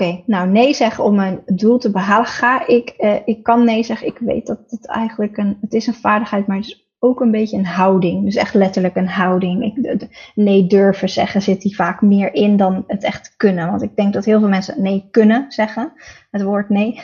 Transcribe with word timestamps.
oké, 0.00 0.22
nou 0.26 0.48
nee 0.48 0.74
zeggen 0.74 1.04
om 1.04 1.18
een 1.18 1.40
doel 1.46 1.78
te 1.78 1.90
behalen, 1.90 2.26
ga 2.26 2.66
ik, 2.66 2.94
uh, 2.98 3.14
ik 3.24 3.42
kan 3.42 3.64
nee 3.64 3.82
zeggen. 3.82 4.06
Ik 4.06 4.18
weet 4.18 4.46
dat 4.46 4.58
het 4.66 4.86
eigenlijk 4.86 5.36
een, 5.36 5.58
het 5.60 5.74
is 5.74 5.86
een 5.86 5.94
vaardigheid, 5.94 6.46
maar 6.46 6.56
het 6.56 6.66
is 6.66 6.88
ook 6.98 7.20
een 7.20 7.30
beetje 7.30 7.56
een 7.56 7.66
houding. 7.66 8.24
Dus 8.24 8.34
echt 8.34 8.54
letterlijk 8.54 8.96
een 8.96 9.08
houding. 9.08 9.64
Ik, 9.64 10.08
nee 10.34 10.66
durven 10.66 11.08
zeggen 11.08 11.42
zit 11.42 11.62
die 11.62 11.74
vaak 11.74 12.00
meer 12.00 12.34
in 12.34 12.56
dan 12.56 12.84
het 12.86 13.04
echt 13.04 13.34
kunnen. 13.36 13.70
Want 13.70 13.82
ik 13.82 13.96
denk 13.96 14.12
dat 14.12 14.24
heel 14.24 14.38
veel 14.38 14.48
mensen 14.48 14.82
nee 14.82 15.08
kunnen 15.10 15.44
zeggen. 15.48 15.92
Het 16.30 16.42
woord 16.42 16.68
nee. 16.68 17.02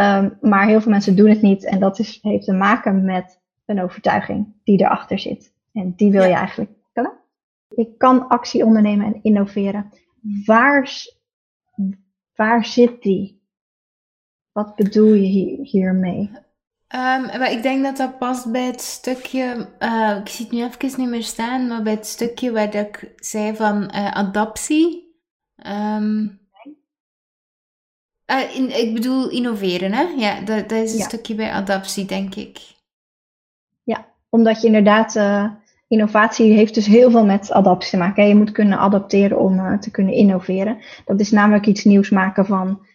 um, 0.00 0.36
maar 0.50 0.66
heel 0.66 0.80
veel 0.80 0.92
mensen 0.92 1.16
doen 1.16 1.28
het 1.28 1.42
niet. 1.42 1.64
En 1.64 1.80
dat 1.80 1.98
is, 1.98 2.18
heeft 2.22 2.44
te 2.44 2.52
maken 2.52 3.04
met 3.04 3.38
een 3.66 3.82
overtuiging 3.82 4.46
die 4.64 4.80
erachter 4.80 5.18
zit. 5.18 5.52
En 5.72 5.92
die 5.96 6.10
wil 6.10 6.24
je 6.24 6.34
eigenlijk. 6.34 6.70
Ik 7.74 7.98
kan 7.98 8.28
actie 8.28 8.64
ondernemen 8.64 9.06
en 9.06 9.18
innoveren. 9.22 9.90
Waar, 10.44 10.88
waar 12.34 12.64
zit 12.64 13.02
die? 13.02 13.42
Wat 14.52 14.74
bedoel 14.74 15.12
je 15.12 15.58
hiermee? 15.62 16.30
Um, 16.94 17.22
maar 17.22 17.52
ik 17.52 17.62
denk 17.62 17.84
dat 17.84 17.96
dat 17.96 18.18
past 18.18 18.52
bij 18.52 18.66
het 18.66 18.80
stukje, 18.80 19.68
uh, 19.78 20.16
ik 20.20 20.28
zie 20.28 20.44
het 20.44 20.54
nu 20.54 20.64
even 20.64 21.00
niet 21.00 21.08
meer 21.08 21.22
staan, 21.22 21.66
maar 21.66 21.82
bij 21.82 21.92
het 21.92 22.06
stukje 22.06 22.52
waar 22.52 22.74
ik 22.74 23.12
zei 23.16 23.56
van 23.56 23.82
uh, 23.82 24.10
adaptie. 24.10 25.14
Um, 25.66 26.40
uh, 28.30 28.56
in, 28.56 28.78
ik 28.78 28.94
bedoel 28.94 29.30
innoveren, 29.30 29.92
hè? 29.92 30.02
Ja, 30.02 30.40
dat, 30.40 30.68
dat 30.68 30.78
is 30.78 30.94
een 30.94 31.00
stukje 31.00 31.34
bij 31.34 31.52
adaptie, 31.52 32.04
denk 32.04 32.34
ik. 32.34 32.58
Ja, 33.82 34.06
omdat 34.28 34.60
je 34.60 34.66
inderdaad, 34.66 35.14
innovatie 35.90 36.52
heeft 36.52 36.74
dus 36.74 36.86
heel 36.86 37.10
veel 37.10 37.24
met 37.24 37.52
adaptie 37.52 37.90
te 37.90 37.96
maken. 37.96 38.28
Je 38.28 38.34
moet 38.34 38.52
kunnen 38.52 38.78
adapteren 38.78 39.38
om 39.38 39.80
te 39.80 39.90
kunnen 39.90 40.14
innoveren. 40.14 40.78
Dat 41.04 41.20
is 41.20 41.30
namelijk 41.30 41.66
iets 41.66 41.84
nieuws 41.84 42.10
maken 42.10 42.46
van 42.46 42.86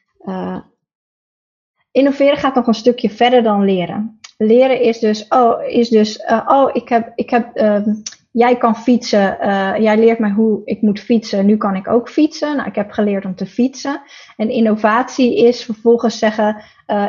Innoveren 1.95 2.37
gaat 2.37 2.55
nog 2.55 2.67
een 2.67 2.73
stukje 2.73 3.09
verder 3.09 3.43
dan 3.43 3.65
leren. 3.65 4.19
Leren 4.37 4.81
is 4.81 4.99
dus, 4.99 5.27
oh, 5.27 5.67
is 5.67 5.89
dus, 5.89 6.17
uh, 6.17 6.41
oh 6.47 6.69
ik 6.73 6.89
heb, 6.89 7.11
ik 7.15 7.29
heb, 7.29 7.57
uh, 7.57 7.87
jij 8.31 8.57
kan 8.57 8.75
fietsen, 8.75 9.37
jij 9.81 9.97
leert 9.97 10.19
mij 10.19 10.30
hoe 10.30 10.61
ik 10.65 10.81
moet 10.81 10.99
fietsen, 10.99 11.45
nu 11.45 11.57
kan 11.57 11.75
ik 11.75 11.87
ook 11.87 12.09
fietsen. 12.09 12.55
Nou, 12.55 12.67
ik 12.67 12.75
heb 12.75 12.91
geleerd 12.91 13.25
om 13.25 13.35
te 13.35 13.45
fietsen. 13.45 14.02
En 14.37 14.49
innovatie 14.49 15.37
is 15.37 15.63
vervolgens 15.63 16.19
zeggen, 16.19 16.63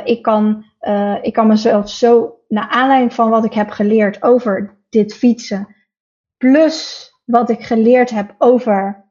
ik, 0.04 0.22
kan, 0.22 0.64
ik 1.22 1.32
kan 1.32 1.46
mezelf 1.46 1.90
zo, 1.90 2.34
naar 2.48 2.68
aanleiding 2.68 3.14
van 3.14 3.30
wat 3.30 3.44
ik 3.44 3.52
heb 3.52 3.70
geleerd 3.70 4.22
over 4.22 4.76
dit 4.88 5.14
fietsen, 5.14 5.75
plus 6.36 7.10
wat 7.24 7.50
ik 7.50 7.62
geleerd 7.62 8.10
heb 8.10 8.34
over 8.38 9.04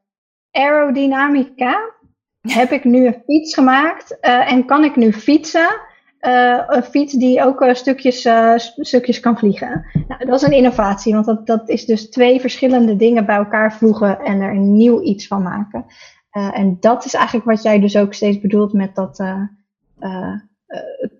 aerodynamica, 0.50 1.94
heb 2.58 2.70
ik 2.70 2.84
nu 2.84 3.06
een 3.06 3.22
fiets 3.24 3.54
gemaakt 3.54 4.18
uh, 4.20 4.52
en 4.52 4.64
kan 4.64 4.84
ik 4.84 4.96
nu 4.96 5.12
fietsen. 5.12 5.80
Uh, 6.20 6.62
een 6.66 6.82
fiets 6.82 7.12
die 7.12 7.42
ook 7.42 7.60
uh, 7.60 7.74
stukjes, 7.74 8.28
stukjes 8.76 9.20
kan 9.20 9.38
vliegen. 9.38 9.84
Nou, 10.08 10.24
dat 10.24 10.34
is 10.34 10.46
een 10.46 10.56
innovatie, 10.56 11.14
want 11.14 11.26
dat, 11.26 11.46
dat 11.46 11.68
is 11.68 11.84
dus 11.84 12.10
twee 12.10 12.40
verschillende 12.40 12.96
dingen 12.96 13.26
bij 13.26 13.36
elkaar 13.36 13.74
voegen 13.74 14.20
en 14.20 14.40
er 14.40 14.50
een 14.50 14.76
nieuw 14.76 15.02
iets 15.02 15.26
van 15.26 15.42
maken. 15.42 15.84
en 16.30 16.76
dat 16.80 17.04
is 17.04 17.14
eigenlijk 17.14 17.46
wat 17.46 17.62
jij 17.62 17.80
dus 17.80 17.96
ook 17.96 18.14
steeds 18.14 18.40
bedoelt 18.40 18.72
met 18.72 18.94
dat. 18.94 19.22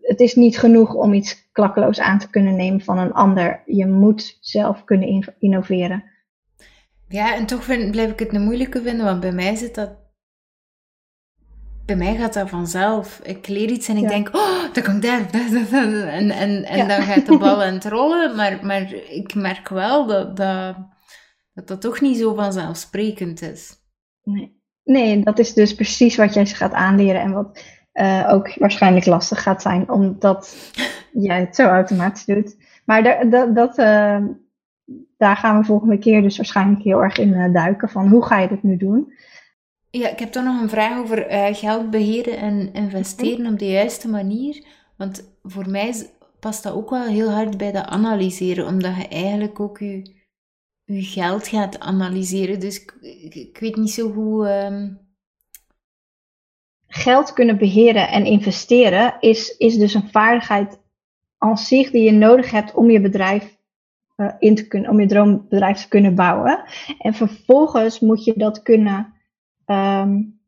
Het 0.03 0.21
is 0.21 0.35
niet 0.35 0.59
genoeg 0.59 0.95
om 0.95 1.13
iets 1.13 1.51
klakkeloos 1.53 2.01
aan 2.01 2.19
te 2.19 2.31
kunnen 2.31 2.57
nemen 2.57 2.81
van 2.81 2.99
een 2.99 3.13
ander. 3.13 3.63
Je 3.67 3.87
moet 3.87 4.39
zelf 4.41 4.85
kunnen 4.85 5.35
innoveren. 5.39 6.05
Ja, 7.09 7.35
en 7.35 7.47
toch 7.47 7.65
vind, 7.65 7.91
blijf 7.91 8.11
ik 8.11 8.19
het 8.19 8.35
een 8.35 8.43
moeilijke 8.43 8.83
vinden, 8.83 9.05
want 9.05 9.21
bij 9.21 9.33
mij 9.33 9.55
zit 9.55 9.75
dat 9.75 10.05
bij 11.87 11.97
mij 11.97 12.17
gaat 12.17 12.35
dat 12.35 12.49
vanzelf. 12.49 13.21
Ik 13.23 13.49
leer 13.49 13.71
iets 13.71 13.89
en 13.89 13.97
ik 13.97 14.09
denk, 14.09 14.29
oh, 14.37 14.73
dat 14.73 14.85
kan 14.85 15.01
daar. 15.07 15.33
En, 15.33 16.31
en, 16.31 16.65
en 16.65 16.89
dan 16.89 17.03
gaat 17.03 17.27
de 17.27 17.39
bal 17.39 17.63
aan 17.65 17.75
het 17.75 17.85
rollen. 17.85 18.37
Maar, 18.37 18.67
maar 18.67 18.93
ik 18.93 19.35
merk 19.35 19.69
wel 19.69 20.07
dat 20.07 20.37
dat, 20.37 20.77
dat 21.53 21.69
dat 21.69 21.81
toch 21.81 22.01
niet 22.01 22.19
zo 22.19 22.35
vanzelfsprekend 22.35 23.43
is. 23.43 23.75
Nee. 24.23 24.61
nee, 24.85 25.23
dat 25.23 25.39
is 25.39 25.53
dus 25.53 25.75
precies 25.75 26.17
wat 26.17 26.35
jij 26.35 26.47
gaat 26.47 26.73
aanleren. 26.73 27.21
En 27.21 27.33
wat 27.33 27.65
uh, 27.97 28.29
ook 28.33 28.55
waarschijnlijk 28.59 29.07
lastig 29.07 29.43
gaat 29.43 29.63
zijn, 29.63 29.91
omdat 29.91 30.73
jij 31.13 31.41
het 31.41 31.57
zo 31.57 31.67
automatisch 31.67 32.25
doet. 32.25 32.57
Maar 32.85 33.03
dat, 33.03 33.31
dat, 33.31 33.55
dat 33.55 33.79
uh, 33.79 34.25
daar 35.17 35.37
gaan 35.37 35.59
we 35.59 35.65
volgende 35.65 35.99
keer 35.99 36.23
dus 36.23 36.37
waarschijnlijk 36.37 36.83
heel 36.83 37.03
erg 37.03 37.19
in 37.19 37.29
uh, 37.29 37.53
duiken. 37.53 37.89
Van 37.89 38.09
hoe 38.09 38.25
ga 38.25 38.39
je 38.39 38.49
dit 38.49 38.63
nu 38.63 38.77
doen? 38.77 39.13
Ja, 39.91 40.09
ik 40.09 40.19
heb 40.19 40.33
toch 40.33 40.45
nog 40.45 40.61
een 40.61 40.69
vraag 40.69 40.99
over 40.99 41.27
geld 41.55 41.91
beheren 41.91 42.37
en 42.39 42.73
investeren 42.73 43.53
op 43.53 43.59
de 43.59 43.71
juiste 43.71 44.09
manier. 44.09 44.67
Want 44.97 45.39
voor 45.43 45.71
mij 45.71 45.95
past 46.41 46.63
dat 46.63 46.73
ook 46.73 46.91
wel 46.91 47.07
heel 47.07 47.31
hard 47.31 47.57
bij 47.57 47.73
dat 47.73 47.87
analyseren, 47.87 48.67
omdat 48.67 48.97
je 48.97 49.09
eigenlijk 49.09 49.61
ook 49.61 49.79
je, 49.79 50.15
je 50.85 51.03
geld 51.03 51.49
gaat 51.49 51.81
analyseren. 51.81 52.61
Dus 52.61 52.85
ik, 52.85 53.35
ik, 53.35 53.59
weet 53.59 53.77
niet 53.77 53.91
zo 53.91 54.13
hoe. 54.13 54.49
Um... 54.49 55.06
Geld 56.97 57.33
kunnen 57.33 57.59
beheren 57.59 58.09
en 58.09 58.25
investeren 58.25 59.17
is, 59.21 59.57
is 59.57 59.77
dus 59.77 59.95
een 59.95 60.11
vaardigheid 60.11 60.81
als 61.39 61.69
zich 61.69 61.91
die 61.91 62.03
je 62.03 62.13
nodig 62.13 62.51
hebt 62.51 62.75
om 62.75 62.91
je 62.91 63.01
bedrijf 63.01 63.57
uh, 64.17 64.33
in 64.39 64.55
te 64.55 64.67
kunnen, 64.67 64.91
om 64.91 65.01
je 65.01 65.07
droombedrijf 65.07 65.81
te 65.81 65.89
kunnen 65.89 66.15
bouwen. 66.15 66.65
En 66.99 67.15
vervolgens 67.15 68.01
moet 68.01 68.25
je 68.25 68.35
dat 68.37 68.63
kunnen 68.63 69.15
um, 69.67 70.41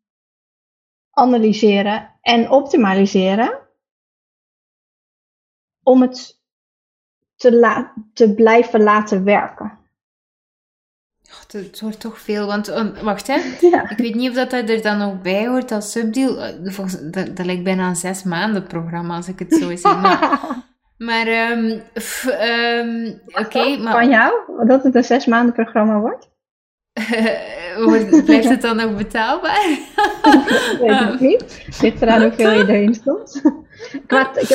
analyseren 1.11 2.19
en 2.21 2.51
optimaliseren. 2.51 3.59
Om 5.83 6.03
het 6.03 6.41
te, 7.37 7.87
te 8.13 8.35
blijven 8.35 8.83
laten 8.83 9.25
werken. 9.25 9.78
Het 11.53 11.81
wordt 11.81 12.01
toch 12.01 12.19
veel, 12.19 12.47
want 12.47 12.69
um, 12.69 12.93
wacht 13.03 13.27
hè, 13.27 13.35
ik 13.95 13.97
weet 13.97 14.15
niet 14.15 14.29
of 14.29 14.35
dat 14.35 14.53
er 14.53 14.83
dan 14.83 14.99
nog 14.99 15.23
bij 15.23 15.49
hoort 15.49 15.73
als 15.73 15.91
subdeal. 15.91 16.43
Eh, 16.43 16.55
volgens, 16.63 17.01
dat, 17.11 17.37
dat 17.37 17.47
lijkt 17.47 17.65
bijna 17.65 17.89
een 17.89 17.97
zes 17.97 18.23
maanden 18.23 18.67
programma 18.67 19.17
als 19.17 19.29
ik 19.29 19.39
het 19.39 19.55
zo 19.55 19.77
zeg. 19.77 20.01
Maar, 20.01 20.41
maar 21.09 21.27
um, 21.27 21.83
um, 22.43 23.21
oké. 23.27 23.77
maar... 23.77 23.93
Van 23.93 24.09
jou, 24.09 24.33
dat 24.67 24.83
het 24.83 24.95
een 24.95 25.05
zes 25.05 25.27
maanden 25.27 25.55
programma 25.55 25.99
wordt? 25.99 26.29
Blijft 28.25 28.49
het 28.49 28.63
dan 28.63 28.77
nog 28.77 28.97
betaalbaar? 28.97 29.69
ik 29.71 30.79
weet 30.81 30.99
het 30.99 31.21
niet. 31.21 31.67
Ligt 31.81 32.03
eraan 32.03 32.23
hoeveel 32.23 32.51
je 32.51 32.69
erin 32.69 32.95
stond. 32.95 33.43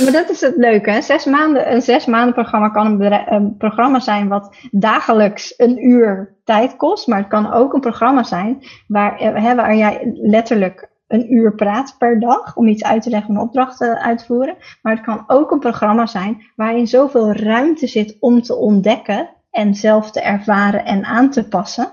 maar, 0.03 0.11
dat 0.11 0.29
is 0.29 0.41
het 0.41 0.56
leuke. 0.56 0.91
Hè? 0.91 1.29
Maanden, 1.29 1.73
een 1.73 1.81
zes 1.81 2.06
maanden 2.06 2.34
programma 2.34 2.69
kan 2.69 3.01
een, 3.01 3.57
programma 3.57 4.00
zijn 4.00 4.28
wat 4.28 4.56
dagelijks 4.72 5.53
een 5.57 5.85
uur 5.85 6.35
tijd 6.44 6.75
kost. 6.75 7.07
Maar 7.07 7.19
het 7.19 7.28
kan 7.28 7.53
ook 7.53 7.73
een 7.73 7.79
programma 7.79 8.23
zijn 8.23 8.63
waar, 8.88 9.17
eh, 9.19 9.44
hè, 9.44 9.56
waar 9.56 9.75
jij 9.75 10.11
letterlijk 10.22 10.91
een 11.07 11.34
uur 11.34 11.56
praat 11.56 11.95
per 11.97 12.19
dag 12.19 12.56
om 12.56 12.67
iets 12.67 12.84
uit 12.84 13.01
te 13.01 13.09
leggen, 13.09 13.35
een 13.35 13.41
opdracht 13.41 13.81
uit 13.81 14.17
te 14.17 14.25
voeren. 14.25 14.57
Maar 14.81 14.94
het 14.94 15.06
kan 15.06 15.23
ook 15.28 15.51
een 15.51 15.59
programma 15.59 16.05
zijn 16.05 16.44
waarin 16.55 16.88
zoveel 16.88 17.31
ruimte 17.31 17.88
zit 17.88 18.17
om 18.19 18.41
te 18.41 18.55
ontdekken 18.55 19.29
en 19.51 19.75
zelf 19.75 20.11
te 20.11 20.22
ervaren 20.22 20.85
en 20.85 21.03
aan 21.03 21.29
te 21.29 21.47
passen 21.47 21.91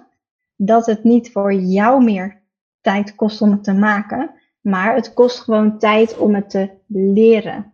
dat 0.56 0.86
het 0.86 1.04
niet 1.04 1.32
voor 1.32 1.54
jou 1.54 2.04
meer 2.04 2.40
tijd 2.80 3.14
kost 3.14 3.42
om 3.42 3.50
het 3.50 3.64
te 3.64 3.72
maken, 3.72 4.30
maar 4.60 4.94
het 4.94 5.14
kost 5.14 5.40
gewoon 5.40 5.78
tijd 5.78 6.18
om 6.18 6.34
het 6.34 6.50
te 6.50 6.70
leren. 6.86 7.72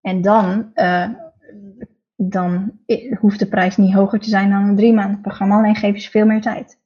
En 0.00 0.22
dan, 0.22 0.70
uh, 0.74 1.08
dan 2.16 2.80
hoeft 3.20 3.38
de 3.38 3.48
prijs 3.48 3.76
niet 3.76 3.94
hoger 3.94 4.20
te 4.20 4.28
zijn 4.28 4.50
dan 4.50 4.68
een 4.68 4.76
drie 4.76 4.92
maanden 4.92 5.20
programma, 5.20 5.56
alleen 5.56 5.76
geef 5.76 5.96
je 5.96 6.10
veel 6.10 6.26
meer 6.26 6.40
tijd. 6.40 6.80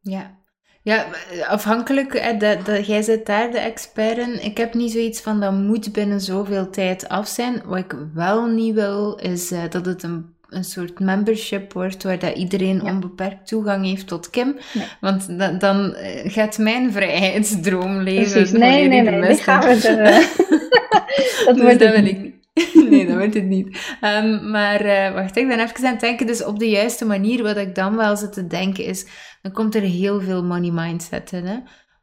Ja, 0.00 0.38
ja, 0.82 1.06
afhankelijk, 1.46 2.40
dat, 2.40 2.66
dat, 2.66 2.86
jij 2.86 3.02
zit 3.02 3.26
daar 3.26 3.50
de 3.50 3.58
expert 3.58 4.18
in. 4.18 4.44
Ik 4.44 4.56
heb 4.56 4.74
niet 4.74 4.92
zoiets 4.92 5.20
van 5.20 5.40
dat 5.40 5.52
moet 5.52 5.92
binnen 5.92 6.20
zoveel 6.20 6.70
tijd 6.70 7.08
af 7.08 7.28
zijn. 7.28 7.62
Wat 7.64 7.78
ik 7.78 7.96
wel 8.14 8.46
niet 8.46 8.74
wil, 8.74 9.16
is 9.16 9.52
uh, 9.52 9.68
dat 9.70 9.86
het 9.86 10.02
een 10.02 10.36
een 10.48 10.64
soort 10.64 11.00
membership 11.00 11.72
wordt 11.72 12.02
waar 12.02 12.18
dat 12.18 12.36
iedereen 12.36 12.82
onbeperkt 12.82 13.48
toegang 13.48 13.84
heeft 13.84 14.06
tot 14.06 14.30
Kim. 14.30 14.56
Want 15.00 15.38
dan 15.60 15.94
eh, 15.94 16.32
gaat 16.32 16.58
mijn 16.58 16.92
vrijheidsdroom 16.92 18.00
leven. 18.00 18.32
Precies. 18.32 18.58
Nee, 18.58 18.88
nee, 18.88 19.02
nee, 19.02 19.20
nee, 19.20 19.36
gaan 19.36 19.60
we 19.60 19.88
er, 19.88 20.04
dat 21.44 21.54
dus 21.54 21.62
wordt 21.62 21.78
dat 21.78 21.94
wil 21.94 22.04
ik 22.06 22.20
niet. 22.20 22.36
nee, 22.90 23.06
dat 23.06 23.16
wordt 23.16 23.34
het 23.34 23.44
niet. 23.44 23.96
Um, 24.00 24.50
maar 24.50 24.86
uh, 24.86 25.12
wacht, 25.12 25.36
ik 25.36 25.48
ben 25.48 25.60
even 25.60 25.86
aan 25.86 25.92
het 25.92 26.00
denken. 26.00 26.26
Dus 26.26 26.44
op 26.44 26.58
de 26.58 26.68
juiste 26.70 27.04
manier, 27.04 27.42
wat 27.42 27.56
ik 27.56 27.74
dan 27.74 27.96
wel 27.96 28.16
zit 28.16 28.32
te 28.32 28.46
denken 28.46 28.84
is, 28.84 29.06
dan 29.42 29.52
komt 29.52 29.74
er 29.74 29.82
heel 29.82 30.20
veel 30.20 30.44
money 30.44 30.70
mindset 30.70 31.32
in. 31.32 31.46
Hè? 31.46 31.56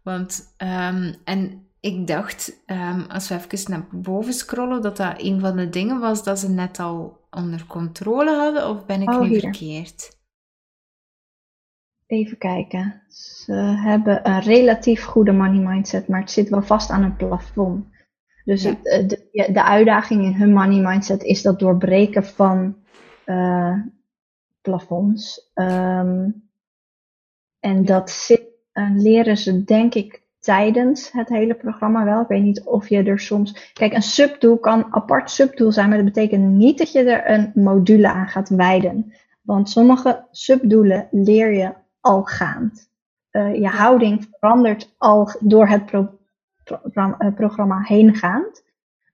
Want, 0.04 0.56
um, 0.58 1.16
en 1.24 1.68
ik 1.80 2.08
dacht, 2.08 2.64
um, 2.66 3.06
als 3.08 3.28
we 3.28 3.36
even 3.36 3.72
naar 3.72 3.88
boven 3.92 4.34
scrollen, 4.34 4.82
dat 4.82 4.98
dat 4.98 5.14
een 5.18 5.40
van 5.40 5.56
de 5.56 5.70
dingen 5.70 6.00
was 6.00 6.24
dat 6.24 6.40
ze 6.40 6.50
net 6.50 6.80
al 6.80 7.25
onder 7.36 7.66
controle 7.68 8.36
hadden, 8.36 8.70
of 8.70 8.86
ben 8.86 9.02
ik 9.02 9.10
oh, 9.10 9.22
nu 9.22 9.40
verkeerd? 9.40 10.16
even 12.08 12.38
kijken. 12.38 13.02
Ze 13.10 13.54
hebben 13.54 14.30
een 14.30 14.40
relatief 14.40 15.04
goede 15.04 15.32
money 15.32 15.68
mindset, 15.68 16.08
maar 16.08 16.20
het 16.20 16.32
zit 16.32 16.50
wel 16.50 16.62
vast 16.62 16.90
aan 16.90 17.04
een 17.04 17.16
plafond. 17.16 17.86
Dus 18.44 18.64
het, 18.64 18.88
eh, 18.88 19.08
de, 19.08 19.52
de, 19.52 19.64
uitdaging 19.64 20.24
in 20.24 20.34
hun 20.34 20.54
money 20.54 20.82
mindset 20.82 21.24
is 21.24 21.42
dat 21.42 21.60
doorbreken 21.60 22.26
van 22.26 22.78
uh, 23.26 23.80
plafonds. 24.62 25.52
Um, 25.54 26.50
en 27.60 27.86
dat 27.86 28.10
zit, 28.12 28.44
uh, 28.74 28.90
leren 28.96 29.38
ze 29.38 29.64
denk 29.64 29.94
ik 29.94 30.22
tijdens 30.46 31.12
het 31.12 31.30
hele 31.30 31.54
programma 31.54 32.04
wel. 32.04 32.22
Ik 32.22 32.28
weet 32.28 32.44
niet 32.44 32.64
of 32.64 32.90
je 32.90 33.04
er 33.04 33.20
soms. 33.20 33.72
Kijk, 33.74 33.94
een 33.94 34.02
subdoel 34.02 34.58
kan 34.58 34.88
apart 34.90 35.32
subdoel 35.32 35.72
zijn, 35.72 35.90
maar 35.90 35.98
dat 35.98 36.14
betekent 36.14 36.44
niet 36.44 36.78
dat 36.78 36.92
je 36.92 37.04
er 37.04 37.32
een 37.32 37.52
module 37.64 38.12
aan 38.12 38.28
gaat 38.28 38.50
wijden. 38.50 39.14
Want 39.42 39.70
sommige 39.70 40.26
subdoelen 40.32 41.08
leer 41.12 41.54
je 41.54 41.74
al 42.00 42.24
gaand. 42.24 42.90
Uh, 43.32 43.56
je 43.56 43.68
houding 43.68 44.28
verandert 44.40 44.96
al 44.98 45.30
door 45.40 45.68
het 45.68 45.86
pro 45.86 46.10
pro 46.64 46.80
uh, 46.94 47.34
programma 47.36 47.82
heen 47.82 48.16
gaand. 48.16 48.64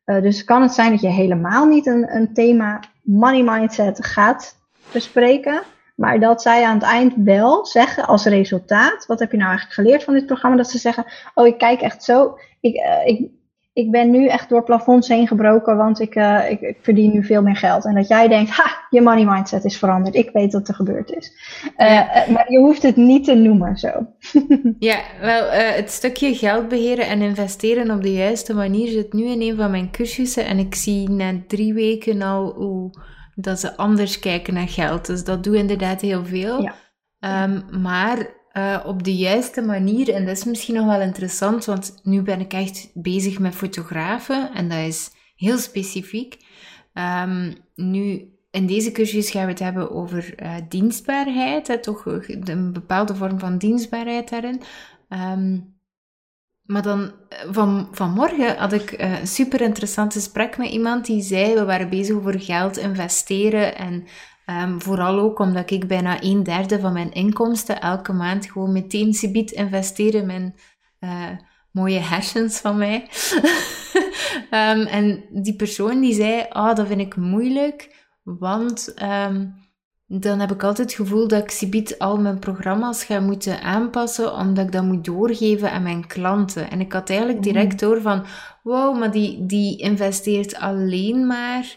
Uh, 0.05 0.21
dus 0.21 0.43
kan 0.43 0.61
het 0.61 0.73
zijn 0.73 0.91
dat 0.91 1.01
je 1.01 1.07
helemaal 1.07 1.65
niet 1.65 1.85
een, 1.85 2.15
een 2.15 2.33
thema 2.33 2.79
money 3.01 3.43
mindset 3.43 4.05
gaat 4.05 4.55
bespreken. 4.91 5.61
Maar 6.01 6.19
dat 6.19 6.41
zij 6.41 6.63
aan 6.63 6.73
het 6.73 6.83
eind 6.83 7.13
wel 7.15 7.65
zeggen 7.65 8.07
als 8.07 8.25
resultaat, 8.25 9.05
wat 9.05 9.19
heb 9.19 9.31
je 9.31 9.37
nou 9.37 9.49
eigenlijk 9.49 9.79
geleerd 9.79 10.03
van 10.03 10.13
dit 10.13 10.25
programma? 10.25 10.57
Dat 10.57 10.69
ze 10.69 10.77
zeggen, 10.77 11.05
oh 11.33 11.47
ik 11.47 11.57
kijk 11.57 11.81
echt 11.81 12.03
zo, 12.03 12.37
ik, 12.59 12.75
uh, 12.75 13.05
ik, 13.05 13.29
ik 13.73 13.91
ben 13.91 14.11
nu 14.11 14.27
echt 14.27 14.49
door 14.49 14.63
plafonds 14.63 15.07
heen 15.07 15.27
gebroken, 15.27 15.77
want 15.77 15.99
ik, 15.99 16.15
uh, 16.15 16.49
ik, 16.49 16.61
ik, 16.61 16.77
verdien 16.81 17.11
nu 17.11 17.23
veel 17.23 17.41
meer 17.41 17.55
geld. 17.55 17.85
En 17.85 17.95
dat 17.95 18.07
jij 18.07 18.27
denkt, 18.27 18.51
ha, 18.51 18.85
je 18.89 19.01
money 19.01 19.25
mindset 19.25 19.65
is 19.65 19.77
veranderd. 19.77 20.15
Ik 20.15 20.29
weet 20.33 20.53
wat 20.53 20.67
er 20.67 20.73
gebeurd 20.73 21.11
is. 21.11 21.31
Uh, 21.77 21.89
ja. 21.89 22.25
maar 22.29 22.51
je 22.51 22.59
hoeft 22.59 22.81
het 22.81 22.95
niet 22.95 23.23
te 23.23 23.35
noemen 23.35 23.77
zo. 23.77 24.07
ja, 24.79 24.99
wel, 25.21 25.49
het 25.49 25.91
stukje 25.91 26.35
geld 26.35 26.67
beheren 26.67 27.07
en 27.07 27.21
investeren 27.21 27.91
op 27.91 28.01
de 28.01 28.13
juiste 28.13 28.53
manier 28.53 28.87
zit 28.87 29.13
nu 29.13 29.25
in 29.25 29.41
een 29.41 29.57
van 29.57 29.71
mijn 29.71 29.91
cursussen. 29.91 30.45
En 30.45 30.57
ik 30.57 30.75
zie 30.75 31.09
na 31.09 31.33
drie 31.47 31.73
weken 31.73 32.21
al 32.21 32.53
hoe 32.53 32.91
dat 33.41 33.59
ze 33.59 33.77
anders 33.77 34.19
kijken 34.19 34.53
naar 34.53 34.69
geld. 34.69 35.05
Dus 35.05 35.23
dat 35.23 35.43
doe 35.43 35.57
inderdaad 35.57 36.01
heel 36.01 36.25
veel. 36.25 36.61
Ja. 36.61 36.75
Um, 37.43 37.81
maar 37.81 38.17
uh, 38.53 38.79
op 38.85 39.03
de 39.03 39.15
juiste 39.15 39.61
manier, 39.61 40.13
en 40.13 40.25
dat 40.25 40.37
is 40.37 40.43
misschien 40.43 40.75
nog 40.75 40.85
wel 40.85 41.01
interessant, 41.01 41.65
want 41.65 41.99
nu 42.03 42.21
ben 42.21 42.39
ik 42.39 42.53
echt 42.53 42.91
bezig 42.93 43.39
met 43.39 43.55
fotografen 43.55 44.53
en 44.53 44.69
dat 44.69 44.77
is 44.77 45.11
heel 45.35 45.57
specifiek. 45.57 46.37
Um, 46.93 47.55
nu, 47.75 48.33
in 48.51 48.67
deze 48.67 48.91
cursus 48.91 49.31
gaan 49.31 49.45
we 49.45 49.51
het 49.51 49.59
hebben 49.59 49.91
over 49.91 50.43
uh, 50.43 50.55
dienstbaarheid, 50.69 51.67
hè, 51.67 51.79
toch 51.79 52.05
een 52.05 52.73
bepaalde 52.73 53.15
vorm 53.15 53.39
van 53.39 53.57
dienstbaarheid 53.57 54.29
daarin. 54.29 54.61
Um, 55.09 55.79
maar 56.71 56.81
dan 56.81 57.11
eh, 57.29 57.37
van, 57.49 57.87
vanmorgen 57.91 58.57
had 58.57 58.73
ik 58.73 58.91
eh, 58.91 59.19
een 59.19 59.27
super 59.27 59.61
interessant 59.61 60.13
gesprek 60.13 60.57
met 60.57 60.69
iemand 60.69 61.05
die 61.05 61.21
zei: 61.21 61.53
we 61.53 61.65
waren 61.65 61.89
bezig 61.89 62.15
over 62.15 62.39
geld 62.39 62.77
investeren. 62.77 63.75
En 63.77 64.05
um, 64.45 64.81
vooral 64.81 65.19
ook 65.19 65.39
omdat 65.39 65.71
ik 65.71 65.87
bijna 65.87 66.23
een 66.23 66.43
derde 66.43 66.79
van 66.79 66.93
mijn 66.93 67.11
inkomsten 67.11 67.81
elke 67.81 68.13
maand 68.13 68.51
gewoon 68.51 68.71
meteen 68.71 69.13
subiet 69.13 69.51
investeer 69.51 70.15
in 70.15 70.25
mijn 70.25 70.55
uh, 70.99 71.29
mooie 71.71 71.99
hersens 71.99 72.59
van 72.59 72.77
mij. 72.77 73.07
um, 74.51 74.85
en 74.99 75.23
die 75.29 75.55
persoon 75.55 76.01
die 76.01 76.13
zei: 76.13 76.45
Ah, 76.49 76.69
oh, 76.69 76.75
dat 76.75 76.87
vind 76.87 77.01
ik 77.01 77.15
moeilijk, 77.15 78.07
want. 78.23 78.93
Um, 79.03 79.60
dan 80.19 80.39
heb 80.39 80.51
ik 80.51 80.63
altijd 80.63 80.89
het 80.89 80.97
gevoel 80.97 81.27
dat 81.27 81.43
ik 81.43 81.51
subiet 81.51 81.99
al 81.99 82.17
mijn 82.17 82.39
programma's 82.39 83.03
ga 83.03 83.19
moeten 83.19 83.61
aanpassen, 83.61 84.33
omdat 84.33 84.65
ik 84.65 84.71
dat 84.71 84.83
moet 84.83 85.05
doorgeven 85.05 85.71
aan 85.71 85.83
mijn 85.83 86.07
klanten. 86.07 86.69
En 86.69 86.79
ik 86.79 86.93
had 86.93 87.09
eigenlijk 87.09 87.39
mhm. 87.39 87.47
direct 87.47 87.79
door 87.79 88.01
van, 88.01 88.25
wow, 88.63 88.99
maar 88.99 89.11
die, 89.11 89.45
die 89.45 89.77
investeert 89.77 90.55
alleen 90.55 91.27
maar 91.27 91.75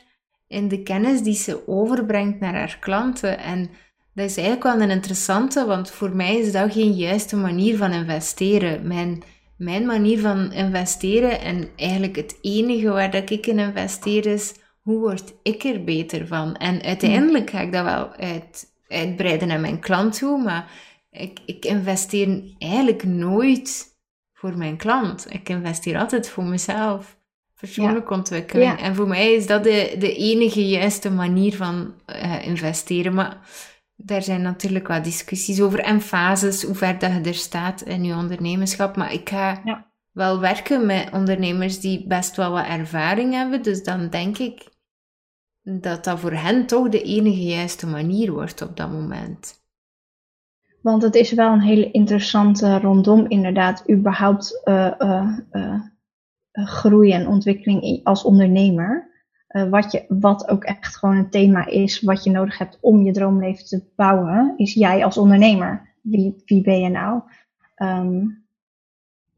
in 0.49 0.69
de 0.69 0.83
kennis 0.83 1.23
die 1.23 1.35
ze 1.35 1.69
overbrengt 1.69 2.41
naar 2.41 2.55
haar 2.55 2.77
klanten. 2.81 3.39
En 3.39 3.71
dat 4.15 4.25
is 4.25 4.37
eigenlijk 4.37 4.67
wel 4.77 4.81
een 4.81 4.95
interessante, 4.95 5.67
want 5.67 5.91
voor 5.91 6.17
mij 6.17 6.37
is 6.37 6.53
dat 6.53 6.73
geen 6.73 6.93
juiste 6.93 7.37
manier 7.37 7.77
van 7.77 7.93
investeren. 7.93 8.87
Mijn, 8.87 9.23
mijn 9.57 9.87
manier 9.87 10.21
van 10.21 10.53
investeren 10.53 11.41
en 11.41 11.69
eigenlijk 11.77 12.17
het 12.17 12.39
enige 12.41 12.89
waar 12.89 13.11
dat 13.11 13.31
ik 13.31 13.47
in 13.47 13.59
investeer 13.59 14.27
is 14.27 14.55
hoe 14.85 14.99
word 14.99 15.35
ik 15.43 15.65
er 15.65 15.85
beter 15.85 16.27
van? 16.27 16.57
En 16.57 16.83
uiteindelijk 16.83 17.51
ga 17.51 17.61
ik 17.61 17.73
dat 17.73 17.85
wel 17.85 18.13
uit, 18.13 18.73
uitbreiden 18.89 19.49
naar 19.49 19.61
mijn 19.61 19.81
klant 19.81 20.19
toe, 20.19 20.43
maar 20.43 20.71
ik, 21.11 21.39
ik 21.47 21.65
investeer 21.65 22.43
eigenlijk 22.59 23.05
nooit 23.05 23.87
voor 24.33 24.57
mijn 24.57 24.77
klant. 24.77 25.27
Ik 25.31 25.49
investeer 25.49 25.99
altijd 25.99 26.29
voor 26.29 26.45
mezelf. 26.45 27.19
Persoonlijke 27.61 28.13
ontwikkeling. 28.13 28.81
En 28.81 28.95
voor 28.95 29.09
mij 29.09 29.33
is 29.33 29.47
dat 29.47 29.65
de, 29.65 29.95
de 29.99 30.15
enige 30.15 30.69
juiste 30.69 31.11
manier 31.11 31.57
van 31.57 31.95
uh, 32.07 32.47
investeren. 32.47 33.15
Maar 33.15 33.39
daar 33.97 34.23
zijn 34.23 34.43
natuurlijk 34.43 34.89
wel 34.89 35.03
discussies 35.03 35.61
over 35.61 35.81
en 35.81 36.01
fases, 36.01 36.63
hoe 36.63 36.75
ver 36.75 36.99
dat 36.99 37.13
je 37.13 37.21
er 37.21 37.35
staat 37.35 37.83
in 37.83 38.05
je 38.05 38.15
ondernemerschap. 38.15 38.97
Maar 38.97 39.13
ik 39.13 39.29
ga 39.29 39.63
wel 40.13 40.41
werken 40.41 40.87
met 40.87 41.09
ondernemers 41.13 41.81
die 41.81 42.07
best 42.07 42.37
wel 42.37 42.51
wat 42.51 42.67
ervaring 42.67 43.33
hebben. 43.33 43.63
Dus 43.63 43.83
dan 43.83 44.09
denk 44.09 44.39
ik 44.39 44.73
dat 45.65 46.05
dat 46.05 46.21
voor 46.21 46.33
hen 46.33 46.67
toch 46.67 46.89
de 46.89 47.03
enige 47.03 47.45
juiste 47.45 47.87
manier 47.87 48.33
wordt 48.33 48.63
op 48.63 48.77
dat 48.77 48.91
moment. 48.91 49.63
Want 50.83 51.03
het 51.03 51.15
is 51.15 51.33
wel 51.33 51.53
een 51.53 51.61
hele 51.61 51.91
interessante 51.91 52.79
rondom 52.79 53.29
inderdaad 53.29 53.91
überhaupt 53.91 54.61
uh, 54.65 54.93
uh, 54.99 55.39
uh, 55.53 55.81
groei 56.53 57.13
en 57.13 57.29
ontwikkeling 57.29 58.05
als 58.05 58.25
ondernemer. 58.25 59.13
wat, 59.71 59.93
je, 59.93 60.05
wat 60.09 60.49
ook 60.49 60.65
echt 60.65 60.97
gewoon 60.97 61.17
een 61.17 61.31
thema 61.31 61.67
is 61.67 62.01
wat 62.01 62.25
je 62.25 62.31
nodig 62.31 62.59
hebt 62.59 62.79
om 62.81 63.03
je 63.03 63.13
droomleven 63.13 63.65
te 63.65 63.85
bouwen, 63.97 64.55
is 64.57 64.75
jij 64.75 65.05
als 65.05 65.19
ondernemer. 65.19 65.95
Wie, 66.01 66.43
wie 66.45 66.63
ben 66.63 66.81
je 66.81 66.89
nou? 66.89 67.23
Um, 67.77 68.45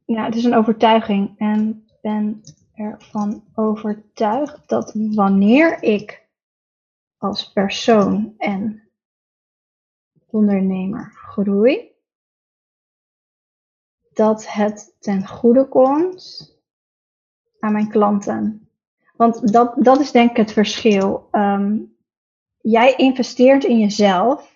ja, 0.04 0.24
het 0.24 0.34
is 0.34 0.44
een 0.44 0.54
overtuiging 0.54 1.34
en 1.38 1.86
ben 2.02 2.42
ervan 2.76 3.44
overtuigd 3.54 4.68
dat 4.68 4.92
wanneer 4.94 5.82
ik 5.82 6.28
als 7.16 7.52
persoon 7.52 8.34
en 8.38 8.90
ondernemer 10.26 11.12
groei, 11.14 11.94
dat 14.12 14.52
het 14.52 14.94
ten 14.98 15.26
goede 15.26 15.68
komt 15.68 16.54
aan 17.58 17.72
mijn 17.72 17.88
klanten. 17.88 18.68
Want 19.16 19.52
dat, 19.52 19.74
dat 19.76 20.00
is 20.00 20.10
denk 20.10 20.30
ik 20.30 20.36
het 20.36 20.52
verschil. 20.52 21.28
Um, 21.32 21.96
jij 22.60 22.94
investeert 22.96 23.64
in 23.64 23.78
jezelf 23.78 24.55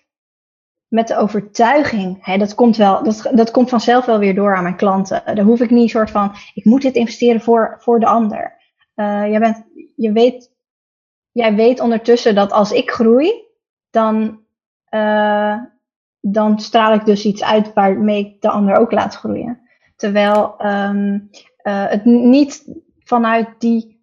met 0.91 1.07
de 1.07 1.17
overtuiging, 1.17 2.17
hè, 2.21 2.37
dat, 2.37 2.55
komt 2.55 2.77
wel, 2.77 3.03
dat, 3.03 3.29
dat 3.33 3.51
komt 3.51 3.69
vanzelf 3.69 4.05
wel 4.05 4.19
weer 4.19 4.35
door 4.35 4.55
aan 4.55 4.63
mijn 4.63 4.75
klanten. 4.75 5.21
Daar 5.25 5.45
hoef 5.45 5.59
ik 5.59 5.69
niet 5.69 5.83
een 5.83 5.89
soort 5.89 6.11
van, 6.11 6.31
ik 6.53 6.65
moet 6.65 6.81
dit 6.81 6.95
investeren 6.95 7.41
voor, 7.41 7.75
voor 7.79 7.99
de 7.99 8.05
ander. 8.05 8.57
Uh, 8.95 9.29
jij, 9.29 9.39
bent, 9.39 9.63
je 9.95 10.11
weet, 10.11 10.51
jij 11.31 11.55
weet 11.55 11.79
ondertussen 11.79 12.35
dat 12.35 12.51
als 12.51 12.71
ik 12.71 12.91
groei, 12.91 13.33
dan, 13.89 14.39
uh, 14.89 15.57
dan 16.19 16.59
straal 16.59 16.93
ik 16.93 17.05
dus 17.05 17.25
iets 17.25 17.43
uit 17.43 17.73
waarmee 17.73 18.19
ik 18.19 18.41
de 18.41 18.49
ander 18.49 18.75
ook 18.75 18.91
laat 18.91 19.15
groeien. 19.15 19.59
Terwijl 19.95 20.55
um, 20.65 21.29
uh, 21.63 21.87
het 21.87 22.05
niet 22.05 22.65
vanuit 22.99 23.47
die 23.57 24.01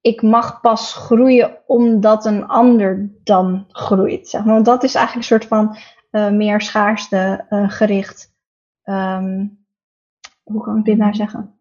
ik 0.00 0.22
mag 0.22 0.60
pas 0.60 0.94
groeien 0.94 1.58
omdat 1.66 2.24
een 2.24 2.46
ander 2.46 3.10
dan 3.24 3.64
groeit. 3.68 4.28
Zeg 4.28 4.44
maar. 4.44 4.54
Want 4.54 4.66
dat 4.66 4.82
is 4.82 4.94
eigenlijk 4.94 5.26
een 5.26 5.38
soort 5.38 5.48
van 5.48 5.76
uh, 6.10 6.30
meer 6.30 6.60
schaarste 6.60 7.46
uh, 7.50 7.70
gericht. 7.70 8.34
Um, 8.84 9.58
hoe 10.42 10.62
kan 10.62 10.78
ik 10.78 10.84
dit 10.84 10.96
nou 10.96 11.14
zeggen? 11.14 11.54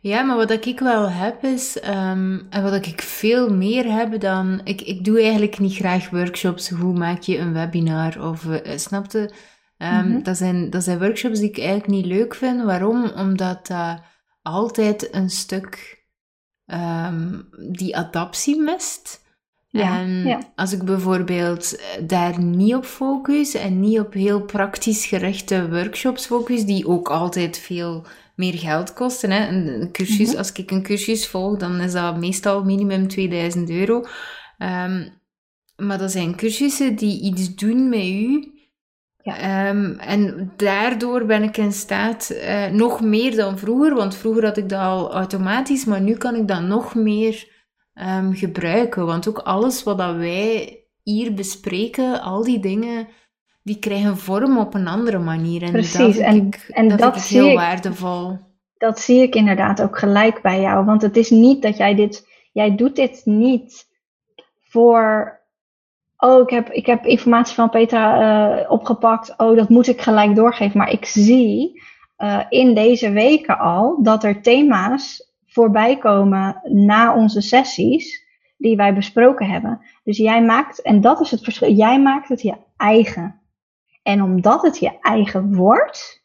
Ja, 0.00 0.22
maar 0.22 0.36
wat 0.36 0.66
ik 0.66 0.78
wel 0.80 1.10
heb 1.10 1.42
is, 1.44 1.76
um, 1.76 2.46
en 2.50 2.62
wat 2.62 2.86
ik 2.86 3.02
veel 3.02 3.54
meer 3.54 3.92
heb 3.92 4.20
dan, 4.20 4.60
ik, 4.64 4.80
ik 4.80 5.04
doe 5.04 5.20
eigenlijk 5.20 5.58
niet 5.58 5.74
graag 5.74 6.10
workshops, 6.10 6.70
hoe 6.70 6.98
maak 6.98 7.22
je 7.22 7.38
een 7.38 7.52
webinar 7.52 8.28
of, 8.28 8.44
uh, 8.44 8.76
snapte? 8.76 9.18
Um, 9.18 9.88
mm 9.88 10.00
-hmm. 10.00 10.22
dat, 10.22 10.36
zijn, 10.36 10.70
dat 10.70 10.82
zijn 10.82 10.98
workshops 10.98 11.38
die 11.38 11.48
ik 11.48 11.58
eigenlijk 11.58 11.88
niet 11.88 12.06
leuk 12.06 12.34
vind. 12.34 12.62
Waarom? 12.62 13.04
Omdat 13.04 13.66
dat 13.66 14.00
altijd 14.42 15.14
een 15.14 15.30
stuk 15.30 15.96
die 17.70 17.96
adaptie 17.96 18.60
mist. 18.60 19.26
Ja, 19.78 19.98
en 19.98 20.26
ja. 20.26 20.38
als 20.54 20.72
ik 20.72 20.82
bijvoorbeeld 20.82 21.76
eh, 21.76 22.02
daar 22.06 22.40
niet 22.40 22.74
op 22.74 22.84
focus 22.84 23.54
en 23.54 23.80
niet 23.80 24.00
op 24.00 24.12
heel 24.12 24.40
praktisch 24.40 25.06
gerichte 25.06 25.68
workshops 25.70 26.26
focus, 26.26 26.64
die 26.64 26.86
ook 26.86 27.08
altijd 27.08 27.58
veel 27.58 28.06
meer 28.36 28.58
geld 28.58 28.92
kosten. 28.92 29.30
Hè. 29.30 29.48
Een 29.48 29.88
cursus, 29.92 30.18
mm 30.18 30.26
-hmm. 30.26 30.36
Als 30.36 30.52
ik 30.52 30.70
een 30.70 30.82
cursus 30.82 31.28
volg, 31.28 31.58
dan 31.58 31.80
is 31.80 31.92
dat 31.92 32.16
meestal 32.16 32.64
minimum 32.64 33.08
2000 33.08 33.70
euro. 33.70 34.04
Um, 34.58 35.16
maar 35.76 35.98
dat 35.98 36.10
zijn 36.12 36.36
cursussen 36.36 36.96
die 36.96 37.20
iets 37.22 37.54
doen 37.54 37.88
met 37.88 38.06
u 38.06 38.52
Ehm, 39.36 39.92
en 39.98 40.52
daardoor 40.56 41.26
ben 41.26 41.42
ik 41.42 41.56
in 41.56 41.72
staat, 41.72 42.30
uh, 42.32 42.66
nog 42.66 43.00
meer 43.00 43.36
dan 43.36 43.58
vroeger, 43.58 43.94
want 43.94 44.16
vroeger 44.16 44.44
had 44.44 44.56
ik 44.56 44.68
dat 44.68 44.80
al 44.80 45.12
automatisch, 45.12 45.84
maar 45.84 46.00
nu 46.00 46.16
kan 46.16 46.34
ik 46.34 46.48
dat 46.48 46.62
nog 46.62 46.94
meer 46.94 47.56
um, 48.02 48.34
gebruiken. 48.34 49.06
Want 49.06 49.28
ook 49.28 49.38
alles 49.38 49.82
wat 49.82 49.98
dat 49.98 50.16
wij 50.16 50.78
hier 51.02 51.34
bespreken, 51.34 52.22
al 52.22 52.42
die 52.42 52.58
dingen, 52.58 53.08
die 53.62 53.78
krijgen 53.78 54.16
vorm 54.16 54.58
op 54.58 54.74
een 54.74 54.88
andere 54.88 55.18
manier. 55.18 55.62
En 55.62 55.72
Precies, 55.72 56.16
dat 56.16 56.24
en, 56.24 56.36
ik, 56.46 56.68
en 56.68 56.88
dat, 56.88 56.98
dat, 56.98 57.16
ik 57.16 57.22
heel 57.22 57.48
ik, 57.48 57.56
waardevol. 57.56 58.38
dat 58.76 59.00
zie 59.00 59.22
ik 59.22 59.34
inderdaad 59.34 59.82
ook 59.82 59.98
gelijk 59.98 60.42
bij 60.42 60.60
jou. 60.60 60.84
Want 60.84 61.02
het 61.02 61.16
is 61.16 61.30
niet 61.30 61.62
dat 61.62 61.76
jij 61.76 61.94
dit, 61.94 62.28
jij 62.52 62.76
doet 62.76 62.96
dit 62.96 63.22
niet 63.24 63.86
voor 64.60 65.36
oh, 66.18 66.40
ik 66.40 66.50
heb, 66.50 66.70
ik 66.70 66.86
heb 66.86 67.04
informatie 67.04 67.54
van 67.54 67.70
Petra 67.70 68.60
uh, 68.60 68.70
opgepakt. 68.70 69.34
Oh, 69.36 69.56
dat 69.56 69.68
moet 69.68 69.86
ik 69.86 70.00
gelijk 70.00 70.34
doorgeven. 70.34 70.78
Maar 70.78 70.92
ik 70.92 71.04
zie 71.04 71.82
uh, 72.18 72.40
in 72.48 72.74
deze 72.74 73.10
weken 73.10 73.58
al 73.58 74.02
dat 74.02 74.24
er 74.24 74.42
thema's 74.42 75.27
voorbij 75.58 75.98
komen 75.98 76.60
na 76.64 77.14
onze 77.14 77.40
sessies 77.40 78.26
die 78.56 78.76
wij 78.76 78.94
besproken 78.94 79.46
hebben. 79.46 79.80
Dus 80.04 80.16
jij 80.16 80.42
maakt, 80.44 80.82
en 80.82 81.00
dat 81.00 81.20
is 81.20 81.30
het 81.30 81.44
verschil, 81.44 81.72
jij 81.72 82.00
maakt 82.00 82.28
het 82.28 82.42
je 82.42 82.56
eigen. 82.76 83.40
En 84.02 84.22
omdat 84.22 84.62
het 84.62 84.78
je 84.78 84.98
eigen 85.00 85.54
wordt, 85.54 86.24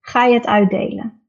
ga 0.00 0.24
je 0.24 0.34
het 0.34 0.46
uitdelen. 0.46 1.28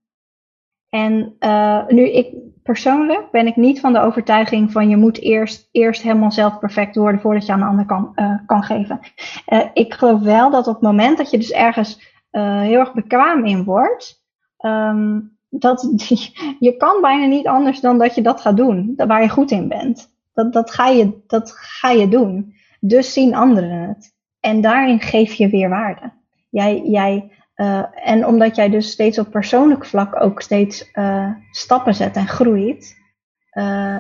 En 0.90 1.36
uh, 1.40 1.88
nu, 1.88 2.10
ik, 2.10 2.34
persoonlijk 2.64 3.32
ben 3.32 3.48
ik 3.48 3.56
niet 3.56 3.80
van 3.80 3.94
de 3.94 4.00
overtuiging 4.00 4.72
van 4.72 4.90
je 4.90 4.98
moet 4.98 5.22
eerst, 5.22 5.70
eerst 5.72 6.02
helemaal 6.02 6.32
zelf 6.32 6.60
perfect 6.60 6.96
worden 6.96 7.22
voordat 7.22 7.46
je 7.46 7.52
aan 7.52 7.60
de 7.60 7.66
ander 7.66 7.86
kan, 7.86 8.12
uh, 8.16 8.40
kan 8.46 8.64
geven. 8.64 9.00
Uh, 9.48 9.66
ik 9.74 9.94
geloof 9.94 10.22
wel 10.22 10.50
dat 10.50 10.68
op 10.68 10.74
het 10.74 10.84
moment 10.84 11.18
dat 11.18 11.30
je 11.32 11.38
dus 11.38 11.52
ergens 11.52 12.16
heel 12.32 12.80
erg 12.80 12.94
bekwaam 12.94 13.46
in 13.46 13.64
wordt, 13.64 14.26
um, 14.60 15.37
dat 15.60 15.90
je 16.60 16.76
kan 16.78 17.02
bijna 17.02 17.26
niet 17.26 17.48
anders 17.48 17.80
dan 17.80 17.98
dat 17.98 18.16
je 18.16 18.22
dat 18.22 18.42
gaat 18.42 18.58
doen, 18.58 18.94
waar 18.96 19.22
je 19.22 19.30
goed 19.30 19.52
in 19.52 19.68
bent. 19.68 20.10
Dat, 20.34 20.54
dat, 20.54 20.72
ga 20.72 20.88
je, 20.88 21.22
dat 21.28 21.52
ga 21.52 21.90
je 21.90 22.08
doen. 22.08 22.54
Dus 22.80 23.14
zien 23.14 23.36
anderen 23.36 23.88
het. 23.88 24.16
En 24.40 24.62
daarin 24.62 25.00
geef 25.00 25.34
je 25.34 25.50
weer 25.50 25.70
waarde. 25.70 26.12
Jij, 26.50 26.82
jij 26.82 27.32
uh, 27.56 27.84
en 28.08 28.26
omdat 28.26 28.56
jij 28.56 28.70
dus 28.70 28.92
steeds 28.92 29.20
op 29.20 29.32
persoonlijk 29.32 29.86
vlak 29.86 30.22
ook 30.22 30.42
steeds 30.42 30.90
uh, 30.94 31.32
stappen 31.52 31.96
zet 31.96 32.16
en 32.16 32.28
groeit, 32.28 32.98
uh, 33.54 34.00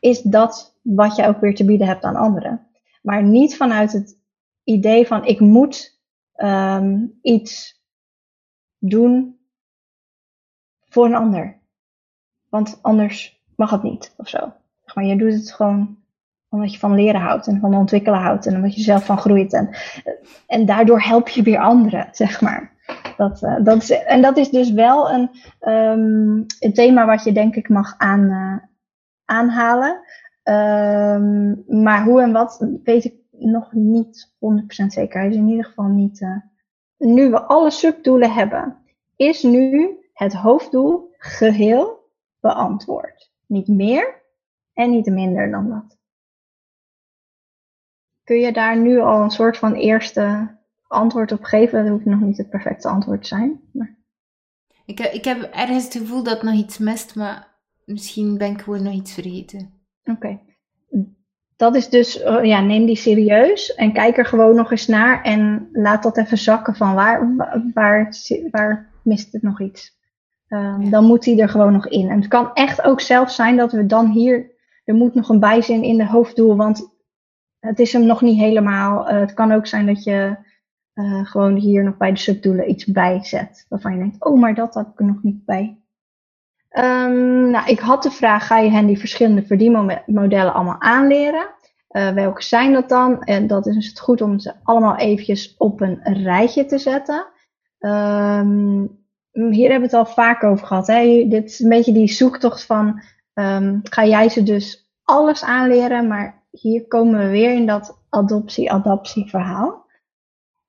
is 0.00 0.22
dat 0.22 0.78
wat 0.82 1.16
je 1.16 1.26
ook 1.26 1.40
weer 1.40 1.54
te 1.54 1.64
bieden 1.64 1.86
hebt 1.86 2.04
aan 2.04 2.16
anderen. 2.16 2.66
Maar 3.02 3.22
niet 3.22 3.56
vanuit 3.56 3.92
het 3.92 4.18
idee 4.64 5.06
van 5.06 5.24
ik 5.24 5.40
moet 5.40 6.00
um, 6.36 7.18
iets 7.22 7.82
doen 8.78 9.38
voor 10.96 11.06
een 11.06 11.14
ander. 11.14 11.58
Want 12.48 12.78
anders 12.82 13.42
mag 13.56 13.70
het 13.70 13.82
niet 13.82 14.14
of 14.16 14.28
zo. 14.28 14.52
Maar 14.94 15.04
je 15.04 15.16
doet 15.16 15.32
het 15.32 15.52
gewoon 15.52 15.96
omdat 16.48 16.72
je 16.72 16.78
van 16.78 16.94
leren 16.94 17.20
houdt 17.20 17.46
en 17.46 17.60
van 17.60 17.74
ontwikkelen 17.74 18.20
houdt 18.20 18.46
en 18.46 18.54
omdat 18.54 18.74
je 18.74 18.82
zelf 18.82 19.04
van 19.04 19.18
groeit. 19.18 19.52
En, 19.52 19.70
en 20.46 20.66
daardoor 20.66 21.00
help 21.00 21.28
je 21.28 21.42
weer 21.42 21.58
anderen, 21.58 22.08
zeg 22.12 22.40
maar. 22.40 22.72
Dat, 23.16 23.42
uh, 23.42 23.56
dat 23.64 23.82
is, 23.82 23.90
en 23.90 24.22
dat 24.22 24.36
is 24.36 24.50
dus 24.50 24.72
wel 24.72 25.10
een, 25.10 25.30
een 26.58 26.72
thema 26.72 27.06
wat 27.06 27.24
je 27.24 27.32
denk 27.32 27.56
ik 27.56 27.68
mag 27.68 27.94
aan, 27.98 28.20
uh, 28.20 28.56
aanhalen. 29.24 30.00
Um, 30.44 31.64
maar 31.82 32.04
hoe 32.04 32.22
en 32.22 32.32
wat 32.32 32.66
weet 32.84 33.04
ik 33.04 33.14
nog 33.30 33.72
niet 33.72 34.32
100% 34.34 34.86
zeker. 34.86 35.20
Hij 35.20 35.28
is 35.28 35.36
in 35.36 35.48
ieder 35.48 35.64
geval 35.64 35.88
niet. 35.88 36.20
Uh, 36.20 36.36
nu 36.98 37.30
we 37.30 37.42
alle 37.42 37.70
subdoelen 37.70 38.32
hebben, 38.32 38.76
is 39.16 39.42
nu 39.42 39.98
het 40.16 40.34
hoofddoel 40.34 41.14
geheel 41.18 42.10
beantwoord. 42.40 43.32
Niet 43.46 43.68
meer 43.68 44.22
en 44.72 44.90
niet 44.90 45.06
minder 45.06 45.50
dan 45.50 45.68
dat. 45.68 45.98
Kun 48.24 48.36
je 48.36 48.52
daar 48.52 48.78
nu 48.78 48.98
al 48.98 49.22
een 49.22 49.30
soort 49.30 49.56
van 49.56 49.74
eerste 49.74 50.56
antwoord 50.86 51.32
op 51.32 51.44
geven. 51.44 51.82
Dat 51.82 51.92
hoeft 51.92 52.04
nog 52.04 52.20
niet 52.20 52.36
het 52.36 52.50
perfecte 52.50 52.88
antwoord 52.88 53.22
te 53.22 53.28
zijn. 53.28 53.60
Maar... 53.72 53.96
Ik, 54.84 54.98
heb, 54.98 55.12
ik 55.12 55.24
heb 55.24 55.42
ergens 55.42 55.84
het 55.84 55.92
gevoel 55.92 56.22
dat 56.22 56.42
nog 56.42 56.54
iets 56.54 56.78
mist, 56.78 57.14
maar 57.14 57.54
misschien 57.84 58.38
ben 58.38 58.50
ik 58.50 58.60
gewoon 58.60 58.82
nog 58.82 58.94
iets 58.94 59.14
vergeten. 59.14 59.80
Oké. 60.04 60.10
Okay. 60.10 60.40
Dat 61.56 61.74
is 61.74 61.88
dus, 61.88 62.20
uh, 62.20 62.44
ja, 62.44 62.60
neem 62.60 62.86
die 62.86 62.96
serieus 62.96 63.74
en 63.74 63.92
kijk 63.92 64.18
er 64.18 64.26
gewoon 64.26 64.54
nog 64.54 64.70
eens 64.70 64.86
naar 64.86 65.22
en 65.22 65.68
laat 65.72 66.02
dat 66.02 66.18
even 66.18 66.38
zakken 66.38 66.74
van 66.74 66.94
waar, 66.94 67.36
waar, 67.74 68.14
waar 68.50 68.92
mist 69.02 69.32
het 69.32 69.42
nog 69.42 69.60
iets. 69.60 69.95
Ja. 70.48 70.78
Dan 70.78 71.04
moet 71.04 71.22
die 71.22 71.40
er 71.40 71.48
gewoon 71.48 71.72
nog 71.72 71.86
in. 71.88 72.08
En 72.08 72.18
het 72.18 72.28
kan 72.28 72.50
echt 72.54 72.82
ook 72.82 73.00
zelfs 73.00 73.34
zijn 73.34 73.56
dat 73.56 73.72
we 73.72 73.86
dan 73.86 74.06
hier, 74.06 74.50
er 74.84 74.94
moet 74.94 75.14
nog 75.14 75.28
een 75.28 75.40
bijzin 75.40 75.82
in 75.82 75.96
de 75.96 76.06
hoofddoel, 76.06 76.56
want 76.56 76.94
het 77.60 77.78
is 77.78 77.92
hem 77.92 78.06
nog 78.06 78.20
niet 78.20 78.38
helemaal. 78.38 79.10
Uh, 79.10 79.18
het 79.20 79.34
kan 79.34 79.52
ook 79.52 79.66
zijn 79.66 79.86
dat 79.86 80.04
je 80.04 80.36
uh, 80.94 81.26
gewoon 81.26 81.56
hier 81.56 81.84
nog 81.84 81.96
bij 81.96 82.10
de 82.10 82.18
subdoelen 82.18 82.70
iets 82.70 82.84
bij 82.84 83.24
zet. 83.24 83.66
Waarvan 83.68 83.92
je 83.92 83.98
denkt, 83.98 84.24
oh, 84.24 84.40
maar 84.40 84.54
dat 84.54 84.74
had 84.74 84.86
ik 84.86 85.00
er 85.00 85.06
nog 85.06 85.22
niet 85.22 85.44
bij. 85.44 85.80
Um, 86.70 87.50
nou, 87.50 87.66
ik 87.66 87.78
had 87.78 88.02
de 88.02 88.10
vraag, 88.10 88.46
ga 88.46 88.58
je 88.58 88.70
hen 88.70 88.86
die 88.86 88.98
verschillende 88.98 89.42
verdienmodellen 89.42 90.54
allemaal 90.54 90.80
aanleren? 90.80 91.46
Uh, 91.90 92.12
welke 92.12 92.42
zijn 92.42 92.72
dat 92.72 92.88
dan? 92.88 93.22
En 93.22 93.46
dat 93.46 93.66
is 93.66 93.86
het 93.86 94.00
goed 94.00 94.20
om 94.20 94.38
ze 94.38 94.52
allemaal 94.62 94.96
eventjes 94.96 95.54
op 95.56 95.80
een 95.80 95.98
rijtje 96.02 96.64
te 96.64 96.78
zetten. 96.78 97.26
Um, 97.78 99.05
hier 99.36 99.70
hebben 99.70 99.90
we 99.90 99.96
het 99.96 100.06
al 100.06 100.12
vaak 100.14 100.44
over 100.44 100.66
gehad. 100.66 100.86
Hè? 100.86 101.26
Dit 101.28 101.44
is 101.44 101.60
een 101.60 101.68
beetje 101.68 101.92
die 101.92 102.08
zoektocht 102.08 102.64
van, 102.64 103.02
um, 103.34 103.80
ga 103.82 104.04
jij 104.04 104.28
ze 104.28 104.42
dus 104.42 104.90
alles 105.02 105.44
aanleren? 105.44 106.06
Maar 106.06 106.44
hier 106.50 106.86
komen 106.86 107.18
we 107.18 107.28
weer 107.28 107.54
in 107.54 107.66
dat 107.66 108.02
adoptie-adaptie 108.08 109.28
verhaal. 109.28 109.84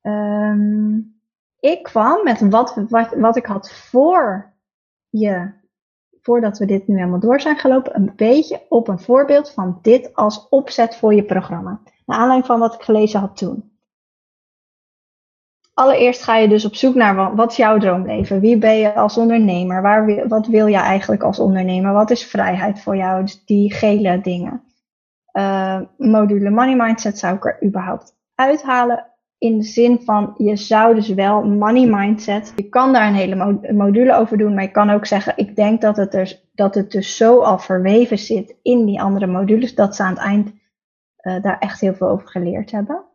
Um, 0.02 1.20
ik 1.60 1.84
kwam 1.84 2.24
met 2.24 2.50
wat, 2.50 2.76
wat, 2.90 3.14
wat 3.16 3.36
ik 3.36 3.46
had 3.46 3.72
voor 3.72 4.54
je, 5.10 5.52
voordat 6.22 6.58
we 6.58 6.66
dit 6.66 6.88
nu 6.88 6.96
helemaal 6.96 7.20
door 7.20 7.42
zijn 7.42 7.58
gelopen, 7.58 7.96
een 7.96 8.14
beetje 8.16 8.62
op 8.70 8.88
een 8.88 9.00
voorbeeld 9.00 9.52
van 9.52 9.80
dit 9.82 10.16
als 10.16 10.50
opzet 10.50 10.96
voor 10.96 11.14
je 11.14 11.24
programma. 11.24 11.82
Naar 12.06 12.18
aanleiding 12.18 12.46
van 12.46 12.60
wat 12.60 12.74
ik 12.74 12.82
gelezen 12.82 13.20
had 13.20 13.38
toen. 13.38 13.77
Allereerst 15.78 16.24
ga 16.24 16.36
je 16.36 16.48
dus 16.48 16.66
op 16.66 16.76
zoek 16.76 16.96
naar 16.96 17.36
wat, 17.36 17.52
is 17.52 17.58
jouw 17.58 17.78
droomleven? 17.78 18.40
Wie 18.40 18.58
ben 18.58 18.78
je 18.78 18.94
als 18.94 19.18
ondernemer? 19.18 19.82
Waar, 19.82 20.28
wat 20.28 20.48
wil 20.48 20.68
je 20.68 20.78
eigenlijk 20.78 21.24
als 21.24 21.40
ondernemer? 21.40 21.94
Wat 21.94 22.10
is 22.10 22.26
vrijheid 22.26 22.82
voor 22.82 22.96
jou? 22.96 23.22
Dus 23.22 23.46
die 23.46 23.74
gele 23.74 24.22
dingen. 24.22 24.64
Uh, 25.34 25.80
module 25.98 26.50
Money 26.50 26.76
Mindset 26.76 27.20
zou 27.20 27.36
ik 27.36 27.46
er 27.46 27.64
überhaupt 27.64 28.16
uithalen 28.36 29.06
in 29.38 29.58
de 29.58 29.64
zin 29.64 30.00
van, 30.00 30.34
je 30.38 30.56
zou 30.56 30.96
dus 30.96 31.10
wel 31.10 31.44
money 31.46 31.86
mindset, 31.86 32.54
je 32.56 32.70
kan 32.70 32.94
daar 32.94 33.08
een 33.08 33.14
hele 33.14 33.60
module 33.74 34.16
over 34.16 34.38
doen, 34.38 34.54
maar 34.54 34.64
je 34.64 34.72
kan 34.72 34.90
ook 34.90 35.06
zeggen, 35.06 35.34
ik 35.36 35.56
denk 35.56 35.82
dat 35.82 35.98
het, 35.98 36.14
er, 36.14 36.40
dat 36.54 36.76
het 36.76 36.92
dus 36.92 37.18
zo 37.18 37.40
al 37.40 37.60
verweven 37.60 38.18
zit 38.18 38.56
in 38.62 38.86
die 38.86 39.02
andere 39.02 39.28
modules, 39.28 39.76
dat 39.76 39.96
ze 39.96 40.04
aan 40.04 40.14
het 40.14 40.24
eind 40.24 40.52
uh, 41.22 41.42
daar 41.42 41.60
echt 41.60 41.80
heel 41.80 41.94
veel 41.94 42.08
over 42.08 42.28
geleerd 42.28 42.72
hebben. 42.72 43.07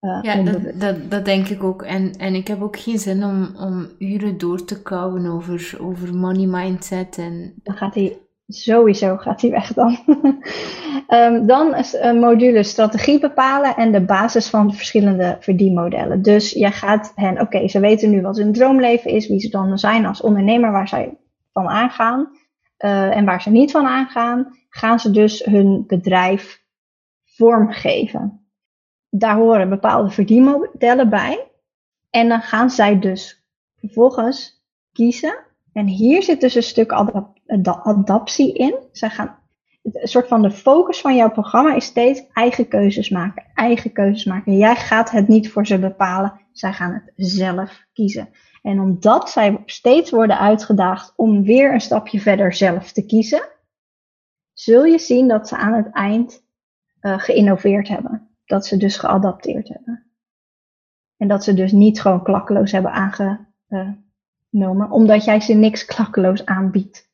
Uh, 0.00 0.18
ja, 0.22 0.42
dat, 0.42 0.80
dat, 0.80 1.10
dat, 1.10 1.24
denk 1.24 1.48
ik 1.48 1.62
ook. 1.62 1.82
En, 1.82 2.12
en 2.12 2.34
ik 2.34 2.48
heb 2.48 2.62
ook 2.62 2.78
geen 2.78 2.98
zin 2.98 3.24
om, 3.24 3.56
om 3.56 3.88
uren 3.98 4.38
door 4.38 4.64
te 4.64 4.82
kouwen 4.82 5.26
over, 5.26 5.76
over 5.80 6.14
money 6.14 6.46
mindset. 6.46 7.18
En... 7.18 7.54
Dan 7.62 7.76
gaat 7.76 7.94
hij 7.94 8.18
Sowieso 8.52 9.16
gaat 9.16 9.40
hij 9.40 9.50
weg 9.50 9.72
dan. 9.72 9.98
um, 11.08 11.46
dan 11.52 11.74
is 11.74 11.92
een 11.92 12.18
module 12.18 12.62
strategie 12.62 13.20
bepalen 13.20 13.76
en 13.76 13.92
de 13.92 14.00
basis 14.00 14.48
van 14.48 14.66
de 14.66 14.74
verschillende 14.74 15.36
verdienmodellen. 15.40 16.22
Dus 16.22 16.50
je 16.50 16.70
gaat 16.70 17.12
hen, 17.14 17.32
oké, 17.32 17.42
okay, 17.42 17.68
ze 17.68 17.80
weten 17.80 18.10
nu 18.10 18.20
wat 18.22 18.36
hun 18.36 18.52
droomleven 18.52 19.10
is, 19.10 19.28
wie 19.28 19.40
ze 19.40 19.48
dan 19.48 19.78
zijn 19.78 20.06
als 20.06 20.20
ondernemer, 20.20 20.72
waar 20.72 20.88
zij 20.88 21.18
van 21.52 21.68
aangaan 21.68 22.30
uh, 22.84 23.16
en 23.16 23.24
waar 23.24 23.42
ze 23.42 23.50
niet 23.50 23.70
van 23.70 23.86
aangaan, 23.86 24.56
gaan 24.68 25.00
ze 25.00 25.10
dus 25.10 25.44
hun 25.44 25.84
bedrijf 25.86 26.62
vormgeven. 27.24 28.39
Daar 29.10 29.36
horen 29.36 29.68
bepaalde 29.68 30.10
verdienmodellen 30.10 31.08
bij. 31.08 31.50
En 32.10 32.28
dan 32.28 32.40
gaan 32.40 32.70
zij 32.70 32.98
dus 32.98 33.44
vervolgens 33.76 34.64
kiezen. 34.92 35.38
En 35.72 35.86
hier 35.86 36.22
zit 36.22 36.40
dus 36.40 36.54
een 36.54 36.62
stuk 36.62 36.92
adaptie 37.82 38.52
in. 38.54 38.74
Zij 38.92 39.10
gaan, 39.10 39.38
een 39.82 40.08
soort 40.08 40.28
van 40.28 40.42
de 40.42 40.50
focus 40.50 41.00
van 41.00 41.16
jouw 41.16 41.30
programma 41.30 41.74
is 41.74 41.84
steeds 41.84 42.22
eigen 42.32 42.68
keuzes 42.68 43.08
maken. 43.08 43.46
Eigen 43.54 43.92
keuzes 43.92 44.24
maken. 44.24 44.56
Jij 44.56 44.76
gaat 44.76 45.10
het 45.10 45.28
niet 45.28 45.50
voor 45.50 45.66
ze 45.66 45.78
bepalen. 45.78 46.40
Zij 46.52 46.72
gaan 46.72 46.92
het 46.92 47.12
zelf 47.16 47.84
kiezen. 47.92 48.28
En 48.62 48.80
omdat 48.80 49.30
zij 49.30 49.62
steeds 49.66 50.10
worden 50.10 50.38
uitgedaagd 50.38 51.12
om 51.16 51.42
weer 51.42 51.72
een 51.72 51.80
stapje 51.80 52.20
verder 52.20 52.54
zelf 52.54 52.92
te 52.92 53.06
kiezen, 53.06 53.48
zul 54.52 54.84
je 54.84 54.98
zien 54.98 55.28
dat 55.28 55.48
ze 55.48 55.56
aan 55.56 55.72
het 55.72 55.88
eind 55.92 56.44
uh, 57.00 57.18
geïnnoveerd 57.18 57.88
hebben. 57.88 58.29
Dat 58.50 58.66
ze 58.66 58.76
dus 58.76 58.96
geadapteerd 58.96 59.68
hebben. 59.68 60.10
En 61.16 61.28
dat 61.28 61.44
ze 61.44 61.54
dus 61.54 61.72
niet 61.72 62.00
gewoon 62.00 62.22
klakkeloos 62.22 62.72
hebben 62.72 62.92
aangenomen, 62.92 64.90
omdat 64.90 65.24
jij 65.24 65.40
ze 65.40 65.52
niks 65.52 65.84
klakkeloos 65.84 66.46
aanbiedt. 66.46 67.08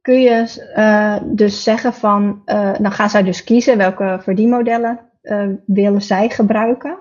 Kun 0.00 0.20
je 0.20 0.72
uh, 0.76 1.34
dus 1.34 1.62
zeggen 1.62 1.94
van, 1.94 2.42
uh, 2.46 2.78
dan 2.78 2.92
gaan 2.92 3.10
zij 3.10 3.22
dus 3.22 3.44
kiezen 3.44 3.76
welke 3.76 4.18
verdienmodellen 4.20 5.10
uh, 5.22 5.52
willen 5.66 6.02
zij 6.02 6.30
gebruiken. 6.30 6.98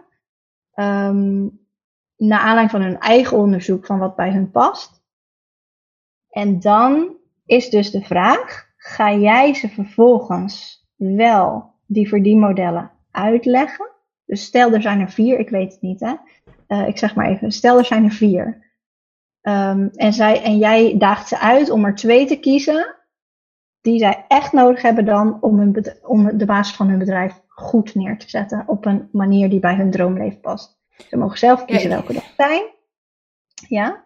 Um, 0.75 1.63
naar 2.17 2.39
aanleiding 2.39 2.71
van 2.71 2.81
hun 2.81 2.99
eigen 2.99 3.37
onderzoek 3.37 3.85
van 3.85 3.99
wat 3.99 4.15
bij 4.15 4.31
hun 4.31 4.51
past. 4.51 5.03
En 6.29 6.59
dan 6.59 7.15
is 7.45 7.69
dus 7.69 7.91
de 7.91 8.01
vraag, 8.01 8.73
ga 8.77 9.13
jij 9.13 9.53
ze 9.53 9.69
vervolgens 9.69 10.85
wel 10.95 11.74
die 11.85 12.07
verdienmodellen 12.07 12.91
uitleggen? 13.11 13.89
Dus 14.25 14.43
stel 14.43 14.73
er 14.73 14.81
zijn 14.81 14.99
er 14.99 15.11
vier, 15.11 15.39
ik 15.39 15.49
weet 15.49 15.71
het 15.71 15.81
niet 15.81 15.99
hè. 15.99 16.13
Uh, 16.67 16.87
ik 16.87 16.97
zeg 16.97 17.15
maar 17.15 17.29
even, 17.29 17.51
stel 17.51 17.77
er 17.77 17.85
zijn 17.85 18.03
er 18.03 18.11
vier. 18.11 18.63
Um, 19.41 19.89
en, 19.93 20.13
zij, 20.13 20.43
en 20.43 20.57
jij 20.57 20.97
daagt 20.97 21.27
ze 21.27 21.39
uit 21.39 21.69
om 21.69 21.85
er 21.85 21.95
twee 21.95 22.25
te 22.25 22.39
kiezen 22.39 22.95
die 23.81 23.99
zij 23.99 24.25
echt 24.27 24.51
nodig 24.51 24.81
hebben 24.81 25.05
dan 25.05 25.41
om, 25.41 25.59
hun, 25.59 25.95
om 26.01 26.37
de 26.37 26.45
basis 26.45 26.75
van 26.75 26.89
hun 26.89 26.99
bedrijf 26.99 27.41
goed 27.47 27.95
neer 27.95 28.17
te 28.17 28.29
zetten 28.29 28.63
op 28.67 28.85
een 28.85 29.09
manier 29.11 29.49
die 29.49 29.59
bij 29.59 29.75
hun 29.75 29.91
droomleven 29.91 30.39
past. 30.39 30.79
Ze 31.09 31.17
mogen 31.17 31.37
zelf 31.37 31.65
kiezen 31.65 31.89
welke 31.89 32.13
dat 32.13 32.33
zijn. 32.37 32.63
Ja? 33.67 34.03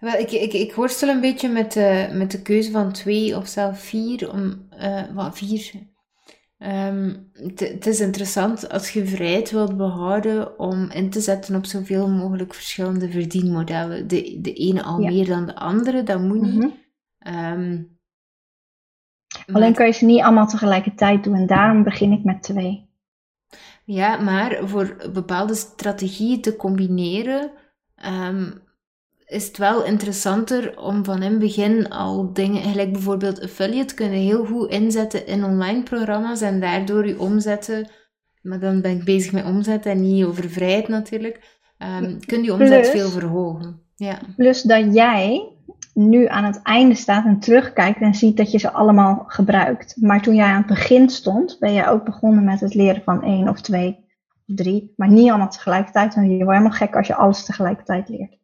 Wel, 0.00 0.14
ik, 0.14 0.30
ik, 0.30 0.52
ik 0.52 0.74
worstel 0.74 1.08
een 1.08 1.20
beetje 1.20 1.48
met 1.48 1.72
de, 1.72 2.08
met 2.12 2.30
de 2.30 2.42
keuze 2.42 2.70
van 2.70 2.92
twee 2.92 3.36
of 3.36 3.46
zelfs 3.46 3.80
vier. 3.80 4.32
Om, 4.32 4.68
uh, 4.78 5.02
wat, 5.14 5.38
vier. 5.38 5.72
Um, 6.62 7.30
het 7.54 7.86
is 7.86 8.00
interessant 8.00 8.68
als 8.68 8.90
je 8.90 9.06
vrijheid 9.06 9.50
wilt 9.50 9.76
behouden 9.76 10.58
om 10.58 10.90
in 10.90 11.10
te 11.10 11.20
zetten 11.20 11.54
op 11.54 11.66
zoveel 11.66 12.08
mogelijk 12.08 12.54
verschillende 12.54 13.10
verdienmodellen. 13.10 14.08
De, 14.08 14.38
de 14.40 14.52
ene 14.52 14.82
al 14.82 14.98
meer 14.98 15.26
dan 15.26 15.46
de 15.46 15.54
andere, 15.54 16.02
dat 16.02 16.20
moet 16.20 16.40
niet. 16.40 16.54
Mm 16.54 16.78
um, 17.26 17.98
Alleen 19.52 19.74
kan 19.74 19.86
je 19.86 19.92
ze 19.92 20.04
niet 20.04 20.22
allemaal 20.22 20.46
tegelijkertijd 20.46 21.24
doen 21.24 21.34
en 21.34 21.46
daarom 21.46 21.82
begin 21.82 22.12
ik 22.12 22.24
met 22.24 22.42
twee. 22.42 22.88
Ja, 23.84 24.16
maar 24.16 24.68
voor 24.68 25.10
bepaalde 25.12 25.54
strategieën 25.54 26.40
te 26.40 26.56
combineren, 26.56 27.50
um, 28.06 28.62
is 29.30 29.46
het 29.46 29.58
wel 29.58 29.84
interessanter 29.84 30.78
om 30.78 31.04
van 31.04 31.22
in 31.22 31.30
het 31.30 31.38
begin 31.38 31.88
al 31.88 32.32
dingen, 32.32 32.62
gelijk 32.62 32.92
bijvoorbeeld 32.92 33.42
affiliate, 33.42 33.94
kunnen 33.94 34.18
heel 34.18 34.44
goed 34.44 34.70
inzetten 34.70 35.26
in 35.26 35.44
online 35.44 35.82
programma's 35.82 36.40
en 36.40 36.60
daardoor 36.60 37.06
je 37.06 37.20
omzetten, 37.20 37.90
maar 38.42 38.60
dan 38.60 38.80
ben 38.80 38.90
ik 38.90 39.04
bezig 39.04 39.32
met 39.32 39.44
omzet 39.44 39.86
en 39.86 40.00
niet 40.00 40.24
over 40.24 40.50
vrijheid 40.50 40.88
natuurlijk, 40.88 41.58
um, 42.02 42.26
kun 42.26 42.42
je 42.42 42.52
omzet 42.52 42.88
veel 42.88 43.08
verhogen. 43.08 43.80
Ja. 43.94 44.18
Plus 44.36 44.62
dat 44.62 44.94
jij 44.94 45.52
nu 45.94 46.26
aan 46.26 46.44
het 46.44 46.62
einde 46.62 46.94
staat 46.94 47.24
en 47.24 47.40
terugkijkt 47.40 48.00
en 48.00 48.14
ziet 48.14 48.36
dat 48.36 48.50
je 48.50 48.58
ze 48.58 48.72
allemaal 48.72 49.24
gebruikt. 49.26 49.96
Maar 50.00 50.22
toen 50.22 50.34
jij 50.34 50.46
aan 50.46 50.56
het 50.56 50.66
begin 50.66 51.08
stond, 51.08 51.56
ben 51.58 51.72
jij 51.72 51.88
ook 51.88 52.04
begonnen 52.04 52.44
met 52.44 52.60
het 52.60 52.74
leren 52.74 53.02
van 53.02 53.22
één 53.22 53.48
of 53.48 53.60
twee 53.60 54.04
of 54.46 54.56
drie, 54.56 54.92
maar 54.96 55.10
niet 55.10 55.28
allemaal 55.28 55.50
tegelijkertijd. 55.50 56.14
En 56.14 56.30
je 56.30 56.36
wordt 56.36 56.58
helemaal 56.58 56.78
gek 56.78 56.96
als 56.96 57.06
je 57.06 57.14
alles 57.14 57.44
tegelijkertijd 57.44 58.08
leert. 58.08 58.39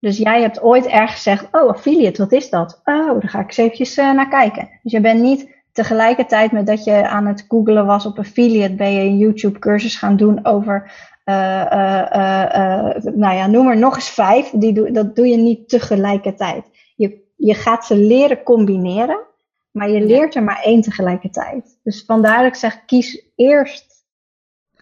Dus 0.00 0.16
jij 0.16 0.40
hebt 0.40 0.62
ooit 0.62 0.86
ergens 0.86 1.12
gezegd, 1.12 1.48
oh, 1.52 1.68
affiliate, 1.68 2.22
wat 2.22 2.32
is 2.32 2.50
dat? 2.50 2.80
Oh, 2.84 3.20
daar 3.20 3.28
ga 3.28 3.40
ik 3.40 3.46
eens 3.46 3.56
eventjes 3.56 3.98
uh, 3.98 4.12
naar 4.12 4.28
kijken. 4.28 4.68
Dus 4.82 4.92
je 4.92 5.00
bent 5.00 5.20
niet 5.20 5.56
tegelijkertijd 5.72 6.52
met 6.52 6.66
dat 6.66 6.84
je 6.84 7.08
aan 7.08 7.26
het 7.26 7.44
googelen 7.48 7.86
was 7.86 8.06
op 8.06 8.18
affiliate, 8.18 8.74
ben 8.74 8.92
je 8.92 9.00
een 9.00 9.18
YouTube 9.18 9.58
cursus 9.58 9.96
gaan 9.96 10.16
doen 10.16 10.44
over 10.44 10.92
uh, 11.24 12.94
nou 13.14 13.34
ja, 13.34 13.46
noem 13.46 13.68
er 13.68 13.76
nog 13.76 13.94
eens 13.94 14.10
vijf. 14.10 14.50
Die 14.50 14.72
doe, 14.72 14.90
dat 14.90 15.16
doe 15.16 15.26
je 15.26 15.36
niet 15.36 15.68
tegelijkertijd. 15.68 16.64
Je, 16.96 17.24
je 17.36 17.54
gaat 17.54 17.86
ze 17.86 17.96
leren 17.96 18.42
combineren, 18.42 19.26
maar 19.70 19.90
je 19.90 20.00
leert 20.00 20.34
er 20.34 20.42
maar 20.42 20.62
één 20.62 20.80
tegelijkertijd. 20.80 21.78
Dus 21.82 22.04
vandaar 22.04 22.38
dat 22.38 22.46
ik 22.46 22.54
zeg, 22.54 22.84
kies 22.84 23.26
eerst. 23.36 24.06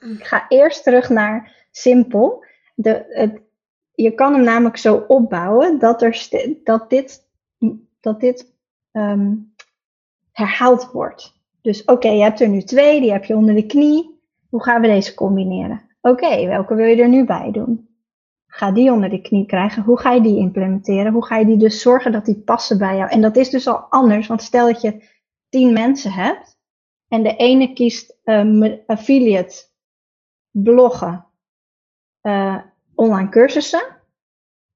Ik 0.01 0.25
ga 0.25 0.45
eerst 0.49 0.83
terug 0.83 1.09
naar 1.09 1.67
simpel. 1.71 2.45
De, 2.75 3.05
het, 3.09 3.41
je 3.97 4.15
kan 4.15 4.33
hem 4.33 4.43
namelijk 4.45 4.77
zo 4.77 5.05
opbouwen 5.09 5.79
dat, 5.79 6.03
er 6.03 6.29
dat 6.65 6.91
dit, 6.91 7.29
dat 8.01 8.21
dit 8.21 8.55
um, 8.93 9.55
herhaald 10.33 10.91
wordt. 10.93 11.35
Dus 11.63 11.85
oké, 11.85 12.09
je 12.09 12.23
hebt 12.23 12.41
er 12.41 12.49
nu 12.49 12.63
twee, 12.63 13.01
die 13.01 13.13
heb 13.13 13.25
je 13.25 13.37
onder 13.37 13.55
de 13.55 13.67
knie. 13.67 14.21
Hoe 14.49 14.63
gaan 14.63 14.81
we 14.81 14.87
deze 14.87 15.15
combineren? 15.15 15.83
Oké, 16.01 16.47
welke 16.47 16.75
wil 16.75 16.87
je 16.87 17.03
er 17.03 17.09
nu 17.09 17.25
bij 17.25 17.51
doen? 17.51 17.89
Ga 18.47 18.73
die 18.73 18.93
onder 18.93 19.11
de 19.11 19.21
knie 19.21 19.47
krijgen. 19.47 19.83
Hoe 19.83 19.99
ga 19.99 20.13
je 20.13 20.21
die 20.21 20.39
implementeren? 20.39 21.13
Hoe 21.13 21.25
ga 21.27 21.37
je 21.37 21.47
die 21.47 21.57
dus 21.57 21.81
zorgen 21.81 22.13
dat 22.13 22.25
die 22.25 22.41
passen 22.41 22.79
bij 22.79 22.97
jou? 22.97 23.11
En 23.11 23.21
dat 23.21 23.37
is 23.37 23.51
dus 23.51 23.67
al 23.67 23.77
anders, 23.77 24.27
want 24.27 24.43
stel 24.43 24.67
dat 24.67 24.81
je 24.81 25.03
tien 25.49 25.73
mensen 25.73 26.13
hebt 26.13 26.59
en 27.09 27.23
de 27.23 27.37
ene 27.37 27.73
kiest 27.73 28.17
um, 28.25 28.81
affiliate, 28.87 29.65
bloggen, 30.51 31.27
uh, 32.23 32.59
online 32.97 33.29
cursussen. 33.29 33.95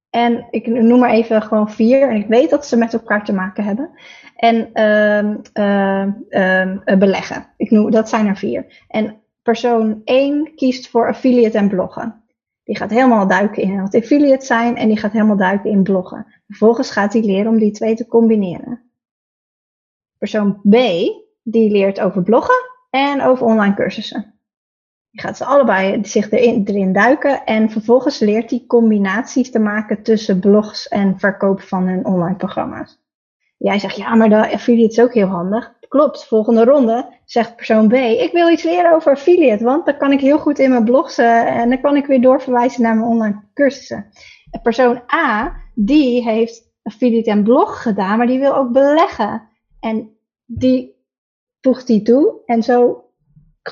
En 0.09 0.47
ik 0.49 0.67
noem 0.67 0.99
maar 0.99 1.09
even 1.09 1.41
gewoon 1.41 1.71
vier. 1.71 2.09
En 2.09 2.15
ik 2.15 2.27
weet 2.27 2.49
dat 2.49 2.65
ze 2.65 2.77
met 2.77 2.93
elkaar 2.93 3.25
te 3.25 3.33
maken 3.33 3.63
hebben. 3.63 3.89
En 4.35 4.69
uh, 4.73 6.13
uh, 6.85 6.97
beleggen. 6.97 7.47
Ik 7.57 7.71
noem, 7.71 7.91
dat 7.91 8.09
zijn 8.09 8.27
er 8.27 8.37
vier. 8.37 8.85
En 8.87 9.21
persoon 9.41 10.01
1 10.03 10.55
kiest 10.55 10.89
voor 10.89 11.07
affiliate 11.07 11.57
en 11.57 11.69
bloggen. 11.69 12.23
Die 12.63 12.77
gaat 12.77 12.89
helemaal 12.89 13.27
duiken 13.27 13.63
in 13.63 13.81
wat 13.81 13.95
affiliate 13.95 14.45
zijn 14.45 14.75
en 14.75 14.87
die 14.87 14.97
gaat 14.97 15.11
helemaal 15.11 15.37
duiken 15.37 15.69
in 15.69 15.83
bloggen. 15.83 16.25
Vervolgens 16.47 16.91
gaat 16.91 17.13
hij 17.13 17.21
leren 17.21 17.51
om 17.51 17.59
die 17.59 17.71
twee 17.71 17.95
te 17.95 18.07
combineren. 18.07 18.91
Persoon 20.17 20.61
B, 20.69 20.75
die 21.43 21.71
leert 21.71 21.99
over 21.99 22.23
bloggen 22.23 22.69
en 22.89 23.21
over 23.21 23.45
online 23.45 23.73
cursussen. 23.73 24.40
Die 25.11 25.21
gaat 25.21 25.37
ze 25.37 25.45
allebei 25.45 26.05
zich 26.05 26.31
erin, 26.31 26.63
erin 26.65 26.93
duiken 26.93 27.45
en 27.45 27.69
vervolgens 27.69 28.19
leert 28.19 28.49
hij 28.49 28.63
combinaties 28.67 29.51
te 29.51 29.59
maken 29.59 30.03
tussen 30.03 30.39
blogs 30.39 30.87
en 30.87 31.19
verkoop 31.19 31.61
van 31.61 31.87
hun 31.87 32.05
online 32.05 32.35
programma's. 32.35 32.99
Jij 33.57 33.79
zegt, 33.79 33.95
ja, 33.95 34.15
maar 34.15 34.29
de 34.29 34.51
affiliate 34.51 34.91
is 34.91 35.01
ook 35.01 35.13
heel 35.13 35.27
handig. 35.27 35.73
Klopt, 35.87 36.27
volgende 36.27 36.63
ronde 36.63 37.19
zegt 37.25 37.55
persoon 37.55 37.87
B, 37.87 37.93
ik 37.93 38.29
wil 38.31 38.49
iets 38.49 38.63
leren 38.63 38.93
over 38.93 39.11
affiliate, 39.11 39.63
want 39.63 39.85
dan 39.85 39.97
kan 39.97 40.11
ik 40.11 40.19
heel 40.19 40.39
goed 40.39 40.59
in 40.59 40.69
mijn 40.69 40.83
blogs 40.83 41.19
uh, 41.19 41.57
en 41.57 41.69
dan 41.69 41.81
kan 41.81 41.95
ik 41.95 42.05
weer 42.05 42.21
doorverwijzen 42.21 42.81
naar 42.81 42.95
mijn 42.95 43.07
online 43.07 43.43
cursussen. 43.53 44.05
En 44.51 44.61
persoon 44.61 45.01
A, 45.13 45.55
die 45.75 46.23
heeft 46.23 46.71
affiliate 46.83 47.29
en 47.29 47.43
blog 47.43 47.81
gedaan, 47.81 48.17
maar 48.17 48.27
die 48.27 48.39
wil 48.39 48.55
ook 48.55 48.71
beleggen. 48.71 49.49
En 49.79 50.17
die 50.45 50.95
voegt 51.61 51.87
die 51.87 52.01
toe 52.01 52.41
en 52.45 52.63
zo, 52.63 53.05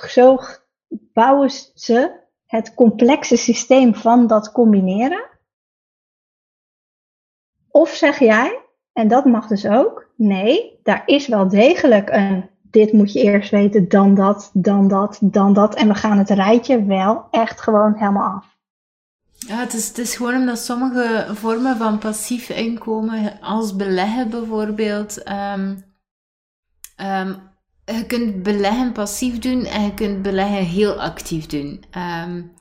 zo 0.08 0.38
bouwen 1.20 1.50
ze 1.74 2.12
het 2.46 2.74
complexe 2.74 3.38
systeem 3.38 3.96
van 3.96 4.28
dat 4.28 4.52
combineren. 4.52 5.30
Of 7.68 7.90
zeg 7.90 8.20
jij, 8.20 8.60
en 8.94 9.08
dat 9.08 9.26
mag 9.26 9.48
dus 9.48 9.68
ook. 9.68 10.12
Nee, 10.16 10.80
daar 10.84 11.04
is 11.06 11.28
wel 11.28 11.48
degelijk 11.48 12.10
een. 12.10 12.50
Dit 12.62 12.94
moet 12.94 13.14
je 13.14 13.22
eerst 13.22 13.52
weten, 13.52 13.90
dan 13.90 14.16
dat, 14.16 14.50
dan 14.54 14.88
dat, 14.88 15.20
dan 15.22 15.54
dat. 15.54 15.76
En 15.76 15.88
we 15.88 15.96
gaan 15.96 16.18
het 16.18 16.30
rijtje 16.30 16.86
wel 16.86 17.28
echt 17.32 17.62
gewoon 17.62 17.94
helemaal 17.96 18.36
af. 18.36 18.58
Ja, 19.34 19.56
het 19.56 19.74
is, 19.74 19.88
het 19.88 19.98
is 19.98 20.16
gewoon 20.16 20.36
omdat 20.36 20.60
sommige 20.60 21.28
vormen 21.36 21.78
van 21.78 21.98
passief 21.98 22.50
inkomen, 22.50 23.40
als 23.42 23.76
beleggen 23.76 24.30
bijvoorbeeld, 24.30 25.30
um, 25.30 25.84
um, 26.98 27.50
je 27.96 28.06
kunt 28.08 28.44
beleggen 28.44 28.92
passief 28.92 29.40
doen 29.40 29.66
en 29.66 29.84
je 29.84 29.94
kunt 29.94 30.22
beleggen 30.22 30.66
heel 30.66 31.02
actief 31.02 31.46
doen. 31.46 31.84
Um, 31.98 32.52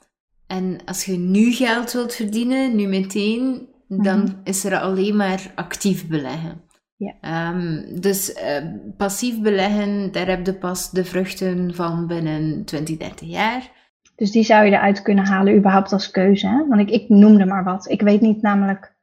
en 0.47 0.79
als 0.85 1.05
je 1.05 1.19
nu 1.19 1.53
geld 1.53 1.93
wilt 1.93 2.15
verdienen, 2.15 2.77
nu 2.77 2.87
meteen, 2.87 3.69
dan 3.89 4.21
mhm. 4.21 4.35
is 4.45 4.65
er 4.65 4.81
alleen 4.81 5.17
maar 5.17 5.53
actief 5.55 6.07
beleggen. 6.07 6.63
Ja. 6.97 7.51
Um, 7.51 8.01
dus 8.01 8.35
uh, 8.35 8.57
passief 8.97 9.41
beleggen, 9.41 10.13
daar 10.13 10.27
heb 10.27 10.47
je 10.47 10.55
pas 10.55 10.91
de 10.91 11.05
vruchten 11.05 11.75
van 11.75 12.07
binnen 12.07 12.65
20, 12.65 12.97
30 12.97 13.29
jaar. 13.29 13.71
Dus 14.17 14.31
die 14.31 14.45
zou 14.45 14.65
je 14.65 14.71
eruit 14.71 15.03
kunnen 15.03 15.27
halen, 15.27 15.57
überhaupt 15.57 15.93
als 15.93 16.11
keuze. 16.11 16.47
Hè? 16.47 16.67
Want 16.67 16.81
ik, 16.81 16.91
ik 16.91 17.09
noemde 17.09 17.45
maar 17.45 17.65
wat. 17.65 17.89
Ik 17.89 18.01
weet 18.01 18.21
niet 18.21 18.43
namelijk. 18.43 18.97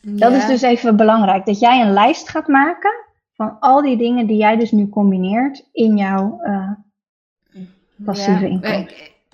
Dat 0.00 0.32
is 0.32 0.46
dus 0.46 0.62
even 0.62 0.96
belangrijk. 0.96 1.46
Dat 1.46 1.60
jij 1.60 1.80
een 1.80 1.92
lijst 1.92 2.28
gaat 2.28 2.48
maken 2.48 3.08
van 3.40 3.56
al 3.60 3.82
die 3.82 3.96
dingen 3.96 4.26
die 4.26 4.36
jij 4.36 4.56
dus 4.56 4.70
nu 4.70 4.88
combineert 4.88 5.68
in 5.72 5.96
jouw 5.96 6.40
uh, 6.44 6.70
passieve 8.04 8.44
ja, 8.44 8.50
inkomen. 8.50 8.88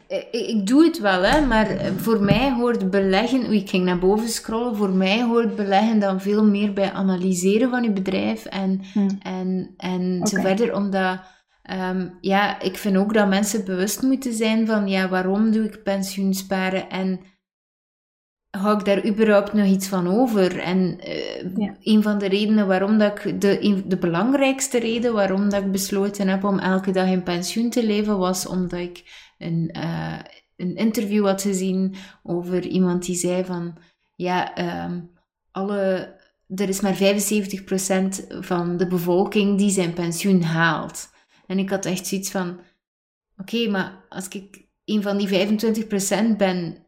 Eh, 0.09 0.19
ik, 0.19 0.47
ik, 0.47 0.67
doe 0.67 0.85
het 0.85 0.99
wel, 0.99 1.23
hè, 1.23 1.47
maar 1.47 1.67
voor 1.97 2.21
mij 2.21 2.53
hoort 2.53 2.91
beleggen, 2.91 3.53
ik 3.53 3.71
ging 3.71 3.85
naar 3.85 3.99
boven 3.99 4.29
scrollen, 4.29 4.77
voor 4.77 4.91
mij 4.91 5.23
hoort 5.23 5.57
beleggen 5.57 5.99
dan 5.99 6.21
veel 6.21 6.45
meer 6.45 6.73
bij 6.73 6.93
analyseren 6.93 7.71
van 7.71 7.83
je 7.83 7.93
bedrijf 7.93 8.45
en, 8.45 8.81
hmm. 8.93 9.19
en, 9.23 9.75
en 9.77 10.27
zo 10.27 10.41
verder, 10.41 10.75
omdat 10.75 11.19
Ehm, 11.67 12.09
ja, 12.21 12.61
ik 12.61 12.79
vind 12.79 12.97
ook 12.97 13.15
dat 13.15 13.29
mensen 13.29 13.65
bewust 13.65 14.03
moeten 14.03 14.33
zijn 14.33 14.67
van, 14.67 14.89
ja, 14.89 15.09
waarom 15.09 15.51
doe 15.51 15.65
ik 15.65 15.83
pensioensparen 15.83 16.91
en 16.91 17.21
hou 18.57 18.79
ik 18.79 18.85
daar 18.85 19.07
überhaupt 19.07 19.53
nog 19.53 19.67
iets 19.67 19.89
van 19.89 20.09
over? 20.09 20.59
En 20.59 20.99
uh, 21.59 21.71
een 21.83 22.03
van 22.03 22.19
de 22.19 22.27
redenen 22.27 22.67
waarom 22.67 22.99
dat 22.99 23.25
ik, 23.25 23.41
de, 23.41 23.83
de 23.87 23.97
belangrijkste 23.97 24.79
reden 24.79 25.13
waarom 25.13 25.51
dat 25.51 25.63
ik 25.63 25.73
besloten 25.73 26.29
heb 26.29 26.45
om 26.45 26.59
elke 26.59 26.91
dag 26.91 27.09
in 27.09 27.23
pensioen 27.23 27.71
te 27.71 27.87
leven, 27.87 28.19
was 28.19 28.47
omdat 28.47 28.81
ik 28.81 29.03
een, 29.39 29.75
uh, 29.77 30.19
een 30.57 30.77
interview 30.77 31.27
had 31.27 31.43
gezien 31.43 31.95
over 32.23 32.67
iemand 32.67 33.05
die 33.05 33.17
zei 33.17 33.45
van, 33.45 33.77
ja, 34.15 34.59
um, 34.85 35.11
alle, 35.51 36.15
er 36.49 36.69
is 36.69 36.81
maar 36.81 36.97
75% 36.97 36.99
van 38.41 38.77
de 38.77 38.87
bevolking 38.87 39.59
die 39.59 39.71
zijn 39.71 39.93
pensioen 39.93 40.43
haalt. 40.43 41.09
En 41.47 41.59
ik 41.59 41.71
had 41.71 41.85
echt 41.85 42.07
zoiets 42.07 42.31
van: 42.31 42.61
oké, 43.37 43.69
maar 43.69 44.05
als 44.09 44.29
ik 44.29 44.65
een 44.85 45.03
van 45.03 45.17
die 45.17 45.29
25% 46.35 46.37
ben, 46.37 46.86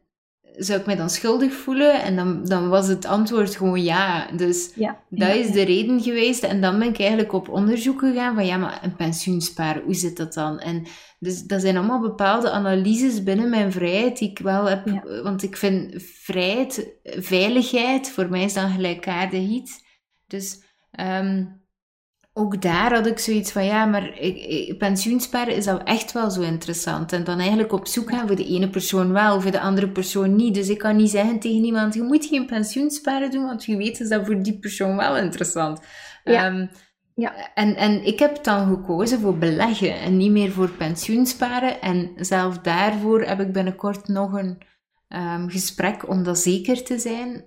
zou 0.59 0.79
ik 0.79 0.85
mij 0.85 0.95
dan 0.95 1.09
schuldig 1.09 1.53
voelen? 1.53 2.01
En 2.01 2.15
dan, 2.15 2.45
dan 2.45 2.69
was 2.69 2.87
het 2.87 3.05
antwoord 3.05 3.55
gewoon 3.55 3.83
ja. 3.83 4.31
Dus 4.31 4.71
ja, 4.75 4.99
dat 5.09 5.35
is 5.35 5.51
de 5.51 5.61
reden 5.61 6.01
geweest. 6.01 6.43
En 6.43 6.61
dan 6.61 6.79
ben 6.79 6.87
ik 6.87 6.99
eigenlijk 6.99 7.33
op 7.33 7.49
onderzoek 7.49 7.99
gegaan 7.99 8.35
van 8.35 8.45
ja, 8.45 8.57
maar 8.57 8.79
een 8.83 8.95
pensioenspaar, 8.95 9.81
hoe 9.81 9.93
zit 9.93 10.17
dat 10.17 10.33
dan? 10.33 10.59
En 10.59 10.87
dus 11.19 11.43
dat 11.43 11.61
zijn 11.61 11.77
allemaal 11.77 12.01
bepaalde 12.01 12.51
analyses 12.51 13.23
binnen 13.23 13.49
mijn 13.49 13.71
vrijheid 13.71 14.17
die 14.17 14.29
ik 14.29 14.39
wel 14.39 14.65
heb. 14.65 15.03
Want 15.23 15.43
ik 15.43 15.57
vind 15.57 16.01
vrijheid, 16.01 16.87
veiligheid, 17.03 18.09
voor 18.09 18.29
mij 18.29 18.43
is 18.43 18.53
dan 18.53 18.71
gelijkaardig 18.71 19.41
iets. 19.41 19.83
Dus 20.27 20.63
um, 20.99 21.58
ook 22.39 22.61
daar 22.61 22.93
had 22.93 23.05
ik 23.05 23.19
zoiets 23.19 23.51
van, 23.51 23.65
ja, 23.65 23.85
maar 23.85 24.19
ik, 24.19 24.77
pensioensparen 24.77 25.55
is 25.55 25.67
al 25.67 25.83
echt 25.83 26.11
wel 26.11 26.31
zo 26.31 26.41
interessant. 26.41 27.11
En 27.11 27.23
dan 27.23 27.39
eigenlijk 27.39 27.71
op 27.71 27.87
zoek 27.87 28.09
gaan 28.09 28.27
voor 28.27 28.35
de 28.35 28.47
ene 28.47 28.69
persoon 28.69 29.11
wel, 29.11 29.41
voor 29.41 29.51
de 29.51 29.59
andere 29.59 29.89
persoon 29.89 30.35
niet. 30.35 30.53
Dus 30.53 30.69
ik 30.69 30.77
kan 30.77 30.95
niet 30.95 31.09
zeggen 31.09 31.39
tegen 31.39 31.63
iemand, 31.63 31.93
je 31.93 32.01
moet 32.01 32.25
geen 32.25 32.45
pensioensparen 32.45 33.31
doen, 33.31 33.45
want 33.45 33.65
je 33.65 33.77
weet 33.77 33.99
is 33.99 34.09
dat 34.09 34.25
voor 34.25 34.41
die 34.41 34.59
persoon 34.59 34.95
wel 34.95 35.17
interessant. 35.17 35.79
Ja. 36.23 36.45
Ehm, 36.45 36.67
ja. 37.15 37.53
En, 37.53 37.75
en 37.75 38.05
ik 38.05 38.19
heb 38.19 38.43
dan 38.43 38.67
gekozen 38.67 39.19
voor 39.19 39.37
beleggen 39.37 39.99
en 39.99 40.17
niet 40.17 40.31
meer 40.31 40.51
voor 40.51 40.69
pensioensparen. 40.69 41.81
En 41.81 42.11
zelf 42.15 42.57
daarvoor 42.57 43.21
heb 43.21 43.39
ik 43.39 43.51
binnenkort 43.51 44.07
nog 44.07 44.33
een 44.33 44.61
um, 45.07 45.49
gesprek 45.49 46.09
om 46.09 46.23
dat 46.23 46.37
zeker 46.37 46.83
te 46.83 46.99
zijn. 46.99 47.45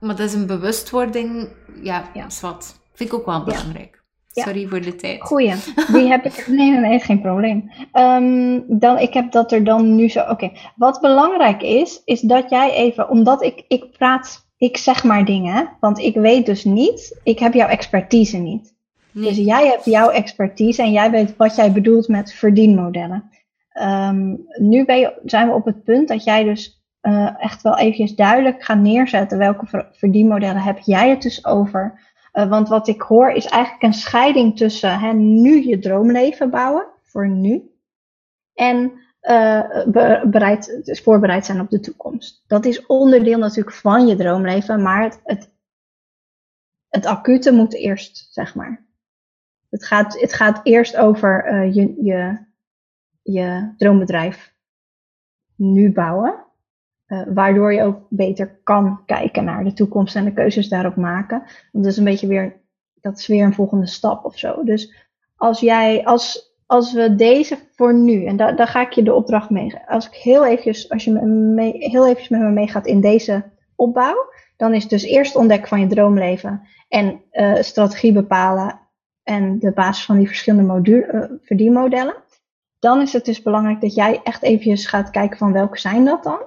Maar 0.00 0.16
dat 0.16 0.26
is 0.26 0.34
een 0.34 0.46
bewustwording, 0.46 1.48
ja, 1.82 2.10
ja. 2.14 2.26
is 2.26 2.40
wat. 2.40 2.84
Vind 2.96 3.10
ik 3.10 3.14
ook 3.14 3.26
wel 3.26 3.44
belangrijk. 3.44 4.04
Sorry 4.30 4.66
voor 4.66 4.80
de 4.80 4.96
tijd. 4.96 5.20
Goeie. 5.20 5.54
Die 5.92 6.08
heb 6.08 6.24
ik. 6.24 6.46
Nee, 6.56 6.70
nee, 6.70 6.80
nee, 6.80 6.98
geen 6.98 7.20
probleem. 7.20 7.70
Um, 7.92 8.64
dan, 8.68 8.98
ik 8.98 9.14
heb 9.14 9.32
dat 9.32 9.52
er 9.52 9.64
dan 9.64 9.96
nu 9.96 10.08
zo. 10.08 10.20
Oké. 10.20 10.52
Wat 10.76 11.00
belangrijk 11.00 11.62
is, 11.62 12.02
is 12.04 12.20
dat 12.20 12.50
jij 12.50 12.72
even. 12.72 13.08
Omdat 13.08 13.42
ik, 13.42 13.64
ik 13.68 13.90
praat. 13.90 14.44
Ik 14.56 14.76
zeg 14.76 15.04
maar 15.04 15.24
dingen. 15.24 15.76
Want 15.80 15.98
ik 15.98 16.14
weet 16.14 16.46
dus 16.46 16.64
niet. 16.64 17.20
Ik 17.22 17.38
heb 17.38 17.54
jouw 17.54 17.68
expertise 17.68 18.36
niet. 18.36 18.74
Dus 19.12 19.36
jij 19.36 19.66
hebt 19.66 19.84
jouw 19.84 20.08
expertise 20.08 20.82
en 20.82 20.92
jij 20.92 21.10
weet 21.10 21.36
wat 21.36 21.56
jij 21.56 21.72
bedoelt 21.72 22.08
met 22.08 22.32
verdienmodellen. 22.32 23.30
Um, 23.82 24.46
nu 24.60 24.84
ben 24.84 24.98
je, 24.98 25.20
zijn 25.24 25.48
we 25.48 25.54
op 25.54 25.64
het 25.64 25.84
punt 25.84 26.08
dat 26.08 26.24
jij 26.24 26.44
dus 26.44 26.84
uh, 27.02 27.30
echt 27.38 27.62
wel 27.62 27.78
eventjes 27.78 28.14
duidelijk 28.14 28.64
gaat 28.64 28.78
neerzetten 28.78 29.38
welke 29.38 29.88
verdienmodellen 29.92 30.62
heb 30.62 30.78
jij 30.78 31.10
het 31.10 31.22
dus 31.22 31.44
over. 31.44 32.00
Uh, 32.36 32.48
want 32.48 32.68
wat 32.68 32.88
ik 32.88 33.00
hoor 33.00 33.30
is 33.30 33.46
eigenlijk 33.46 33.82
een 33.82 33.94
scheiding 33.94 34.56
tussen 34.56 34.98
hè, 34.98 35.12
nu 35.12 35.68
je 35.68 35.78
droomleven 35.78 36.50
bouwen, 36.50 36.86
voor 37.02 37.28
nu, 37.28 37.70
en 38.54 38.92
uh, 39.22 39.86
bereid, 40.24 40.80
dus 40.84 41.02
voorbereid 41.02 41.46
zijn 41.46 41.60
op 41.60 41.70
de 41.70 41.80
toekomst. 41.80 42.44
Dat 42.46 42.64
is 42.64 42.86
onderdeel 42.86 43.38
natuurlijk 43.38 43.76
van 43.76 44.06
je 44.06 44.16
droomleven, 44.16 44.82
maar 44.82 45.02
het, 45.02 45.20
het, 45.24 45.50
het 46.88 47.06
acute 47.06 47.52
moet 47.52 47.74
eerst, 47.74 48.28
zeg 48.30 48.54
maar. 48.54 48.86
Het 49.70 49.84
gaat, 49.84 50.20
het 50.20 50.32
gaat 50.32 50.60
eerst 50.62 50.96
over 50.96 51.52
uh, 51.52 51.74
je, 51.74 52.02
je, 52.02 52.46
je 53.22 53.74
droombedrijf 53.76 54.54
nu 55.54 55.92
bouwen. 55.92 56.45
Uh, 57.08 57.22
waardoor 57.34 57.72
je 57.72 57.82
ook 57.82 57.98
beter 58.08 58.60
kan 58.62 59.00
kijken 59.06 59.44
naar 59.44 59.64
de 59.64 59.72
toekomst 59.72 60.16
en 60.16 60.24
de 60.24 60.32
keuzes 60.32 60.68
daarop 60.68 60.96
maken. 60.96 61.38
Want 61.72 61.84
dat 61.84 61.92
is 61.92 61.96
een 61.96 62.04
beetje 62.04 62.26
weer, 62.26 62.60
dat 63.00 63.18
is 63.18 63.26
weer 63.26 63.44
een 63.44 63.54
volgende 63.54 63.86
stap 63.86 64.24
of 64.24 64.38
zo. 64.38 64.64
Dus 64.64 65.08
als 65.36 65.60
jij, 65.60 66.04
als, 66.04 66.54
als 66.66 66.92
we 66.92 67.14
deze 67.14 67.58
voor 67.74 67.94
nu, 67.94 68.24
en 68.24 68.36
da, 68.36 68.52
daar 68.52 68.66
ga 68.66 68.80
ik 68.80 68.92
je 68.92 69.02
de 69.02 69.14
opdracht 69.14 69.50
mee, 69.50 69.74
als 69.86 70.06
ik 70.06 70.14
heel 70.14 70.46
eventjes, 70.46 70.90
als 70.90 71.04
je 71.04 71.12
me 71.12 71.26
mee, 71.26 71.72
heel 71.78 72.04
eventjes 72.04 72.28
met 72.28 72.40
me 72.40 72.50
meegaat 72.50 72.86
in 72.86 73.00
deze 73.00 73.44
opbouw, 73.74 74.16
dan 74.56 74.74
is 74.74 74.88
dus 74.88 75.04
eerst 75.04 75.36
ontdekken 75.36 75.68
van 75.68 75.80
je 75.80 75.86
droomleven 75.86 76.62
en 76.88 77.22
uh, 77.32 77.54
strategie 77.60 78.12
bepalen 78.12 78.80
en 79.22 79.58
de 79.58 79.72
basis 79.72 80.04
van 80.04 80.16
die 80.16 80.26
verschillende 80.26 80.72
module, 80.72 81.12
uh, 81.12 81.38
verdienmodellen. 81.42 82.14
Dan 82.78 83.00
is 83.00 83.12
het 83.12 83.24
dus 83.24 83.42
belangrijk 83.42 83.80
dat 83.80 83.94
jij 83.94 84.20
echt 84.24 84.42
eventjes 84.42 84.86
gaat 84.86 85.10
kijken 85.10 85.38
van 85.38 85.52
welke 85.52 85.78
zijn 85.78 86.04
dat 86.04 86.22
dan? 86.22 86.38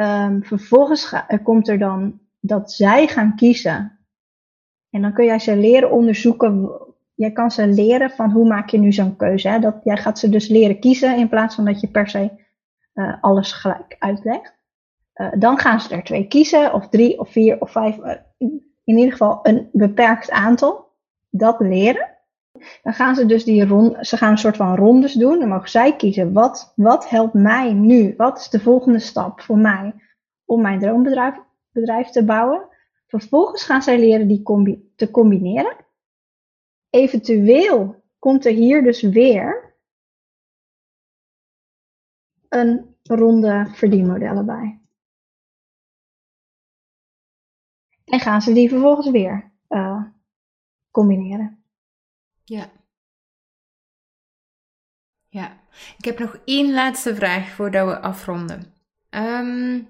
Um, 0.00 0.44
vervolgens 0.44 1.14
komt 1.42 1.68
er 1.68 1.78
dan 1.78 2.20
dat 2.40 2.72
zij 2.72 3.06
gaan 3.06 3.36
kiezen. 3.36 3.98
En 4.90 5.02
dan 5.02 5.12
kun 5.12 5.24
jij 5.24 5.38
ze 5.38 5.56
leren 5.56 5.90
onderzoeken. 5.90 6.70
Jij 7.14 7.32
kan 7.32 7.50
ze 7.50 7.66
leren 7.66 8.10
van 8.10 8.30
hoe 8.30 8.46
maak 8.46 8.68
je 8.68 8.78
nu 8.78 8.92
zo'n 8.92 9.16
keuze. 9.16 9.48
Hè? 9.48 9.58
Dat, 9.58 9.76
jij 9.84 9.96
gaat 9.96 10.18
ze 10.18 10.28
dus 10.28 10.48
leren 10.48 10.80
kiezen 10.80 11.16
in 11.16 11.28
plaats 11.28 11.54
van 11.54 11.64
dat 11.64 11.80
je 11.80 11.88
per 11.88 12.08
se 12.08 12.30
uh, 12.94 13.14
alles 13.20 13.52
gelijk 13.52 13.96
uitlegt. 13.98 14.54
Uh, 15.14 15.32
dan 15.38 15.58
gaan 15.58 15.80
ze 15.80 15.94
er 15.94 16.04
twee 16.04 16.26
kiezen, 16.26 16.72
of 16.72 16.88
drie, 16.88 17.20
of 17.20 17.30
vier, 17.30 17.60
of 17.60 17.70
vijf. 17.70 17.96
Uh, 17.96 18.12
in 18.84 18.96
ieder 18.96 19.10
geval 19.10 19.38
een 19.42 19.68
beperkt 19.72 20.30
aantal. 20.30 20.92
Dat 21.30 21.60
leren. 21.60 22.15
Dan 22.82 22.92
gaan 22.92 23.14
ze 23.14 23.26
dus 23.26 23.44
die 23.44 23.66
ze 24.00 24.16
gaan 24.16 24.30
een 24.30 24.38
soort 24.38 24.56
van 24.56 24.76
rondes 24.76 25.12
doen. 25.12 25.38
Dan 25.38 25.48
mogen 25.48 25.70
zij 25.70 25.96
kiezen, 25.96 26.32
wat, 26.32 26.72
wat 26.76 27.08
helpt 27.08 27.34
mij 27.34 27.72
nu? 27.72 28.14
Wat 28.16 28.38
is 28.38 28.48
de 28.48 28.60
volgende 28.60 28.98
stap 28.98 29.40
voor 29.40 29.58
mij 29.58 29.94
om 30.44 30.62
mijn 30.62 30.80
droombedrijf 30.80 31.34
bedrijf 31.72 32.08
te 32.08 32.24
bouwen? 32.24 32.68
Vervolgens 33.06 33.64
gaan 33.64 33.82
zij 33.82 33.98
leren 33.98 34.28
die 34.28 34.42
combi 34.42 34.92
te 34.96 35.10
combineren. 35.10 35.76
Eventueel 36.90 38.04
komt 38.18 38.46
er 38.46 38.52
hier 38.52 38.82
dus 38.82 39.02
weer 39.02 39.74
een 42.48 42.96
ronde 43.02 43.70
verdienmodellen 43.72 44.46
bij. 44.46 44.80
En 48.04 48.20
gaan 48.20 48.42
ze 48.42 48.52
die 48.52 48.68
vervolgens 48.68 49.10
weer 49.10 49.52
uh, 49.68 50.02
combineren. 50.90 51.55
Ja. 52.48 52.70
Ja. 55.28 55.60
Ik 55.98 56.04
heb 56.04 56.18
nog 56.18 56.38
één 56.44 56.72
laatste 56.72 57.14
vraag 57.14 57.48
voordat 57.48 57.86
we 57.86 58.00
afronden. 58.00 58.74
Um, 59.10 59.88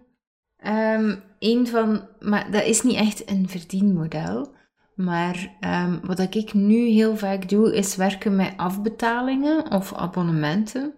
een 1.39 1.67
van, 1.67 2.09
maar 2.21 2.51
dat 2.51 2.65
is 2.65 2.83
niet 2.83 2.97
echt 2.97 3.31
een 3.31 3.49
verdienmodel. 3.49 4.55
Maar 4.95 5.57
um, 5.61 6.01
wat 6.03 6.35
ik 6.35 6.55
nu 6.55 6.87
heel 6.87 7.17
vaak 7.17 7.49
doe, 7.49 7.75
is 7.75 7.97
werken 7.97 8.37
met 8.37 8.55
afbetalingen 8.57 9.71
of 9.71 9.95
abonnementen. 9.95 10.95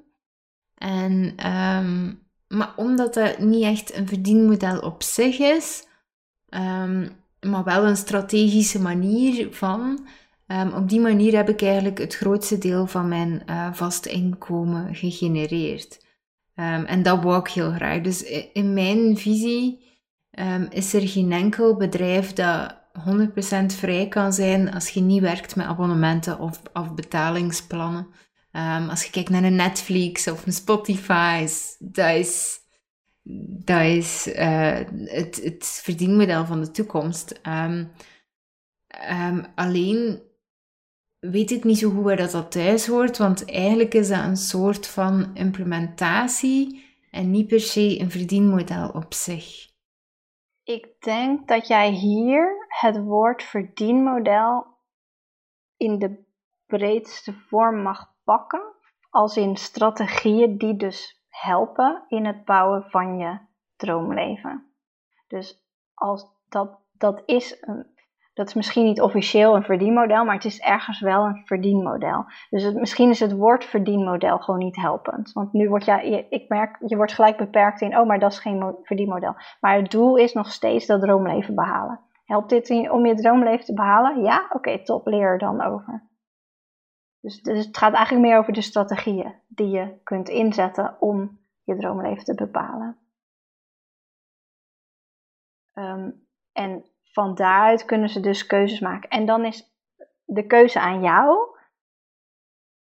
En, 0.75 1.35
maar 2.49 2.73
omdat 2.77 3.14
dat 3.14 3.38
niet 3.38 3.64
echt 3.64 3.94
een 3.94 4.09
verdienmodel 4.09 4.79
op 4.79 5.03
zich 5.03 5.38
is, 5.38 5.87
maar 7.40 7.64
wel 7.64 7.87
een 7.87 7.97
strategische 7.97 8.81
manier 8.81 9.55
van, 9.55 10.07
Um, 10.53 10.73
op 10.73 10.89
die 10.89 11.01
manier 11.01 11.37
heb 11.37 11.49
ik 11.49 11.63
eigenlijk 11.63 11.99
het 11.99 12.15
grootste 12.15 12.59
deel 12.59 12.87
van 12.87 13.09
mijn 13.09 13.43
uh, 13.47 13.73
vast 13.73 14.07
inkomen 14.07 14.95
gegenereerd. 14.95 16.07
Um, 16.55 16.85
en 16.85 17.03
dat 17.03 17.23
wou 17.23 17.39
ik 17.39 17.49
heel 17.49 17.73
graag. 17.73 18.01
Dus 18.01 18.23
in 18.53 18.73
mijn 18.73 19.17
visie 19.17 19.87
um, 20.31 20.67
is 20.71 20.95
er 20.95 21.09
geen 21.09 21.33
enkel 21.33 21.77
bedrijf 21.77 22.33
dat 22.33 22.75
100% 23.63 23.67
vrij 23.67 24.09
kan 24.09 24.33
zijn 24.33 24.73
als 24.73 24.89
je 24.89 25.01
niet 25.01 25.21
werkt 25.21 25.57
met 25.57 25.67
abonnementen 25.67 26.39
of, 26.39 26.63
of 26.73 26.95
betalingsplannen. 26.95 28.07
als 28.89 29.05
je 29.05 29.11
kijkt 29.11 29.31
naar 29.31 29.45
een 29.45 29.57
Netflix 29.57 30.29
of 30.29 30.47
een 30.47 30.53
Spotify, 30.53 31.47
dat 31.79 32.15
is, 32.15 32.59
dat 33.65 33.83
is 33.83 34.27
uh, 34.27 34.79
het, 35.05 35.41
het 35.43 35.81
verdienmodel 35.83 36.47
van 36.47 36.61
de 36.61 36.71
toekomst. 36.71 37.41
alleen 39.55 40.27
weet 41.20 41.50
ik 41.50 41.64
niet 41.64 41.78
zo 41.78 42.02
waar 42.02 42.16
dat, 42.16 42.31
dat 42.31 42.50
thuis 42.50 42.87
hoort, 42.87 43.18
want 43.18 43.50
eigenlijk 43.50 43.94
is 43.94 44.09
dat 44.09 44.24
een 44.24 44.37
soort 44.37 44.87
van 44.87 45.35
implementatie 45.35 46.87
en 47.11 47.31
niet 47.31 47.46
per 47.46 47.61
se 47.61 48.00
een 48.00 48.11
verdienmodel 48.11 48.88
op 48.88 49.14
zich. 49.14 49.66
Ik 50.62 51.00
denk 51.00 51.48
dat 51.48 51.66
jij 51.66 51.90
hier 51.90 52.66
het 52.68 52.98
woord 52.98 53.42
verdienmodel 53.42 54.66
in 55.76 55.98
de 55.98 56.24
breedste 56.66 57.33
vorm 57.33 57.83
mag 57.83 58.14
pakken, 58.24 58.62
als 59.11 59.37
in 59.37 59.57
strategieën 59.57 60.59
die 60.59 60.76
dus 60.76 61.22
helpen 61.28 62.04
in 62.09 62.26
het 62.26 62.44
bouwen 62.44 62.83
van 62.90 63.18
je 63.18 63.38
droomleven. 63.76 64.72
Dus 65.26 65.62
als 65.94 66.26
dat, 66.48 66.78
dat 66.92 67.22
is 67.26 67.57
een, 67.61 67.87
dat 68.38 68.48
is 68.48 68.55
misschien 68.55 68.85
niet 68.85 69.01
officieel 69.01 69.57
een 69.57 69.62
verdienmodel, 69.62 70.24
maar 70.24 70.35
het 70.35 70.44
is 70.44 70.61
ergens 70.61 71.01
wel 71.01 71.24
een 71.24 71.42
verdienmodel. 71.44 72.24
Dus 72.51 72.72
misschien 72.72 73.11
is 73.11 73.20
het 73.20 73.33
woord 73.33 73.64
verdienmodel 73.64 74.38
gewoon 74.38 74.61
niet 74.61 74.77
helpend. 74.77 75.33
Want 75.33 75.53
nu 75.53 75.68
word 75.68 75.85
je, 75.85 76.27
ik 76.29 76.48
merk, 76.48 76.77
je 76.87 76.96
wordt 76.96 77.12
gelijk 77.12 77.37
beperkt 77.37 77.81
in, 77.81 77.98
oh, 77.98 78.07
maar 78.07 78.18
dat 78.18 78.33
is 78.33 78.38
geen 78.38 78.77
verdienmodel. 78.83 79.35
Maar 79.61 79.77
het 79.77 79.90
doel 79.90 80.16
is 80.16 80.33
nog 80.33 80.53
steeds 80.53 80.87
dat 80.87 81.01
droomleven 81.01 81.55
behalen. 81.55 82.01
Helpt 82.24 82.51
dit 82.51 82.90
om 82.90 83.07
je 83.07 83.14
droomleven 83.14 83.64
te 83.64 83.74
behalen? 83.74 84.22
Ja? 84.22 84.46
Oké, 84.53 84.83
top, 84.85 85.07
leer 85.07 85.27
er 85.27 85.38
dan 85.38 85.62
over. 85.62 86.09
Dus, 87.20 87.42
dus, 87.42 87.66
het 87.66 87.77
gaat 87.77 87.94
eigenlijk 87.94 88.27
meer 88.27 88.38
over 88.38 88.53
de 88.53 88.62
strategieën 88.62 89.35
die 89.48 89.68
je 89.68 90.01
kunt 90.03 90.29
inzetten 90.29 90.96
om 91.01 91.38
je 91.62 91.77
droomleven 91.77 92.24
te 92.24 92.35
bepalen. 92.35 92.98
Um, 95.74 96.27
en 96.53 96.85
van 97.18 97.35
daaruit 97.35 97.85
kunnen 97.85 98.09
ze 98.09 98.20
dus 98.20 98.46
keuzes 98.46 98.81
maken. 98.81 99.09
En 99.09 99.26
dan 99.26 99.44
is 99.44 99.74
de 100.24 100.46
keuze 100.46 100.81
aan 100.81 101.02
jou 101.02 101.57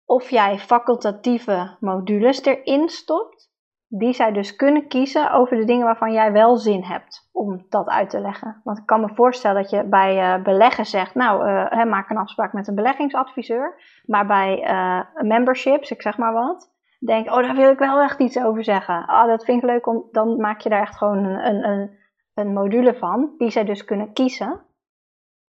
of 0.04 0.30
jij 0.30 0.58
facultatieve 0.58 1.76
modules 1.80 2.44
erin 2.44 2.88
stopt, 2.88 3.50
die 3.86 4.12
zij 4.12 4.32
dus 4.32 4.56
kunnen 4.56 4.88
kiezen 4.88 5.32
over 5.32 5.56
de 5.56 5.64
dingen 5.64 5.84
waarvan 5.84 6.12
jij 6.12 6.32
wel 6.32 6.56
zin 6.56 6.82
hebt 6.82 7.28
om 7.32 7.66
dat 7.68 7.88
uit 7.88 8.10
te 8.10 8.20
leggen. 8.20 8.60
Want 8.64 8.78
ik 8.78 8.86
kan 8.86 9.00
me 9.00 9.14
voorstellen 9.14 9.62
dat 9.62 9.70
je 9.70 9.84
bij 9.84 10.16
uh, 10.16 10.42
beleggen 10.42 10.86
zegt, 10.86 11.14
nou, 11.14 11.48
uh, 11.48 11.84
maak 11.84 12.10
een 12.10 12.16
afspraak 12.16 12.52
met 12.52 12.68
een 12.68 12.74
beleggingsadviseur. 12.74 13.80
Maar 14.04 14.26
bij 14.26 14.70
uh, 14.70 15.00
memberships, 15.28 15.90
ik 15.90 16.02
zeg 16.02 16.18
maar 16.18 16.32
wat, 16.32 16.72
denk, 16.98 17.30
oh, 17.30 17.42
daar 17.42 17.56
wil 17.56 17.70
ik 17.70 17.78
wel 17.78 18.00
echt 18.00 18.20
iets 18.20 18.42
over 18.42 18.64
zeggen. 18.64 19.06
Ah, 19.06 19.26
dat 19.26 19.44
vind 19.44 19.62
ik 19.62 19.68
leuk, 19.68 19.86
om, 19.86 20.08
dan 20.10 20.40
maak 20.40 20.60
je 20.60 20.68
daar 20.68 20.82
echt 20.82 20.96
gewoon 20.96 21.24
een, 21.24 21.46
een, 21.46 21.68
een 21.68 21.98
een 22.40 22.52
module 22.52 22.94
van, 22.94 23.34
die 23.38 23.50
zij 23.50 23.64
dus 23.64 23.84
kunnen 23.84 24.12
kiezen. 24.12 24.60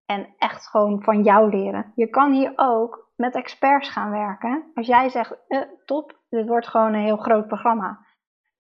En 0.06 0.28
echt 0.38 0.68
gewoon 0.68 1.04
van 1.04 1.24
jou 1.24 1.50
leren. 1.50 1.92
Je 1.96 2.08
kan 2.08 2.32
hier 2.32 2.54
ook 2.56 3.12
met 3.16 3.36
experts 3.36 3.90
gaan 3.90 4.12
werken. 4.12 4.72
Als 4.74 4.88
jij 4.88 5.10
zegt, 5.10 5.38
eh, 5.48 5.62
top, 5.86 6.20
dit 6.30 6.48
wordt 6.48 6.68
gewoon 6.68 6.94
een 6.94 7.04
heel 7.04 7.18
groot 7.18 7.48
programma. 7.48 8.06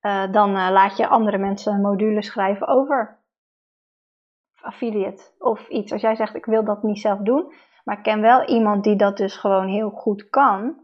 Uh, 0.01 0.31
dan 0.31 0.49
uh, 0.49 0.69
laat 0.71 0.97
je 0.97 1.07
andere 1.07 1.37
mensen 1.37 1.81
modules 1.81 2.25
schrijven 2.25 2.67
over 2.67 3.19
affiliate 4.61 5.23
of 5.39 5.67
iets. 5.67 5.91
Als 5.91 6.01
jij 6.01 6.15
zegt, 6.15 6.35
ik 6.35 6.45
wil 6.45 6.63
dat 6.63 6.83
niet 6.83 6.99
zelf 6.99 7.19
doen, 7.19 7.53
maar 7.83 7.97
ik 7.97 8.03
ken 8.03 8.21
wel 8.21 8.45
iemand 8.47 8.83
die 8.83 8.95
dat 8.95 9.17
dus 9.17 9.37
gewoon 9.37 9.67
heel 9.67 9.89
goed 9.89 10.29
kan, 10.29 10.75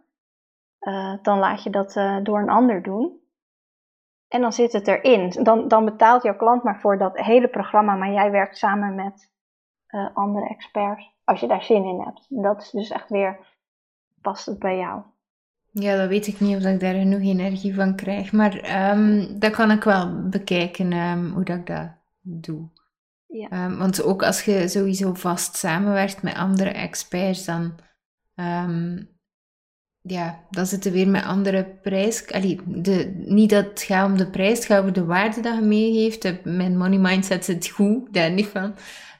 uh, 0.79 1.13
dan 1.21 1.39
laat 1.39 1.63
je 1.63 1.69
dat 1.69 1.93
door 2.23 2.39
een 2.39 2.49
ander 2.49 2.83
doen. 2.83 3.19
En 4.27 4.41
dan 4.41 4.53
zit 4.53 4.73
het 4.73 4.87
erin. 4.87 5.29
Dan, 5.43 5.67
dan 5.67 5.85
betaalt 5.85 6.23
jouw 6.23 6.35
klant 6.35 6.63
maar 6.63 6.79
voor 6.79 6.97
dat 6.97 7.17
hele 7.17 7.47
programma, 7.47 7.95
maar 7.95 8.11
jij 8.11 8.31
werkt 8.31 8.57
samen 8.57 8.95
met 8.95 9.31
uh, 9.89 10.15
andere 10.15 10.47
experts. 10.47 11.15
Als 11.23 11.39
je 11.39 11.47
daar 11.47 11.63
zin 11.63 11.83
in 11.83 11.99
hebt. 11.99 12.27
En 12.29 12.41
dat 12.41 12.61
is 12.61 12.69
dus 12.69 12.89
echt 12.89 13.09
weer, 13.09 13.39
past 14.21 14.45
het 14.45 14.59
bij 14.59 14.77
jou. 14.77 15.01
Ja, 15.71 15.97
dat 15.97 16.09
weet 16.09 16.27
ik 16.27 16.39
niet 16.39 16.57
of 16.57 16.63
ik 16.63 16.79
daar 16.79 16.93
genoeg 16.93 17.21
energie 17.21 17.75
van 17.75 17.95
krijg. 17.95 18.31
Maar 18.31 18.89
um, 18.91 19.39
dat 19.39 19.51
kan 19.51 19.71
ik 19.71 19.83
wel 19.83 20.29
bekijken, 20.29 20.93
um, 20.93 21.31
hoe 21.31 21.43
dat 21.43 21.57
ik 21.57 21.65
dat 21.65 21.89
doe. 22.21 22.69
Ja. 23.25 23.65
Um, 23.65 23.77
want 23.77 24.03
ook 24.03 24.23
als 24.23 24.45
je 24.45 24.67
sowieso 24.67 25.13
vast 25.13 25.55
samenwerkt 25.55 26.21
met 26.21 26.35
andere 26.35 26.69
experts, 26.69 27.45
dan 27.45 27.79
ja, 30.07 30.39
dan 30.49 30.65
zitten 30.65 30.91
we 30.91 30.97
weer 30.97 31.07
met 31.07 31.23
andere 31.23 31.65
prijs. 31.81 32.31
Allee, 32.31 32.59
de, 32.65 33.23
niet 33.25 33.49
dat 33.49 33.65
het 33.65 33.81
gaat 33.81 34.05
om 34.05 34.17
de 34.17 34.29
prijs, 34.29 34.57
het 34.57 34.65
gaat 34.65 34.79
over 34.79 34.93
de 34.93 35.05
waarde 35.05 35.41
dat 35.41 35.55
je 35.55 35.61
meegeeft. 35.61 36.43
Mijn 36.43 36.77
money 36.77 36.97
mindset 36.97 37.45
zit 37.45 37.67
goed, 37.67 38.13
daar 38.13 38.31
niet 38.31 38.47
van. 38.47 38.75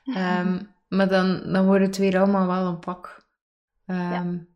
Ehm, 0.05 0.59
maar 0.87 1.07
dan, 1.07 1.41
dan 1.45 1.65
wordt 1.65 1.85
het 1.85 1.97
weer 1.97 2.17
allemaal 2.17 2.47
wel 2.47 2.65
een 2.65 2.79
pak 2.79 3.25
um, 3.87 4.47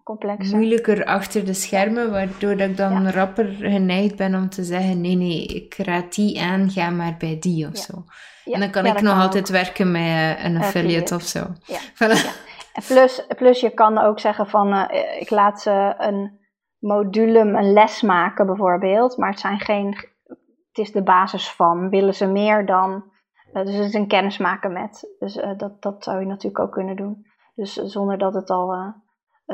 moeilijker 0.52 1.06
achter 1.06 1.46
de 1.46 1.54
schermen, 1.54 2.12
waardoor 2.12 2.58
dat 2.58 2.70
ik 2.70 2.78
dan 2.78 3.10
rapper 3.10 3.46
geneigd 3.60 4.16
ben 4.16 4.36
om 4.36 4.50
te 4.50 4.64
zeggen: 4.64 5.02
nee, 5.02 5.16
nee, 5.16 5.46
ik 5.46 5.76
raad 5.78 6.16
die 6.16 6.42
aan, 6.42 6.72
ga 6.72 6.90
maar 6.90 7.16
bij 7.18 7.38
die 7.40 7.68
of 7.68 7.78
zo. 7.78 8.06
en 8.46 8.60
dan 8.60 8.70
kan 8.70 8.86
ik 8.86 9.02
nog 9.02 9.20
altijd 9.20 9.50
werken 9.50 9.92
met 9.92 10.38
een 10.44 10.58
affiliate 10.58 11.16
of 11.16 11.24
zo. 11.24 11.48
Voilà. 11.94 12.50
Plus, 12.88 13.28
plus 13.28 13.60
je 13.60 13.70
kan 13.70 13.98
ook 13.98 14.20
zeggen 14.20 14.48
van 14.48 14.74
uh, 14.74 15.22
ik 15.22 15.30
laat 15.30 15.62
ze 15.62 15.94
een 15.98 16.40
module, 16.80 17.40
een 17.40 17.74
les 17.74 18.02
maken 18.02 18.46
bijvoorbeeld, 18.46 19.18
maar 19.18 19.30
het 19.30 19.40
zijn 19.40 19.60
geen, 19.60 19.96
het 20.68 20.78
is 20.78 20.92
de 20.92 21.04
basis 21.04 21.52
van. 21.52 21.90
Willen 21.90 22.16
ze 22.16 22.26
meer 22.28 22.66
dan, 22.66 23.12
uh, 23.54 23.66
dus 23.66 23.76
het 23.76 23.86
is 23.86 23.94
een 23.94 24.08
kennis 24.08 24.38
maken 24.38 24.74
met. 24.74 25.16
Dus 25.20 25.38
uh, 25.38 25.58
dat, 25.58 25.82
dat 25.82 26.04
zou 26.04 26.20
je 26.20 26.26
natuurlijk 26.26 26.60
ook 26.64 26.72
kunnen 26.72 26.96
doen. 26.96 27.26
Dus 27.56 27.74
zonder 27.74 28.18
dat 28.18 28.34
het 28.34 28.50
al 28.50 28.94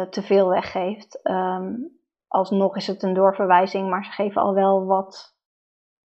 te 0.09 0.21
veel 0.21 0.49
weggeeft. 0.49 1.19
Um, 1.23 1.99
alsnog 2.27 2.75
is 2.75 2.87
het 2.87 3.03
een 3.03 3.13
doorverwijzing, 3.13 3.89
maar 3.89 4.05
ze 4.05 4.11
geven 4.11 4.41
al 4.41 4.53
wel 4.53 4.85
wat 4.85 5.35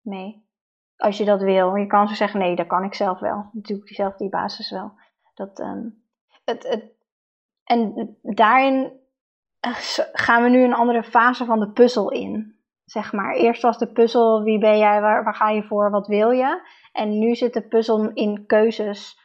mee. 0.01 0.51
Als 0.97 1.19
je 1.19 1.25
dat 1.25 1.41
wil. 1.41 1.75
Je 1.75 1.87
kan 1.87 2.09
zo 2.09 2.15
zeggen, 2.15 2.41
nee, 2.41 2.57
dat 2.57 2.67
kan 2.67 2.85
ik 2.85 2.95
zelf 2.95 3.19
wel. 3.19 3.51
Natuurlijk 3.53 3.95
zelf 3.95 4.17
die 4.17 4.29
basis 4.29 4.71
wel. 4.71 4.93
Dat, 5.35 5.61
um, 5.61 6.05
het, 6.45 6.69
het, 6.69 6.92
en 7.65 8.17
daarin 8.23 9.01
eh, 9.61 9.77
gaan 10.13 10.43
we 10.43 10.49
nu 10.49 10.65
een 10.65 10.75
andere 10.75 11.03
fase 11.03 11.45
van 11.45 11.61
de 11.61 11.71
puzzel 11.71 12.11
in. 12.11 12.61
Zeg 12.85 13.13
maar. 13.13 13.35
Eerst 13.35 13.63
was 13.63 13.79
de 13.79 13.93
puzzel 13.93 14.43
wie 14.43 14.59
ben 14.59 14.79
jij, 14.79 15.01
waar, 15.01 15.25
waar 15.25 15.35
ga 15.35 15.51
je 15.51 15.63
voor, 15.63 15.91
wat 15.91 16.07
wil 16.07 16.31
je? 16.31 16.69
En 16.93 17.19
nu 17.19 17.35
zit 17.35 17.55
de 17.55 17.69
puzzel 17.69 18.11
in 18.13 18.47
keuzes, 18.47 19.19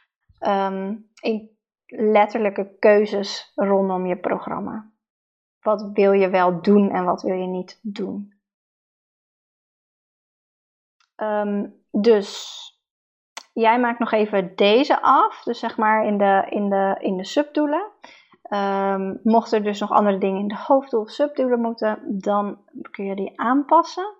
um, 0.46 1.10
in 1.20 1.56
letterlijke 1.86 2.76
keuzes 2.78 3.52
rondom 3.54 4.06
je 4.06 4.16
programma. 4.16 4.90
Wat 5.60 5.90
wil 5.92 6.12
je 6.12 6.28
wel 6.28 6.62
doen 6.62 6.90
en 6.90 7.04
wat 7.04 7.22
wil 7.22 7.34
je 7.34 7.46
niet 7.46 7.78
doen? 7.82 8.32
Um, 11.16 11.84
dus 11.90 12.58
jij 13.52 13.80
maakt 13.80 13.98
nog 13.98 14.12
even 14.12 14.56
deze 14.56 15.02
af, 15.02 15.42
dus 15.42 15.58
zeg 15.58 15.76
maar 15.76 16.06
in 16.06 16.18
de, 16.18 16.46
in 16.48 16.68
de, 16.68 16.96
in 16.98 17.16
de 17.16 17.24
subdoelen. 17.24 17.90
Um, 18.50 19.20
er 19.50 19.62
dus 19.62 19.80
nog 19.80 19.90
andere 19.90 20.18
dingen 20.18 20.40
in 20.40 20.48
de 20.48 20.58
hoofddoel 20.58 21.00
of 21.00 21.10
subdoelen 21.10 21.60
moeten, 21.60 22.20
dan 22.20 22.64
kun 22.90 23.04
je 23.04 23.14
die 23.14 23.40
aanpassen. 23.40 24.16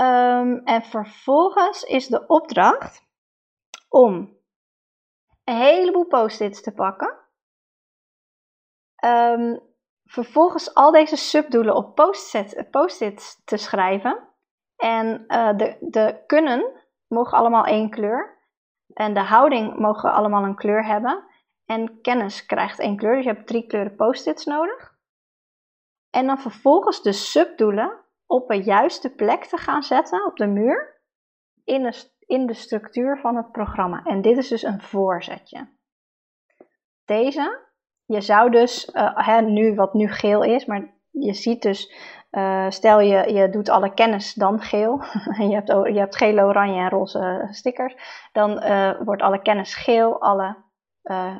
Um, 0.00 0.58
en 0.64 0.82
vervolgens 0.82 1.82
is 1.82 2.06
de 2.06 2.26
opdracht 2.26 3.06
om 3.88 4.36
een 5.44 5.56
heleboel 5.56 6.06
post-its 6.06 6.62
te 6.62 6.72
pakken. 6.72 7.16
Um, 9.04 9.60
vervolgens 10.04 10.74
al 10.74 10.90
deze 10.90 11.16
subdoelen 11.16 11.74
op 11.74 11.94
post-its 12.70 13.44
te 13.44 13.56
schrijven. 13.56 14.28
En 14.76 15.24
uh, 15.28 15.56
de, 15.56 15.76
de 15.80 16.22
kunnen 16.26 16.86
mogen 17.06 17.38
allemaal 17.38 17.64
één 17.64 17.90
kleur. 17.90 18.38
En 18.94 19.14
de 19.14 19.20
houding 19.20 19.78
mogen 19.78 20.12
allemaal 20.12 20.44
een 20.44 20.56
kleur 20.56 20.84
hebben. 20.84 21.27
En 21.70 22.00
kennis 22.00 22.46
krijgt 22.46 22.78
één 22.78 22.96
kleur, 22.96 23.14
dus 23.14 23.24
je 23.24 23.30
hebt 23.30 23.46
drie 23.46 23.66
kleuren 23.66 23.96
post-its 23.96 24.44
nodig. 24.44 24.96
En 26.10 26.26
dan 26.26 26.38
vervolgens 26.38 27.02
de 27.02 27.12
subdoelen 27.12 28.04
op 28.26 28.50
een 28.50 28.62
juiste 28.62 29.14
plek 29.14 29.44
te 29.44 29.56
gaan 29.56 29.82
zetten 29.82 30.26
op 30.26 30.36
de 30.36 30.46
muur 30.46 31.02
in 31.64 31.82
de, 31.82 32.10
in 32.26 32.46
de 32.46 32.54
structuur 32.54 33.18
van 33.18 33.36
het 33.36 33.52
programma. 33.52 34.02
En 34.04 34.22
dit 34.22 34.36
is 34.36 34.48
dus 34.48 34.62
een 34.62 34.80
voorzetje. 34.80 35.68
Deze, 37.04 37.58
je 38.04 38.20
zou 38.20 38.50
dus, 38.50 38.90
uh, 38.94 39.26
hè, 39.26 39.40
nu 39.40 39.74
wat 39.74 39.94
nu 39.94 40.08
geel 40.08 40.42
is, 40.42 40.64
maar 40.64 40.94
je 41.10 41.32
ziet 41.32 41.62
dus, 41.62 41.94
uh, 42.30 42.70
stel 42.70 43.00
je, 43.00 43.32
je 43.32 43.50
doet 43.50 43.68
alle 43.68 43.94
kennis 43.94 44.34
dan 44.34 44.60
geel, 44.60 45.02
en 45.38 45.48
je 45.50 45.54
hebt, 45.54 45.68
je 45.68 45.98
hebt 45.98 46.16
gele, 46.16 46.42
oranje 46.42 46.80
en 46.80 46.90
roze 46.90 47.48
stickers, 47.50 47.94
dan 48.32 48.50
uh, 48.50 49.00
wordt 49.00 49.22
alle 49.22 49.42
kennis 49.42 49.74
geel, 49.74 50.20
alle 50.20 50.66
uh, 51.10 51.36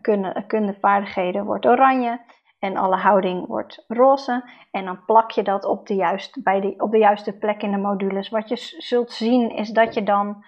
kunde, 0.00 0.44
kundevaardigheden 0.46 1.44
wordt 1.44 1.66
oranje 1.66 2.20
en 2.58 2.76
alle 2.76 2.96
houding 2.96 3.46
wordt 3.46 3.84
roze. 3.88 4.50
En 4.70 4.84
dan 4.84 5.04
plak 5.04 5.30
je 5.30 5.42
dat 5.42 5.64
op 5.64 5.86
de, 5.86 5.94
juiste, 5.94 6.42
bij 6.42 6.60
die, 6.60 6.80
op 6.80 6.90
de 6.90 6.98
juiste 6.98 7.38
plek 7.38 7.62
in 7.62 7.70
de 7.70 7.78
modules. 7.78 8.28
Wat 8.28 8.48
je 8.48 8.56
zult 8.78 9.12
zien 9.12 9.50
is 9.50 9.70
dat 9.70 9.94
je 9.94 10.02
dan 10.02 10.44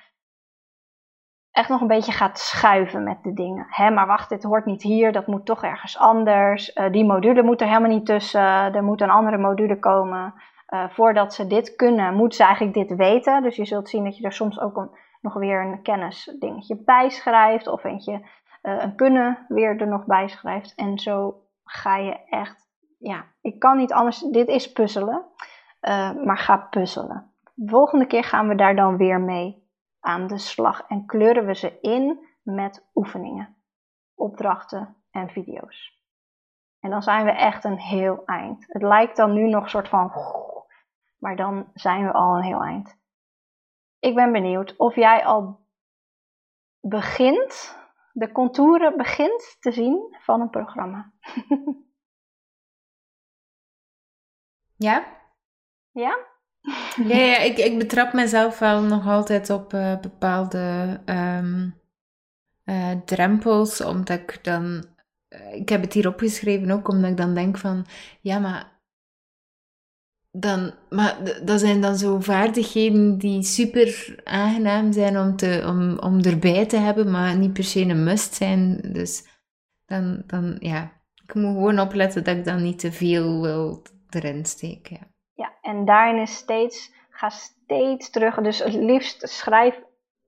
echt 1.50 1.68
nog 1.68 1.80
een 1.80 1.86
beetje 1.86 2.12
gaat 2.12 2.38
schuiven 2.38 3.02
met 3.04 3.22
de 3.22 3.32
dingen. 3.32 3.66
Hè, 3.68 3.90
maar 3.90 4.06
wacht, 4.06 4.28
dit 4.28 4.42
hoort 4.42 4.64
niet 4.64 4.82
hier, 4.82 5.12
dat 5.12 5.26
moet 5.26 5.46
toch 5.46 5.62
ergens 5.62 5.98
anders. 5.98 6.76
Uh, 6.76 6.90
die 6.90 7.04
module 7.04 7.42
moet 7.42 7.60
er 7.60 7.66
helemaal 7.66 7.90
niet 7.90 8.06
tussen, 8.06 8.74
er 8.74 8.84
moet 8.84 9.00
een 9.00 9.10
andere 9.10 9.38
module 9.38 9.78
komen. 9.78 10.34
Uh, 10.68 10.88
voordat 10.88 11.34
ze 11.34 11.46
dit 11.46 11.76
kunnen, 11.76 12.14
moeten 12.14 12.36
ze 12.36 12.44
eigenlijk 12.44 12.74
dit 12.74 12.98
weten. 12.98 13.42
Dus 13.42 13.56
je 13.56 13.64
zult 13.64 13.88
zien 13.88 14.04
dat 14.04 14.16
je 14.16 14.24
er 14.24 14.32
soms 14.32 14.60
ook 14.60 14.76
een, 14.76 14.90
nog 15.20 15.34
weer 15.34 15.60
een 15.60 15.82
kennisdingetje 15.82 16.82
bij 16.84 17.08
schrijft 17.08 17.66
of 17.66 17.84
eentje 17.84 18.26
een 18.62 18.96
kunnen 18.96 19.44
weer 19.48 19.80
er 19.80 19.88
nog 19.88 20.04
bij 20.04 20.28
schrijft. 20.28 20.74
En 20.74 20.98
zo 20.98 21.42
ga 21.64 21.96
je 21.96 22.24
echt, 22.24 22.68
ja, 22.98 23.24
ik 23.40 23.58
kan 23.58 23.76
niet 23.76 23.92
anders, 23.92 24.20
dit 24.20 24.48
is 24.48 24.72
puzzelen, 24.72 25.26
uh, 25.80 26.12
maar 26.12 26.38
ga 26.38 26.56
puzzelen. 26.56 27.32
De 27.54 27.70
volgende 27.70 28.06
keer 28.06 28.24
gaan 28.24 28.48
we 28.48 28.54
daar 28.54 28.76
dan 28.76 28.96
weer 28.96 29.20
mee 29.20 29.70
aan 30.00 30.26
de 30.26 30.38
slag 30.38 30.82
en 30.88 31.06
kleuren 31.06 31.46
we 31.46 31.54
ze 31.54 31.78
in 31.80 32.28
met 32.42 32.90
oefeningen, 32.94 33.56
opdrachten 34.14 34.96
en 35.10 35.28
video's. 35.28 36.00
En 36.80 36.90
dan 36.90 37.02
zijn 37.02 37.24
we 37.24 37.30
echt 37.30 37.64
een 37.64 37.78
heel 37.78 38.22
eind. 38.24 38.64
Het 38.68 38.82
lijkt 38.82 39.16
dan 39.16 39.32
nu 39.32 39.48
nog 39.48 39.62
een 39.62 39.70
soort 39.70 39.88
van, 39.88 40.12
maar 41.18 41.36
dan 41.36 41.70
zijn 41.74 42.04
we 42.04 42.12
al 42.12 42.36
een 42.36 42.42
heel 42.42 42.62
eind. 42.62 43.00
Ik 43.98 44.14
ben 44.14 44.32
benieuwd 44.32 44.76
of 44.76 44.94
jij 44.94 45.24
al 45.24 45.60
begint, 46.80 47.81
de 48.12 48.32
contouren 48.32 48.96
begint 48.96 49.56
te 49.60 49.72
zien 49.72 50.16
van 50.18 50.40
een 50.40 50.50
programma. 50.50 51.12
ja? 54.86 55.20
Ja? 55.90 56.30
Ja, 57.06 57.16
ja 57.16 57.38
ik, 57.38 57.58
ik 57.58 57.78
betrap 57.78 58.12
mezelf 58.12 58.58
wel 58.58 58.82
nog 58.82 59.06
altijd 59.06 59.50
op 59.50 59.72
uh, 59.72 60.00
bepaalde 60.00 61.00
um, 61.06 61.80
uh, 62.64 62.90
drempels, 63.04 63.80
omdat 63.80 64.18
ik 64.18 64.44
dan. 64.44 64.84
Uh, 65.28 65.54
ik 65.54 65.68
heb 65.68 65.80
het 65.80 65.92
hier 65.92 66.08
opgeschreven 66.08 66.70
ook, 66.70 66.88
omdat 66.88 67.10
ik 67.10 67.16
dan 67.16 67.34
denk 67.34 67.58
van, 67.58 67.86
ja, 68.20 68.38
maar 68.38 68.71
dan, 70.32 70.72
maar 70.88 71.16
dat 71.44 71.60
zijn 71.60 71.80
dan 71.80 71.96
zo 71.96 72.20
vaardigheden 72.20 73.18
die 73.18 73.42
super 73.42 74.20
aangenaam 74.24 74.92
zijn 74.92 75.18
om, 75.18 75.36
te, 75.36 75.64
om, 75.66 75.98
om 75.98 76.20
erbij 76.20 76.66
te 76.66 76.76
hebben, 76.76 77.10
maar 77.10 77.36
niet 77.36 77.52
per 77.52 77.64
se 77.64 77.80
een 77.80 78.04
must 78.04 78.34
zijn. 78.34 78.80
Dus 78.92 79.28
dan, 79.86 80.22
dan 80.26 80.56
ja, 80.58 80.92
ik 81.24 81.34
moet 81.34 81.54
gewoon 81.54 81.80
opletten 81.80 82.24
dat 82.24 82.36
ik 82.36 82.44
dan 82.44 82.62
niet 82.62 82.78
te 82.78 82.92
veel 82.92 83.42
wil 83.42 83.82
erin 84.10 84.44
steken. 84.44 84.96
Ja, 85.00 85.06
ja 85.34 85.52
en 85.60 85.84
daarin 85.84 86.20
is 86.20 86.36
steeds, 86.36 86.92
ga 87.10 87.28
steeds 87.28 88.10
terug. 88.10 88.34
Dus 88.34 88.58
het 88.58 88.74
liefst 88.74 89.28
schrijf 89.28 89.80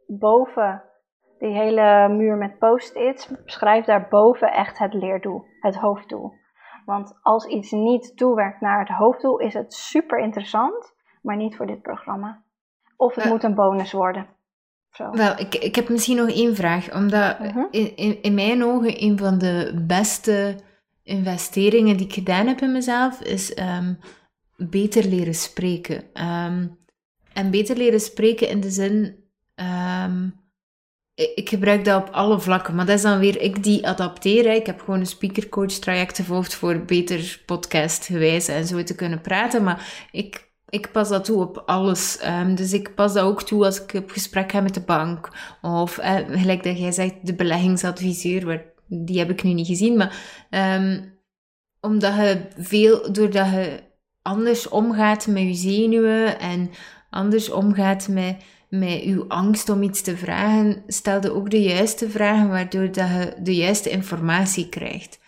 boven 0.06 0.82
die 1.38 1.52
hele 1.52 2.08
muur 2.08 2.36
met 2.36 2.58
post-its, 2.58 3.30
schrijf 3.44 3.84
daarboven 3.84 4.52
echt 4.52 4.78
het 4.78 4.94
leerdoel, 4.94 5.44
het 5.60 5.76
hoofddoel. 5.76 6.32
Want 6.84 7.18
als 7.22 7.46
iets 7.46 7.70
niet 7.70 8.16
toewerkt 8.16 8.60
naar 8.60 8.78
het 8.78 8.88
hoofddoel, 8.88 9.38
is 9.38 9.54
het 9.54 9.74
super 9.74 10.18
interessant, 10.18 10.94
maar 11.22 11.36
niet 11.36 11.56
voor 11.56 11.66
dit 11.66 11.82
programma. 11.82 12.42
Of 12.96 13.14
het 13.14 13.24
moet 13.24 13.42
een 13.42 13.54
bonus 13.54 13.92
worden. 13.92 14.26
Zo. 14.90 15.10
Wel, 15.10 15.38
ik, 15.38 15.54
ik 15.54 15.74
heb 15.74 15.88
misschien 15.88 16.16
nog 16.16 16.28
één 16.28 16.54
vraag. 16.54 16.94
Omdat 16.94 17.38
mhm. 17.38 17.64
in, 17.70 17.96
in, 17.96 18.22
in, 18.22 18.34
mijn 18.34 18.64
ogen 18.64 19.02
een 19.02 19.18
van 19.18 19.38
de 19.38 19.82
beste 19.86 20.56
investeringen 21.02 21.96
die 21.96 22.06
ik 22.06 22.12
gedaan 22.12 22.46
heb 22.46 22.60
in 22.60 22.72
mezelf, 22.72 23.20
is 23.20 23.58
um, 23.58 23.98
beter 24.56 25.04
leren 25.04 25.34
spreken. 25.34 25.96
Um, 25.96 26.78
en 27.32 27.50
beter 27.50 27.76
leren 27.76 28.00
spreken 28.00 28.48
in 28.48 28.60
de 28.60 28.70
zin 28.70 29.24
um, 29.54 30.43
ik 31.14 31.48
gebruik 31.48 31.84
dat 31.84 32.02
op 32.02 32.14
alle 32.14 32.40
vlakken, 32.40 32.74
maar 32.74 32.86
dat 32.86 32.96
is 32.96 33.02
dan 33.02 33.18
weer 33.18 33.40
ik 33.40 33.62
die 33.62 33.86
adapteer. 33.86 34.54
Ik 34.54 34.66
heb 34.66 34.80
gewoon 34.80 35.00
een 35.00 35.06
speakercoach 35.06 35.72
traject 35.72 36.16
gevolgd 36.16 36.54
voor 36.54 36.84
beter 36.84 37.42
podcast 37.46 38.06
gewijs 38.06 38.48
en 38.48 38.66
zo 38.66 38.82
te 38.82 38.94
kunnen 38.94 39.20
praten. 39.20 39.62
Maar 39.62 40.08
ik, 40.10 40.50
ik 40.68 40.92
pas 40.92 41.08
dat 41.08 41.24
toe 41.24 41.40
op 41.40 41.62
alles. 41.66 42.18
Um, 42.26 42.54
dus 42.54 42.72
ik 42.72 42.94
pas 42.94 43.12
dat 43.12 43.24
ook 43.24 43.42
toe 43.42 43.64
als 43.64 43.82
ik 43.82 43.94
op 43.94 44.10
gesprek 44.10 44.52
ga 44.52 44.60
met 44.60 44.74
de 44.74 44.80
bank. 44.80 45.28
Of 45.62 45.98
uh, 45.98 46.16
gelijk 46.28 46.62
dat 46.62 46.78
jij 46.78 46.92
zegt, 46.92 47.14
de 47.22 47.34
beleggingsadviseur, 47.34 48.46
waar, 48.46 48.64
die 48.86 49.18
heb 49.18 49.30
ik 49.30 49.42
nu 49.42 49.52
niet 49.52 49.66
gezien. 49.66 49.96
Maar 49.96 50.16
um, 50.50 51.18
omdat 51.80 52.14
je 52.14 52.40
veel, 52.56 53.12
doordat 53.12 53.46
je 53.50 53.80
anders 54.22 54.68
omgaat 54.68 55.26
met 55.26 55.42
je 55.42 55.54
zenuwen 55.54 56.38
en 56.38 56.70
anders 57.10 57.50
omgaat 57.50 58.08
met 58.08 58.36
met 58.78 59.02
uw 59.02 59.24
angst 59.28 59.68
om 59.68 59.82
iets 59.82 60.02
te 60.02 60.16
vragen, 60.16 60.82
stelde 60.86 61.32
ook 61.32 61.50
de 61.50 61.62
juiste 61.62 62.10
vragen, 62.10 62.48
waardoor 62.48 62.92
dat 62.92 63.08
je 63.08 63.34
de 63.42 63.54
juiste 63.54 63.90
informatie 63.90 64.68
krijgt. 64.68 65.22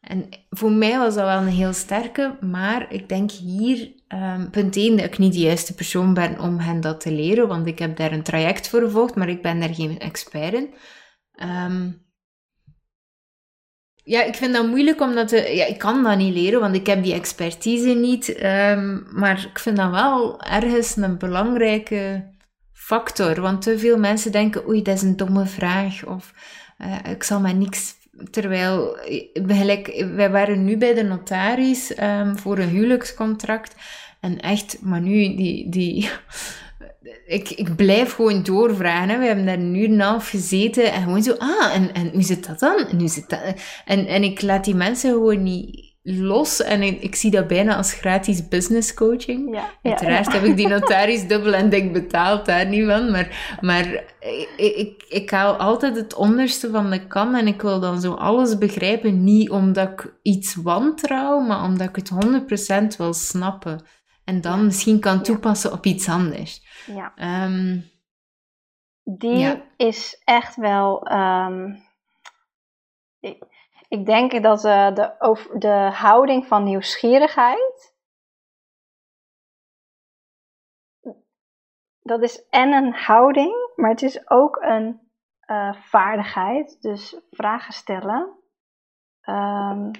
En 0.00 0.28
voor 0.50 0.72
mij 0.72 0.98
was 0.98 1.14
dat 1.14 1.24
wel 1.24 1.40
een 1.40 1.46
heel 1.46 1.72
sterke, 1.72 2.36
maar 2.40 2.92
ik 2.92 3.08
denk 3.08 3.30
hier, 3.30 3.92
um, 4.08 4.50
punt 4.50 4.76
1, 4.76 4.96
dat 4.96 5.06
ik 5.06 5.18
niet 5.18 5.32
de 5.32 5.38
juiste 5.38 5.74
persoon 5.74 6.14
ben 6.14 6.40
om 6.40 6.58
hen 6.58 6.80
dat 6.80 7.00
te 7.00 7.12
leren, 7.12 7.48
want 7.48 7.66
ik 7.66 7.78
heb 7.78 7.96
daar 7.96 8.12
een 8.12 8.22
traject 8.22 8.68
voor 8.68 8.80
gevolgd, 8.80 9.14
maar 9.14 9.28
ik 9.28 9.42
ben 9.42 9.60
daar 9.60 9.74
geen 9.74 9.98
expert 9.98 10.52
in. 10.52 10.74
Um, 11.66 12.06
ja, 14.08 14.22
ik 14.22 14.34
vind 14.34 14.54
dat 14.54 14.66
moeilijk 14.66 15.00
omdat 15.00 15.28
de, 15.28 15.36
ja, 15.36 15.64
ik 15.64 15.78
kan 15.78 16.02
dat 16.02 16.16
niet 16.16 16.34
leren, 16.34 16.60
want 16.60 16.74
ik 16.74 16.86
heb 16.86 17.02
die 17.02 17.14
expertise 17.14 17.88
niet. 17.88 18.28
Um, 18.28 19.06
maar 19.12 19.48
ik 19.50 19.58
vind 19.58 19.76
dat 19.76 19.90
wel 19.90 20.40
ergens 20.40 20.96
een 20.96 21.18
belangrijke 21.18 22.30
factor. 22.88 23.40
Want 23.40 23.62
te 23.62 23.78
veel 23.78 23.98
mensen 23.98 24.32
denken, 24.32 24.68
oei, 24.68 24.82
dat 24.82 24.96
is 24.96 25.02
een 25.02 25.16
domme 25.16 25.46
vraag. 25.46 26.04
Of 26.06 26.32
uh, 26.78 27.12
ik 27.12 27.22
zal 27.22 27.40
maar 27.40 27.54
niks... 27.54 27.96
Terwijl, 28.30 28.98
gelijk, 29.46 30.04
wij 30.14 30.30
waren 30.30 30.64
nu 30.64 30.76
bij 30.76 30.94
de 30.94 31.02
notaris 31.02 32.00
um, 32.00 32.38
voor 32.38 32.58
een 32.58 32.68
huwelijkscontract. 32.68 33.74
En 34.20 34.40
echt, 34.40 34.78
maar 34.80 35.00
nu, 35.00 35.36
die... 35.36 35.68
die 35.68 36.10
ik, 37.26 37.50
ik 37.50 37.76
blijf 37.76 38.14
gewoon 38.14 38.42
doorvragen. 38.42 39.08
Hè. 39.08 39.18
We 39.18 39.26
hebben 39.26 39.46
daar 39.46 39.58
een 39.58 39.74
uur 39.74 39.84
en 39.84 39.92
een 39.92 40.00
half 40.00 40.28
gezeten 40.28 40.92
en 40.92 41.02
gewoon 41.02 41.22
zo, 41.22 41.34
ah, 41.38 41.74
en, 41.74 41.94
en 41.94 42.10
hoe 42.12 42.22
zit 42.22 42.46
dat 42.46 42.58
dan? 42.58 42.86
En, 42.86 43.08
zit 43.08 43.28
dat? 43.28 43.40
En, 43.84 44.06
en 44.06 44.22
ik 44.22 44.42
laat 44.42 44.64
die 44.64 44.74
mensen 44.74 45.12
gewoon 45.12 45.42
niet 45.42 45.87
los 46.10 46.62
en 46.62 46.82
ik, 46.82 47.14
zie 47.14 47.30
dat 47.30 47.46
bijna 47.46 47.76
als 47.76 47.92
gratis 47.92 48.48
business 48.48 48.94
coaching. 48.94 49.54
Ja, 49.54 49.70
Uiteraard 49.82 50.32
heb 50.32 50.42
ik 50.42 50.56
die 50.56 50.68
notaris 50.68 51.26
dubbel 51.26 51.54
en 51.54 51.68
dik 51.68 51.92
betaald, 51.92 52.46
daar 52.46 52.66
niet 52.66 52.86
van. 52.86 53.10
Maar, 53.10 53.56
maar 53.60 53.84
ik, 54.20 54.48
ik, 54.56 55.04
ik 55.08 55.30
haal 55.30 55.54
altijd 55.54 55.96
het 55.96 56.14
onderste 56.14 56.70
van 56.70 56.90
de 56.90 57.06
kan 57.06 57.34
en 57.34 57.46
ik 57.46 57.62
wil 57.62 57.80
dan 57.80 58.00
zo 58.00 58.14
alles 58.14 58.58
begrijpen. 58.58 59.24
Niet 59.24 59.50
omdat 59.50 59.88
ik 59.90 60.18
iets 60.22 60.54
wantrouw, 60.54 61.40
maar 61.40 61.62
omdat 61.62 61.88
ik 61.88 61.96
het 61.96 62.10
100% 62.94 62.96
wil 62.96 63.14
snappen. 63.14 63.84
En 64.24 64.40
dan 64.40 64.64
misschien 64.64 65.00
kan 65.00 65.22
toepassen 65.22 65.72
op 65.72 65.86
iets 65.86 66.08
anders. 66.08 66.62
Ja. 66.86 67.12
Ehm, 67.14 67.78
die 69.04 69.62
is 69.76 70.20
echt 70.24 70.56
wel... 70.56 71.12
Um, 71.12 71.86
ik 73.20 73.57
denk 74.06 74.42
dat 74.42 74.64
uh, 74.64 74.94
de, 74.94 75.46
de 75.58 75.90
houding 75.92 76.46
van 76.46 76.64
nieuwsgierigheid. 76.64 77.96
Dat 82.00 82.22
is 82.22 82.48
en 82.48 82.72
een 82.72 82.92
houding, 82.92 83.72
maar 83.76 83.90
het 83.90 84.02
is 84.02 84.30
ook 84.30 84.56
een 84.56 85.10
uh, 85.46 85.74
vaardigheid. 85.74 86.80
Dus 86.80 87.20
vragen 87.30 87.72
stellen. 87.72 88.38
Um, 89.22 89.90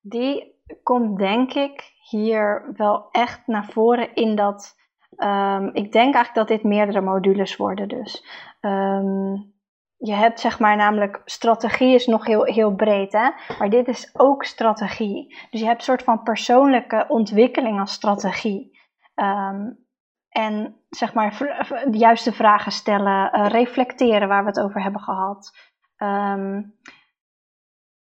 die 0.00 0.62
komt 0.82 1.18
denk 1.18 1.52
ik 1.52 1.92
hier 2.10 2.72
wel 2.76 3.10
echt 3.10 3.46
naar 3.46 3.64
voren 3.64 4.14
in 4.14 4.36
dat. 4.36 4.76
Um, 5.16 5.66
ik 5.74 5.92
denk 5.92 6.14
eigenlijk 6.14 6.34
dat 6.34 6.48
dit 6.48 6.62
meerdere 6.62 7.00
modules 7.00 7.56
worden. 7.56 7.88
Dus 7.88 8.24
um, 8.60 9.57
je 9.98 10.14
hebt 10.14 10.40
zeg 10.40 10.58
maar 10.58 10.76
namelijk, 10.76 11.22
strategie 11.24 11.94
is 11.94 12.06
nog 12.06 12.26
heel, 12.26 12.44
heel 12.44 12.74
breed, 12.74 13.12
hè? 13.12 13.30
maar 13.58 13.70
dit 13.70 13.88
is 13.88 14.10
ook 14.12 14.44
strategie. 14.44 15.36
Dus 15.50 15.60
je 15.60 15.66
hebt 15.66 15.78
een 15.78 15.84
soort 15.84 16.02
van 16.02 16.22
persoonlijke 16.22 17.04
ontwikkeling 17.08 17.80
als 17.80 17.92
strategie. 17.92 18.78
Um, 19.14 19.86
en 20.28 20.76
zeg 20.88 21.14
maar 21.14 21.36
de 21.90 21.98
juiste 21.98 22.32
vragen 22.32 22.72
stellen, 22.72 23.38
uh, 23.38 23.46
reflecteren 23.46 24.28
waar 24.28 24.42
we 24.42 24.48
het 24.48 24.60
over 24.60 24.82
hebben 24.82 25.00
gehad. 25.00 25.56
Um, 25.96 26.74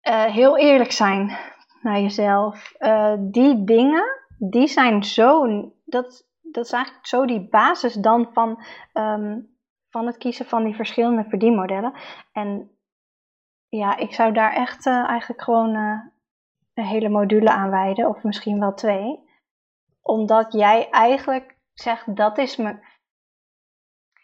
uh, 0.08 0.24
heel 0.24 0.58
eerlijk 0.58 0.92
zijn 0.92 1.38
naar 1.82 2.00
jezelf. 2.00 2.74
Uh, 2.78 3.14
die 3.18 3.64
dingen, 3.64 4.04
die 4.38 4.66
zijn 4.66 5.04
zo, 5.04 5.46
dat, 5.84 6.28
dat 6.40 6.64
is 6.64 6.72
eigenlijk 6.72 7.06
zo 7.06 7.26
die 7.26 7.48
basis 7.48 7.94
dan 7.94 8.28
van 8.32 8.62
um, 8.92 9.57
van 9.90 10.06
het 10.06 10.16
kiezen 10.16 10.46
van 10.46 10.64
die 10.64 10.74
verschillende 10.74 11.24
verdienmodellen. 11.28 11.92
En 12.32 12.70
ja, 13.68 13.96
ik 13.96 14.12
zou 14.14 14.32
daar 14.32 14.52
echt 14.52 14.86
uh, 14.86 15.08
eigenlijk 15.08 15.42
gewoon 15.42 15.74
uh, 15.74 16.00
een 16.74 16.84
hele 16.84 17.08
module 17.08 17.50
aan 17.50 17.70
wijden, 17.70 18.08
of 18.08 18.22
misschien 18.22 18.60
wel 18.60 18.74
twee. 18.74 19.26
Omdat 20.02 20.52
jij 20.52 20.90
eigenlijk 20.90 21.58
zegt, 21.72 22.16
dat 22.16 22.38
is 22.38 22.56
me. 22.56 22.86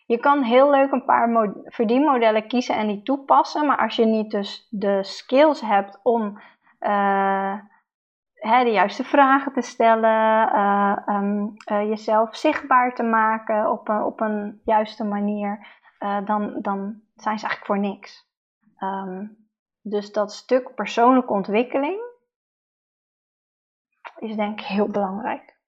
Je 0.06 0.18
kan 0.18 0.42
heel 0.42 0.70
leuk 0.70 0.92
een 0.92 1.04
paar 1.04 1.54
verdienmodellen 1.64 2.48
kiezen 2.48 2.76
en 2.76 2.86
die 2.86 3.02
toepassen, 3.02 3.66
maar 3.66 3.78
als 3.78 3.96
je 3.96 4.04
niet 4.04 4.30
dus 4.30 4.66
de 4.70 5.04
skills 5.04 5.60
hebt 5.60 6.00
om 6.02 6.40
uh, 6.80 7.58
hè, 8.46 8.64
de 8.64 8.70
juiste 8.70 9.04
vragen 9.04 9.52
te 9.52 9.60
stellen, 9.60 10.48
uh, 10.54 10.96
um, 11.06 11.54
uh, 11.72 11.88
jezelf 11.88 12.36
zichtbaar 12.36 12.94
te 12.94 13.02
maken 13.02 13.70
op 13.70 13.88
een, 13.88 14.02
op 14.02 14.20
een 14.20 14.60
juiste 14.64 15.04
manier, 15.04 15.66
uh, 16.00 16.26
dan, 16.26 16.58
dan 16.60 17.00
zijn 17.14 17.38
ze 17.38 17.46
eigenlijk 17.46 17.66
voor 17.66 17.78
niks. 17.78 18.28
Um, 18.78 19.42
Dus 19.86 20.12
dat 20.12 20.32
stuk 20.32 20.74
persoonlijke 20.74 21.32
ontwikkeling 21.32 22.00
is 24.16 24.36
denk 24.36 24.60
ik 24.60 24.66
heel 24.66 24.88
belangrijk. 24.88 25.58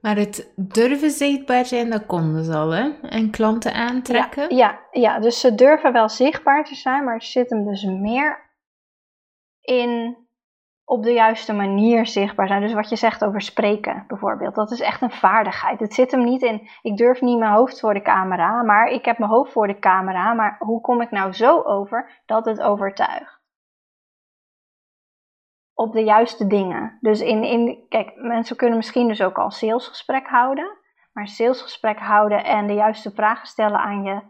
Maar 0.00 0.16
het 0.16 0.52
durven 0.56 1.10
zichtbaar 1.10 1.64
zijn, 1.64 1.90
dat 1.90 2.06
konden 2.06 2.44
ze 2.44 2.54
al, 2.54 2.70
hè? 2.70 2.90
En 3.00 3.30
klanten 3.30 3.74
aantrekken? 3.74 4.56
Ja, 4.56 4.70
ja, 4.90 5.00
ja, 5.00 5.18
dus 5.18 5.40
ze 5.40 5.54
durven 5.54 5.92
wel 5.92 6.08
zichtbaar 6.08 6.64
te 6.64 6.74
zijn, 6.74 7.04
maar 7.04 7.14
het 7.14 7.24
zit 7.24 7.50
hem 7.50 7.64
dus 7.64 7.84
meer 7.84 8.56
in 9.60 10.27
op 10.88 11.02
de 11.02 11.12
juiste 11.12 11.52
manier 11.52 12.06
zichtbaar 12.06 12.48
zijn. 12.48 12.60
Dus 12.60 12.72
wat 12.72 12.88
je 12.88 12.96
zegt 12.96 13.24
over 13.24 13.40
spreken 13.40 14.04
bijvoorbeeld, 14.06 14.54
dat 14.54 14.70
is 14.70 14.80
echt 14.80 15.02
een 15.02 15.10
vaardigheid. 15.10 15.80
Het 15.80 15.94
zit 15.94 16.10
hem 16.10 16.24
niet 16.24 16.42
in, 16.42 16.68
ik 16.82 16.96
durf 16.96 17.20
niet 17.20 17.38
mijn 17.38 17.52
hoofd 17.52 17.80
voor 17.80 17.94
de 17.94 18.02
camera, 18.02 18.62
maar 18.62 18.88
ik 18.88 19.04
heb 19.04 19.18
mijn 19.18 19.30
hoofd 19.30 19.52
voor 19.52 19.66
de 19.66 19.78
camera, 19.78 20.32
maar 20.32 20.56
hoe 20.58 20.80
kom 20.80 21.00
ik 21.00 21.10
nou 21.10 21.32
zo 21.32 21.62
over 21.62 22.22
dat 22.26 22.44
het 22.44 22.60
overtuigt? 22.60 23.40
Op 25.74 25.92
de 25.92 26.04
juiste 26.04 26.46
dingen. 26.46 26.98
Dus 27.00 27.20
in, 27.20 27.42
in 27.42 27.86
kijk, 27.88 28.12
mensen 28.16 28.56
kunnen 28.56 28.76
misschien 28.76 29.08
dus 29.08 29.22
ook 29.22 29.38
al 29.38 29.50
salesgesprek 29.50 30.26
houden, 30.26 30.76
maar 31.12 31.26
salesgesprek 31.26 31.98
houden 31.98 32.44
en 32.44 32.66
de 32.66 32.74
juiste 32.74 33.10
vragen 33.10 33.46
stellen 33.46 33.80
aan 33.80 34.02
je, 34.02 34.20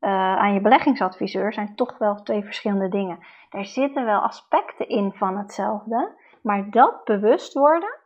uh, 0.00 0.36
aan 0.36 0.52
je 0.52 0.60
beleggingsadviseur 0.60 1.52
zijn 1.52 1.74
toch 1.74 1.98
wel 1.98 2.22
twee 2.22 2.44
verschillende 2.44 2.88
dingen. 2.88 3.18
Er 3.50 3.64
zitten 3.64 4.04
wel 4.04 4.20
aspecten 4.20 4.88
in 4.88 5.12
van 5.12 5.38
hetzelfde, 5.38 6.16
maar 6.42 6.70
dat 6.70 7.04
bewust 7.04 7.52
worden, 7.52 7.98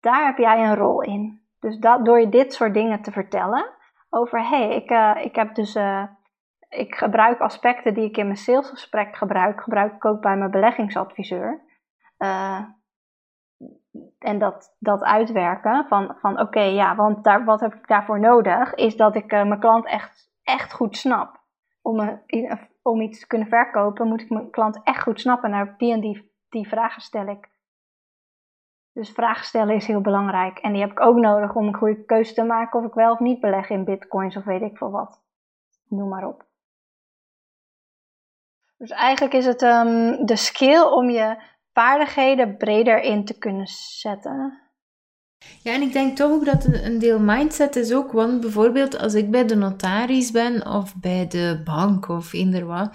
daar 0.00 0.26
heb 0.26 0.38
jij 0.38 0.64
een 0.64 0.76
rol 0.76 1.02
in. 1.02 1.40
Dus 1.60 1.78
dat, 1.78 2.04
door 2.04 2.20
je 2.20 2.28
dit 2.28 2.52
soort 2.52 2.74
dingen 2.74 3.02
te 3.02 3.12
vertellen, 3.12 3.70
over 4.10 4.48
hé, 4.48 4.66
hey, 4.66 4.76
ik, 4.76 4.90
uh, 4.90 5.24
ik 5.24 5.36
heb 5.36 5.54
dus, 5.54 5.76
uh, 5.76 6.02
ik 6.68 6.94
gebruik 6.94 7.40
aspecten 7.40 7.94
die 7.94 8.04
ik 8.04 8.16
in 8.16 8.24
mijn 8.24 8.36
salesgesprek 8.36 9.16
gebruik, 9.16 9.62
gebruik 9.62 9.94
ik 9.94 10.04
ook 10.04 10.20
bij 10.20 10.36
mijn 10.36 10.50
beleggingsadviseur. 10.50 11.64
En 14.18 14.38
dat, 14.38 14.76
dat 14.78 15.02
uitwerken 15.02 15.86
van, 15.88 16.16
van 16.18 16.40
oké, 16.40 16.60
ja, 16.60 16.94
want 16.94 17.24
daar, 17.24 17.44
wat 17.44 17.60
heb 17.60 17.74
ik 17.74 17.88
daarvoor 17.88 18.20
nodig, 18.20 18.74
is 18.74 18.96
dat 18.96 19.14
ik 19.14 19.30
mijn 19.30 19.60
klant 19.60 19.86
echt, 19.86 20.30
echt 20.46 20.72
goed 20.72 20.96
snap. 20.96 21.44
Om 21.82 22.20
om 22.86 23.00
iets 23.00 23.20
te 23.20 23.26
kunnen 23.26 23.48
verkopen, 23.48 24.08
moet 24.08 24.20
ik 24.20 24.30
mijn 24.30 24.50
klant 24.50 24.80
echt 24.82 25.02
goed 25.02 25.20
snappen. 25.20 25.50
Naar 25.50 25.74
die 25.78 25.92
en 25.92 26.00
die, 26.00 26.32
die 26.48 26.68
vragen 26.68 27.02
stel 27.02 27.26
ik. 27.26 27.48
Dus 28.92 29.10
vragen 29.10 29.44
stellen 29.44 29.74
is 29.74 29.86
heel 29.86 30.00
belangrijk. 30.00 30.58
En 30.58 30.72
die 30.72 30.80
heb 30.80 30.90
ik 30.90 31.00
ook 31.00 31.16
nodig 31.16 31.54
om 31.54 31.66
een 31.66 31.74
goede 31.74 32.04
keuze 32.04 32.34
te 32.34 32.42
maken 32.42 32.80
of 32.80 32.86
ik 32.86 32.94
wel 32.94 33.12
of 33.12 33.18
niet 33.18 33.40
beleg 33.40 33.70
in 33.70 33.84
bitcoins 33.84 34.36
of 34.36 34.44
weet 34.44 34.62
ik 34.62 34.76
veel 34.76 34.90
wat. 34.90 35.22
Noem 35.88 36.08
maar 36.08 36.26
op. 36.26 36.44
Dus 38.78 38.90
eigenlijk 38.90 39.34
is 39.34 39.46
het 39.46 39.62
um, 39.62 40.26
de 40.26 40.36
skill 40.36 40.82
om 40.82 41.10
je 41.10 41.42
vaardigheden 41.72 42.56
breder 42.56 43.00
in 43.00 43.24
te 43.24 43.38
kunnen 43.38 43.66
zetten. 43.66 44.60
Ja, 45.62 45.72
en 45.72 45.82
ik 45.82 45.92
denk 45.92 46.16
toch 46.16 46.30
ook 46.30 46.44
dat 46.44 46.66
een 46.72 46.98
deel 46.98 47.18
mindset 47.18 47.76
is 47.76 47.92
ook, 47.92 48.12
want 48.12 48.40
bijvoorbeeld 48.40 48.98
als 48.98 49.14
ik 49.14 49.30
bij 49.30 49.46
de 49.46 49.56
notaris 49.56 50.30
ben 50.30 50.66
of 50.66 50.96
bij 50.96 51.26
de 51.28 51.60
bank 51.64 52.08
of 52.08 52.32
eender 52.32 52.66
wat, 52.66 52.90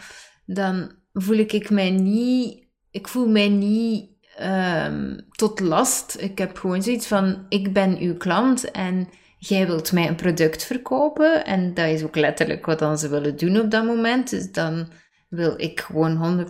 dan 0.45 0.91
voel 1.13 1.37
ik 1.37 1.69
mij 1.69 1.89
niet, 1.89 2.67
ik 2.91 3.07
voel 3.07 3.29
mij 3.29 3.49
niet 3.49 4.09
um, 4.41 5.27
tot 5.31 5.59
last. 5.59 6.17
Ik 6.19 6.37
heb 6.37 6.57
gewoon 6.57 6.83
zoiets 6.83 7.07
van, 7.07 7.45
ik 7.49 7.73
ben 7.73 7.97
uw 7.97 8.17
klant 8.17 8.71
en 8.71 9.07
jij 9.37 9.67
wilt 9.67 9.91
mij 9.91 10.07
een 10.07 10.15
product 10.15 10.63
verkopen 10.63 11.45
en 11.45 11.73
dat 11.73 11.87
is 11.87 12.03
ook 12.03 12.15
letterlijk 12.15 12.65
wat 12.65 12.79
dan 12.79 12.97
ze 12.97 13.09
willen 13.09 13.37
doen 13.37 13.59
op 13.59 13.71
dat 13.71 13.85
moment. 13.85 14.29
Dus 14.29 14.51
dan 14.51 14.87
wil 15.29 15.53
ik 15.57 15.79
gewoon 15.79 16.45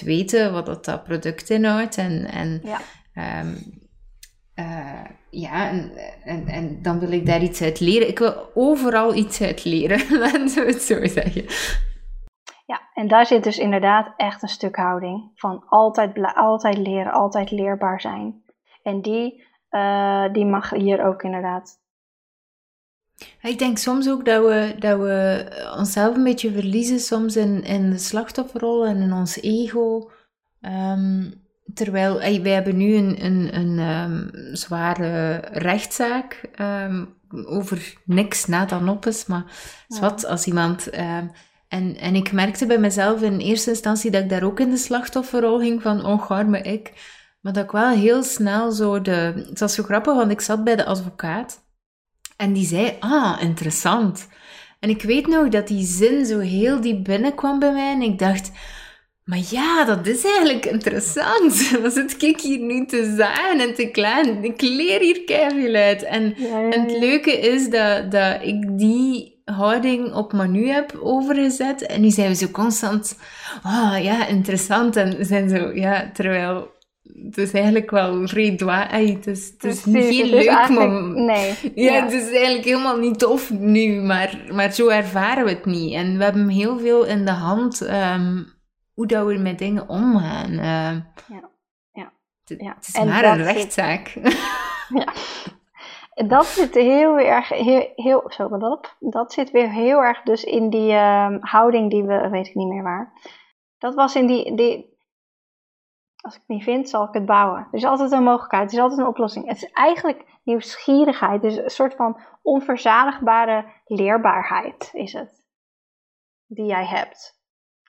100% 0.00 0.04
weten 0.04 0.52
wat 0.52 0.66
dat, 0.66 0.84
dat 0.84 1.04
product 1.04 1.50
inhoudt 1.50 1.96
en, 1.96 2.24
en 2.30 2.62
ja. 2.64 2.80
Um, 3.40 3.84
uh, 4.56 5.04
ja, 5.30 5.68
en, 5.68 5.92
en, 6.24 6.46
en 6.46 6.82
dan 6.82 6.98
wil 6.98 7.10
ik 7.10 7.26
daar 7.26 7.42
iets 7.42 7.62
uit 7.62 7.80
leren. 7.80 8.08
Ik 8.08 8.18
wil 8.18 8.50
overal 8.54 9.14
iets 9.14 9.42
uit 9.42 9.64
leren, 9.64 10.18
laten 10.18 10.64
we 10.64 10.72
het 10.72 10.82
zo 10.82 11.06
zeggen. 11.06 11.44
Ja, 12.66 12.80
en 12.94 13.08
daar 13.08 13.26
zit 13.26 13.44
dus 13.44 13.58
inderdaad 13.58 14.14
echt 14.16 14.42
een 14.42 14.48
stuk 14.48 14.76
houding 14.76 15.30
van 15.34 15.64
altijd, 15.68 16.34
altijd 16.34 16.78
leren, 16.78 17.12
altijd 17.12 17.50
leerbaar 17.50 18.00
zijn. 18.00 18.42
En 18.82 19.02
die, 19.02 19.44
uh, 19.70 20.32
die 20.32 20.46
mag 20.46 20.70
hier 20.70 21.04
ook 21.04 21.22
inderdaad. 21.22 21.84
Ik 23.42 23.58
denk 23.58 23.78
soms 23.78 24.10
ook 24.10 24.24
dat 24.24 24.44
we, 24.44 24.74
dat 24.78 24.98
we 24.98 25.74
onszelf 25.78 26.16
een 26.16 26.24
beetje 26.24 26.52
verliezen 26.52 26.98
soms 26.98 27.36
in, 27.36 27.64
in 27.64 27.90
de 27.90 27.98
slachtofferrol 27.98 28.86
en 28.86 28.96
in 28.96 29.12
ons 29.12 29.40
ego. 29.40 30.10
Um, 30.60 31.45
Terwijl 31.76 32.18
wij 32.18 32.52
hebben 32.52 32.76
nu 32.76 32.94
een, 32.94 33.24
een, 33.24 33.56
een 33.56 33.78
um, 33.78 34.30
zware 34.52 35.34
rechtszaak 35.52 36.40
um, 36.60 37.14
over 37.46 37.94
niks 38.04 38.46
na 38.46 38.64
dan 38.64 38.88
op 38.88 39.06
is, 39.06 39.26
maar 39.26 39.44
ja. 39.88 40.00
wat 40.00 40.26
als 40.26 40.46
iemand. 40.46 40.94
Um, 40.98 41.30
en, 41.68 41.96
en 41.96 42.14
ik 42.14 42.32
merkte 42.32 42.66
bij 42.66 42.78
mezelf 42.78 43.22
in 43.22 43.38
eerste 43.38 43.70
instantie 43.70 44.10
dat 44.10 44.22
ik 44.22 44.28
daar 44.28 44.42
ook 44.42 44.60
in 44.60 44.70
de 44.70 44.76
slachtofferrol 44.76 45.58
ging 45.58 45.82
van, 45.82 46.06
oh, 46.06 46.30
arme 46.30 46.60
ik. 46.60 46.92
Maar 47.40 47.52
dat 47.52 47.64
ik 47.64 47.70
wel 47.70 47.90
heel 47.90 48.22
snel 48.22 48.72
zo 48.72 49.00
de. 49.00 49.44
Het 49.48 49.60
was 49.60 49.74
zo 49.74 49.82
grappig, 49.82 50.14
want 50.14 50.30
ik 50.30 50.40
zat 50.40 50.64
bij 50.64 50.76
de 50.76 50.84
advocaat 50.84 51.64
en 52.36 52.52
die 52.52 52.66
zei: 52.66 52.96
Ah, 53.00 53.42
interessant. 53.42 54.28
En 54.80 54.90
ik 54.90 55.02
weet 55.02 55.26
nog 55.26 55.48
dat 55.48 55.68
die 55.68 55.86
zin 55.86 56.26
zo 56.26 56.38
heel 56.38 56.80
diep 56.80 57.04
binnenkwam 57.04 57.58
bij 57.58 57.72
mij 57.72 57.92
en 57.92 58.02
ik 58.02 58.18
dacht 58.18 58.50
maar 59.26 59.40
ja, 59.50 59.84
dat 59.84 60.06
is 60.06 60.24
eigenlijk 60.24 60.66
interessant. 60.66 61.70
Wat 61.82 61.92
zit 61.92 62.22
ik 62.22 62.40
hier 62.40 62.58
nu 62.58 62.86
te 62.86 63.14
zijn 63.16 63.60
en 63.60 63.74
te 63.74 63.90
klein? 63.90 64.44
Ik 64.44 64.60
leer 64.60 65.00
hier 65.00 65.24
keihard 65.24 65.74
uit. 65.74 66.02
En, 66.02 66.36
en 66.70 66.80
het 66.80 66.98
leuke 66.98 67.32
is 67.32 67.68
dat, 67.68 68.10
dat 68.10 68.42
ik 68.42 68.78
die 68.78 69.40
houding 69.44 70.14
op 70.14 70.32
Manu 70.32 70.68
heb 70.68 70.98
overgezet. 71.02 71.86
En 71.86 72.00
nu 72.00 72.10
zijn 72.10 72.28
we 72.28 72.34
zo 72.34 72.46
constant, 72.48 73.18
oh 73.64 73.96
ja, 74.02 74.26
interessant. 74.26 74.96
En 74.96 75.26
zijn 75.26 75.48
zo, 75.48 75.72
ja, 75.74 76.10
terwijl 76.12 76.74
het 77.24 77.38
is 77.38 77.52
eigenlijk 77.52 77.90
wel 77.90 78.28
vrij 78.28 78.56
dwaai. 78.56 79.12
Het 79.12 79.26
is, 79.26 79.52
het 79.58 79.64
is 79.64 79.84
niet 79.84 80.04
heel 80.04 80.26
leuk. 80.26 80.68
Nee. 81.14 81.54
Ja, 81.74 81.92
ja, 81.92 82.04
het 82.04 82.12
is 82.12 82.30
eigenlijk 82.30 82.64
helemaal 82.64 82.98
niet 82.98 83.18
tof 83.18 83.50
nu, 83.50 84.00
maar, 84.00 84.40
maar 84.52 84.72
zo 84.72 84.88
ervaren 84.88 85.44
we 85.44 85.50
het 85.50 85.64
niet. 85.64 85.94
En 85.94 86.18
we 86.18 86.24
hebben 86.24 86.48
heel 86.48 86.78
veel 86.78 87.04
in 87.04 87.24
de 87.24 87.30
hand... 87.30 87.80
Um, 87.80 88.54
hoe 88.96 89.06
dat 89.06 89.26
we 89.26 89.34
met 89.34 89.58
dingen 89.58 89.88
omgaan. 89.88 90.50
Uh, 90.50 90.92
ja. 91.28 91.50
Ja. 91.92 92.12
ja. 92.42 92.74
Het 92.74 92.88
is 92.88 92.94
en 92.94 93.08
maar 93.08 93.24
een 93.24 93.42
rechtszaak. 93.42 94.08
ja. 94.88 95.12
Dat 96.26 96.46
zit 96.46 96.74
heel 96.74 97.18
erg, 97.18 97.48
heel, 97.48 97.92
heel, 97.94 98.24
zo, 98.26 98.58
dat, 98.58 98.96
dat 99.00 99.32
zit 99.32 99.50
weer 99.50 99.70
heel 99.70 99.98
erg 99.98 100.22
dus 100.22 100.44
in 100.44 100.70
die 100.70 100.92
uh, 100.92 101.36
houding 101.40 101.90
die 101.90 102.04
we, 102.04 102.28
weet 102.28 102.46
ik 102.46 102.54
niet 102.54 102.68
meer 102.68 102.82
waar. 102.82 103.12
Dat 103.78 103.94
was 103.94 104.14
in 104.14 104.26
die, 104.26 104.54
die, 104.54 104.98
als 106.16 106.34
ik 106.34 106.40
het 106.40 106.48
niet 106.48 106.62
vind, 106.62 106.88
zal 106.88 107.04
ik 107.04 107.12
het 107.12 107.26
bouwen. 107.26 107.58
Er 107.58 107.78
is 107.78 107.84
altijd 107.84 108.12
een 108.12 108.22
mogelijkheid, 108.22 108.68
er 108.70 108.76
is 108.76 108.82
altijd 108.82 109.00
een 109.00 109.06
oplossing. 109.06 109.48
Het 109.48 109.56
is 109.56 109.70
eigenlijk 109.70 110.24
nieuwsgierigheid, 110.42 111.42
dus 111.42 111.56
een 111.56 111.70
soort 111.70 111.94
van 111.94 112.20
onverzadigbare 112.42 113.64
leerbaarheid 113.84 114.90
is 114.92 115.12
het. 115.12 115.44
Die 116.46 116.66
jij 116.66 116.86
hebt 116.86 117.35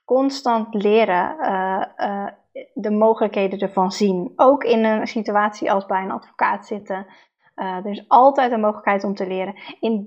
constant 0.08 0.74
leren 0.74 1.36
uh, 1.40 1.84
uh, 1.98 2.28
de 2.74 2.92
mogelijkheden 2.92 3.60
ervan 3.60 3.92
zien. 3.92 4.34
Ook 4.36 4.64
in 4.64 4.84
een 4.84 5.08
situatie 5.08 5.72
als 5.72 5.86
bij 5.86 6.02
een 6.04 6.12
advocaat 6.12 6.66
zitten. 6.66 7.06
Uh, 7.56 7.76
er 7.76 7.92
is 7.92 8.06
altijd 8.08 8.52
een 8.52 8.60
mogelijkheid 8.60 9.04
om 9.04 9.16
te 9.16 9.28
leren. 9.28 9.56
In, 9.80 10.06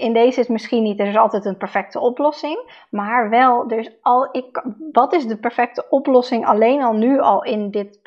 in 0.00 0.12
deze 0.12 0.40
is 0.40 0.48
misschien 0.48 0.82
niet, 0.82 1.00
er 1.00 1.06
is 1.06 1.16
altijd 1.16 1.44
een 1.44 1.56
perfecte 1.56 2.00
oplossing. 2.00 2.86
Maar 2.90 3.30
wel, 3.30 3.70
er 3.70 3.78
is 3.78 4.02
al, 4.02 4.28
ik, 4.32 4.64
wat 4.92 5.12
is 5.12 5.26
de 5.26 5.38
perfecte 5.38 5.86
oplossing 5.90 6.46
alleen 6.46 6.82
al 6.82 6.92
nu 6.92 7.20
al 7.20 7.44
in 7.44 7.70
dit 7.70 8.00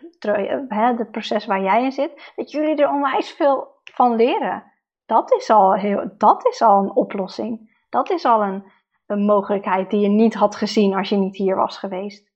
hè, 0.67 0.93
het 0.93 1.11
proces 1.11 1.45
waar 1.45 1.61
jij 1.61 1.83
in 1.83 1.91
zit? 1.91 2.31
Dat 2.35 2.51
jullie 2.51 2.75
er 2.75 2.89
onwijs 2.89 3.31
veel 3.31 3.67
van 3.83 4.15
leren. 4.15 4.63
Dat 5.05 5.31
is 5.31 5.49
al, 5.49 5.73
heel, 5.73 6.09
dat 6.17 6.45
is 6.45 6.61
al 6.61 6.83
een 6.83 6.95
oplossing. 6.95 7.77
Dat 7.89 8.09
is 8.09 8.25
al 8.25 8.43
een, 8.43 8.63
een 9.09 9.25
mogelijkheid 9.25 9.89
die 9.89 9.99
je 9.99 10.07
niet 10.07 10.33
had 10.33 10.55
gezien 10.55 10.95
als 10.95 11.09
je 11.09 11.15
niet 11.15 11.35
hier 11.35 11.55
was 11.55 11.77
geweest. 11.77 12.31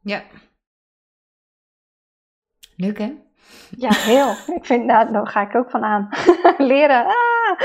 Ja. 0.00 0.22
Leuk 2.76 2.98
hè? 2.98 3.14
Ja, 3.76 3.94
heel. 3.94 4.30
ik 4.58 4.64
vind, 4.64 4.84
nou, 4.84 5.12
daar 5.12 5.26
ga 5.26 5.40
ik 5.40 5.54
ook 5.54 5.70
van 5.70 5.84
aan. 5.84 6.08
Leren. 6.70 7.06
Ah! 7.06 7.60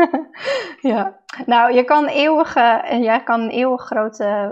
ja. 0.92 1.20
Nou, 1.46 1.72
je 1.72 1.84
kan, 1.84 2.06
eeuwig, 2.06 2.56
uh, 2.56 3.02
jij 3.02 3.22
kan 3.22 3.40
een 3.40 3.50
eeuwig 3.50 3.82
groot 3.82 4.20
uh, 4.20 4.48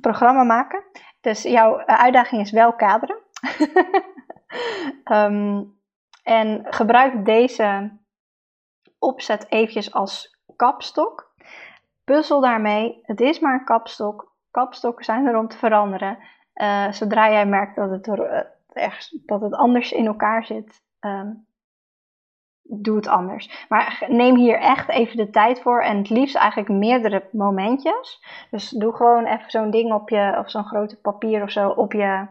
programma 0.00 0.42
maken. 0.42 0.84
Dus 1.20 1.42
jouw 1.42 1.78
uitdaging 1.78 2.42
is 2.42 2.50
wel 2.50 2.74
kaderen. 2.74 3.22
um, 5.12 5.74
en 6.22 6.66
gebruik 6.70 7.24
deze 7.24 7.98
opzet 8.98 9.46
eventjes 9.48 9.92
als 9.92 10.40
kapstok 10.56 11.25
puzzel 12.06 12.40
daarmee. 12.40 13.00
Het 13.02 13.20
is 13.20 13.38
maar 13.38 13.54
een 13.54 13.64
kapstok. 13.64 14.32
kapstokken 14.50 15.04
zijn 15.04 15.26
er 15.26 15.36
om 15.36 15.48
te 15.48 15.58
veranderen. 15.58 16.18
Uh, 16.54 16.92
zodra 16.92 17.30
jij 17.30 17.46
merkt 17.46 17.76
dat 17.76 17.90
het, 17.90 18.06
er, 18.06 18.52
ergens, 18.72 19.18
dat 19.26 19.40
het 19.40 19.54
anders 19.54 19.92
in 19.92 20.06
elkaar 20.06 20.44
zit, 20.44 20.82
um, 21.00 21.46
doe 22.62 22.96
het 22.96 23.08
anders. 23.08 23.66
Maar 23.68 24.04
neem 24.08 24.36
hier 24.36 24.58
echt 24.58 24.88
even 24.88 25.16
de 25.16 25.30
tijd 25.30 25.62
voor 25.62 25.82
en 25.82 25.96
het 25.96 26.10
liefst 26.10 26.36
eigenlijk 26.36 26.70
meerdere 26.70 27.28
momentjes. 27.32 28.24
Dus 28.50 28.70
doe 28.70 28.96
gewoon 28.96 29.24
even 29.24 29.50
zo'n 29.50 29.70
ding 29.70 29.92
op 29.92 30.08
je, 30.08 30.36
of 30.38 30.50
zo'n 30.50 30.64
grote 30.64 31.00
papier 31.00 31.42
of 31.42 31.50
zo 31.50 31.68
op 31.68 31.92
je, 31.92 32.26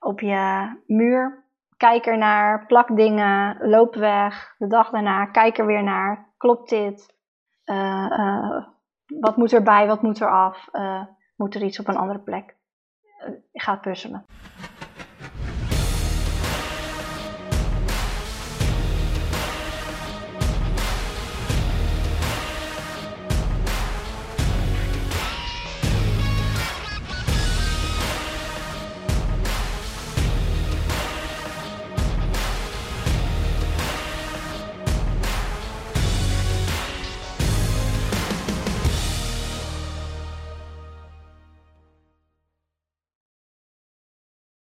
op 0.00 0.20
je 0.20 0.72
muur. 0.86 1.46
Kijk 1.76 2.06
ernaar, 2.06 2.66
plak 2.66 2.96
dingen, 2.96 3.68
loop 3.68 3.94
weg. 3.94 4.54
De 4.58 4.66
dag 4.66 4.90
daarna, 4.90 5.26
kijk 5.26 5.58
er 5.58 5.66
weer 5.66 5.82
naar. 5.82 6.32
Klopt 6.36 6.68
dit? 6.68 7.16
Uh, 7.64 8.06
uh, 8.10 8.66
wat 9.20 9.36
moet 9.36 9.52
erbij, 9.52 9.86
wat 9.86 10.02
moet 10.02 10.20
er 10.20 10.30
af? 10.30 10.68
Uh, 10.72 11.02
moet 11.36 11.54
er 11.54 11.62
iets 11.62 11.80
op 11.80 11.88
een 11.88 11.96
andere 11.96 12.18
plek? 12.18 12.56
ga 13.52 13.76
puzzelen. 13.76 14.24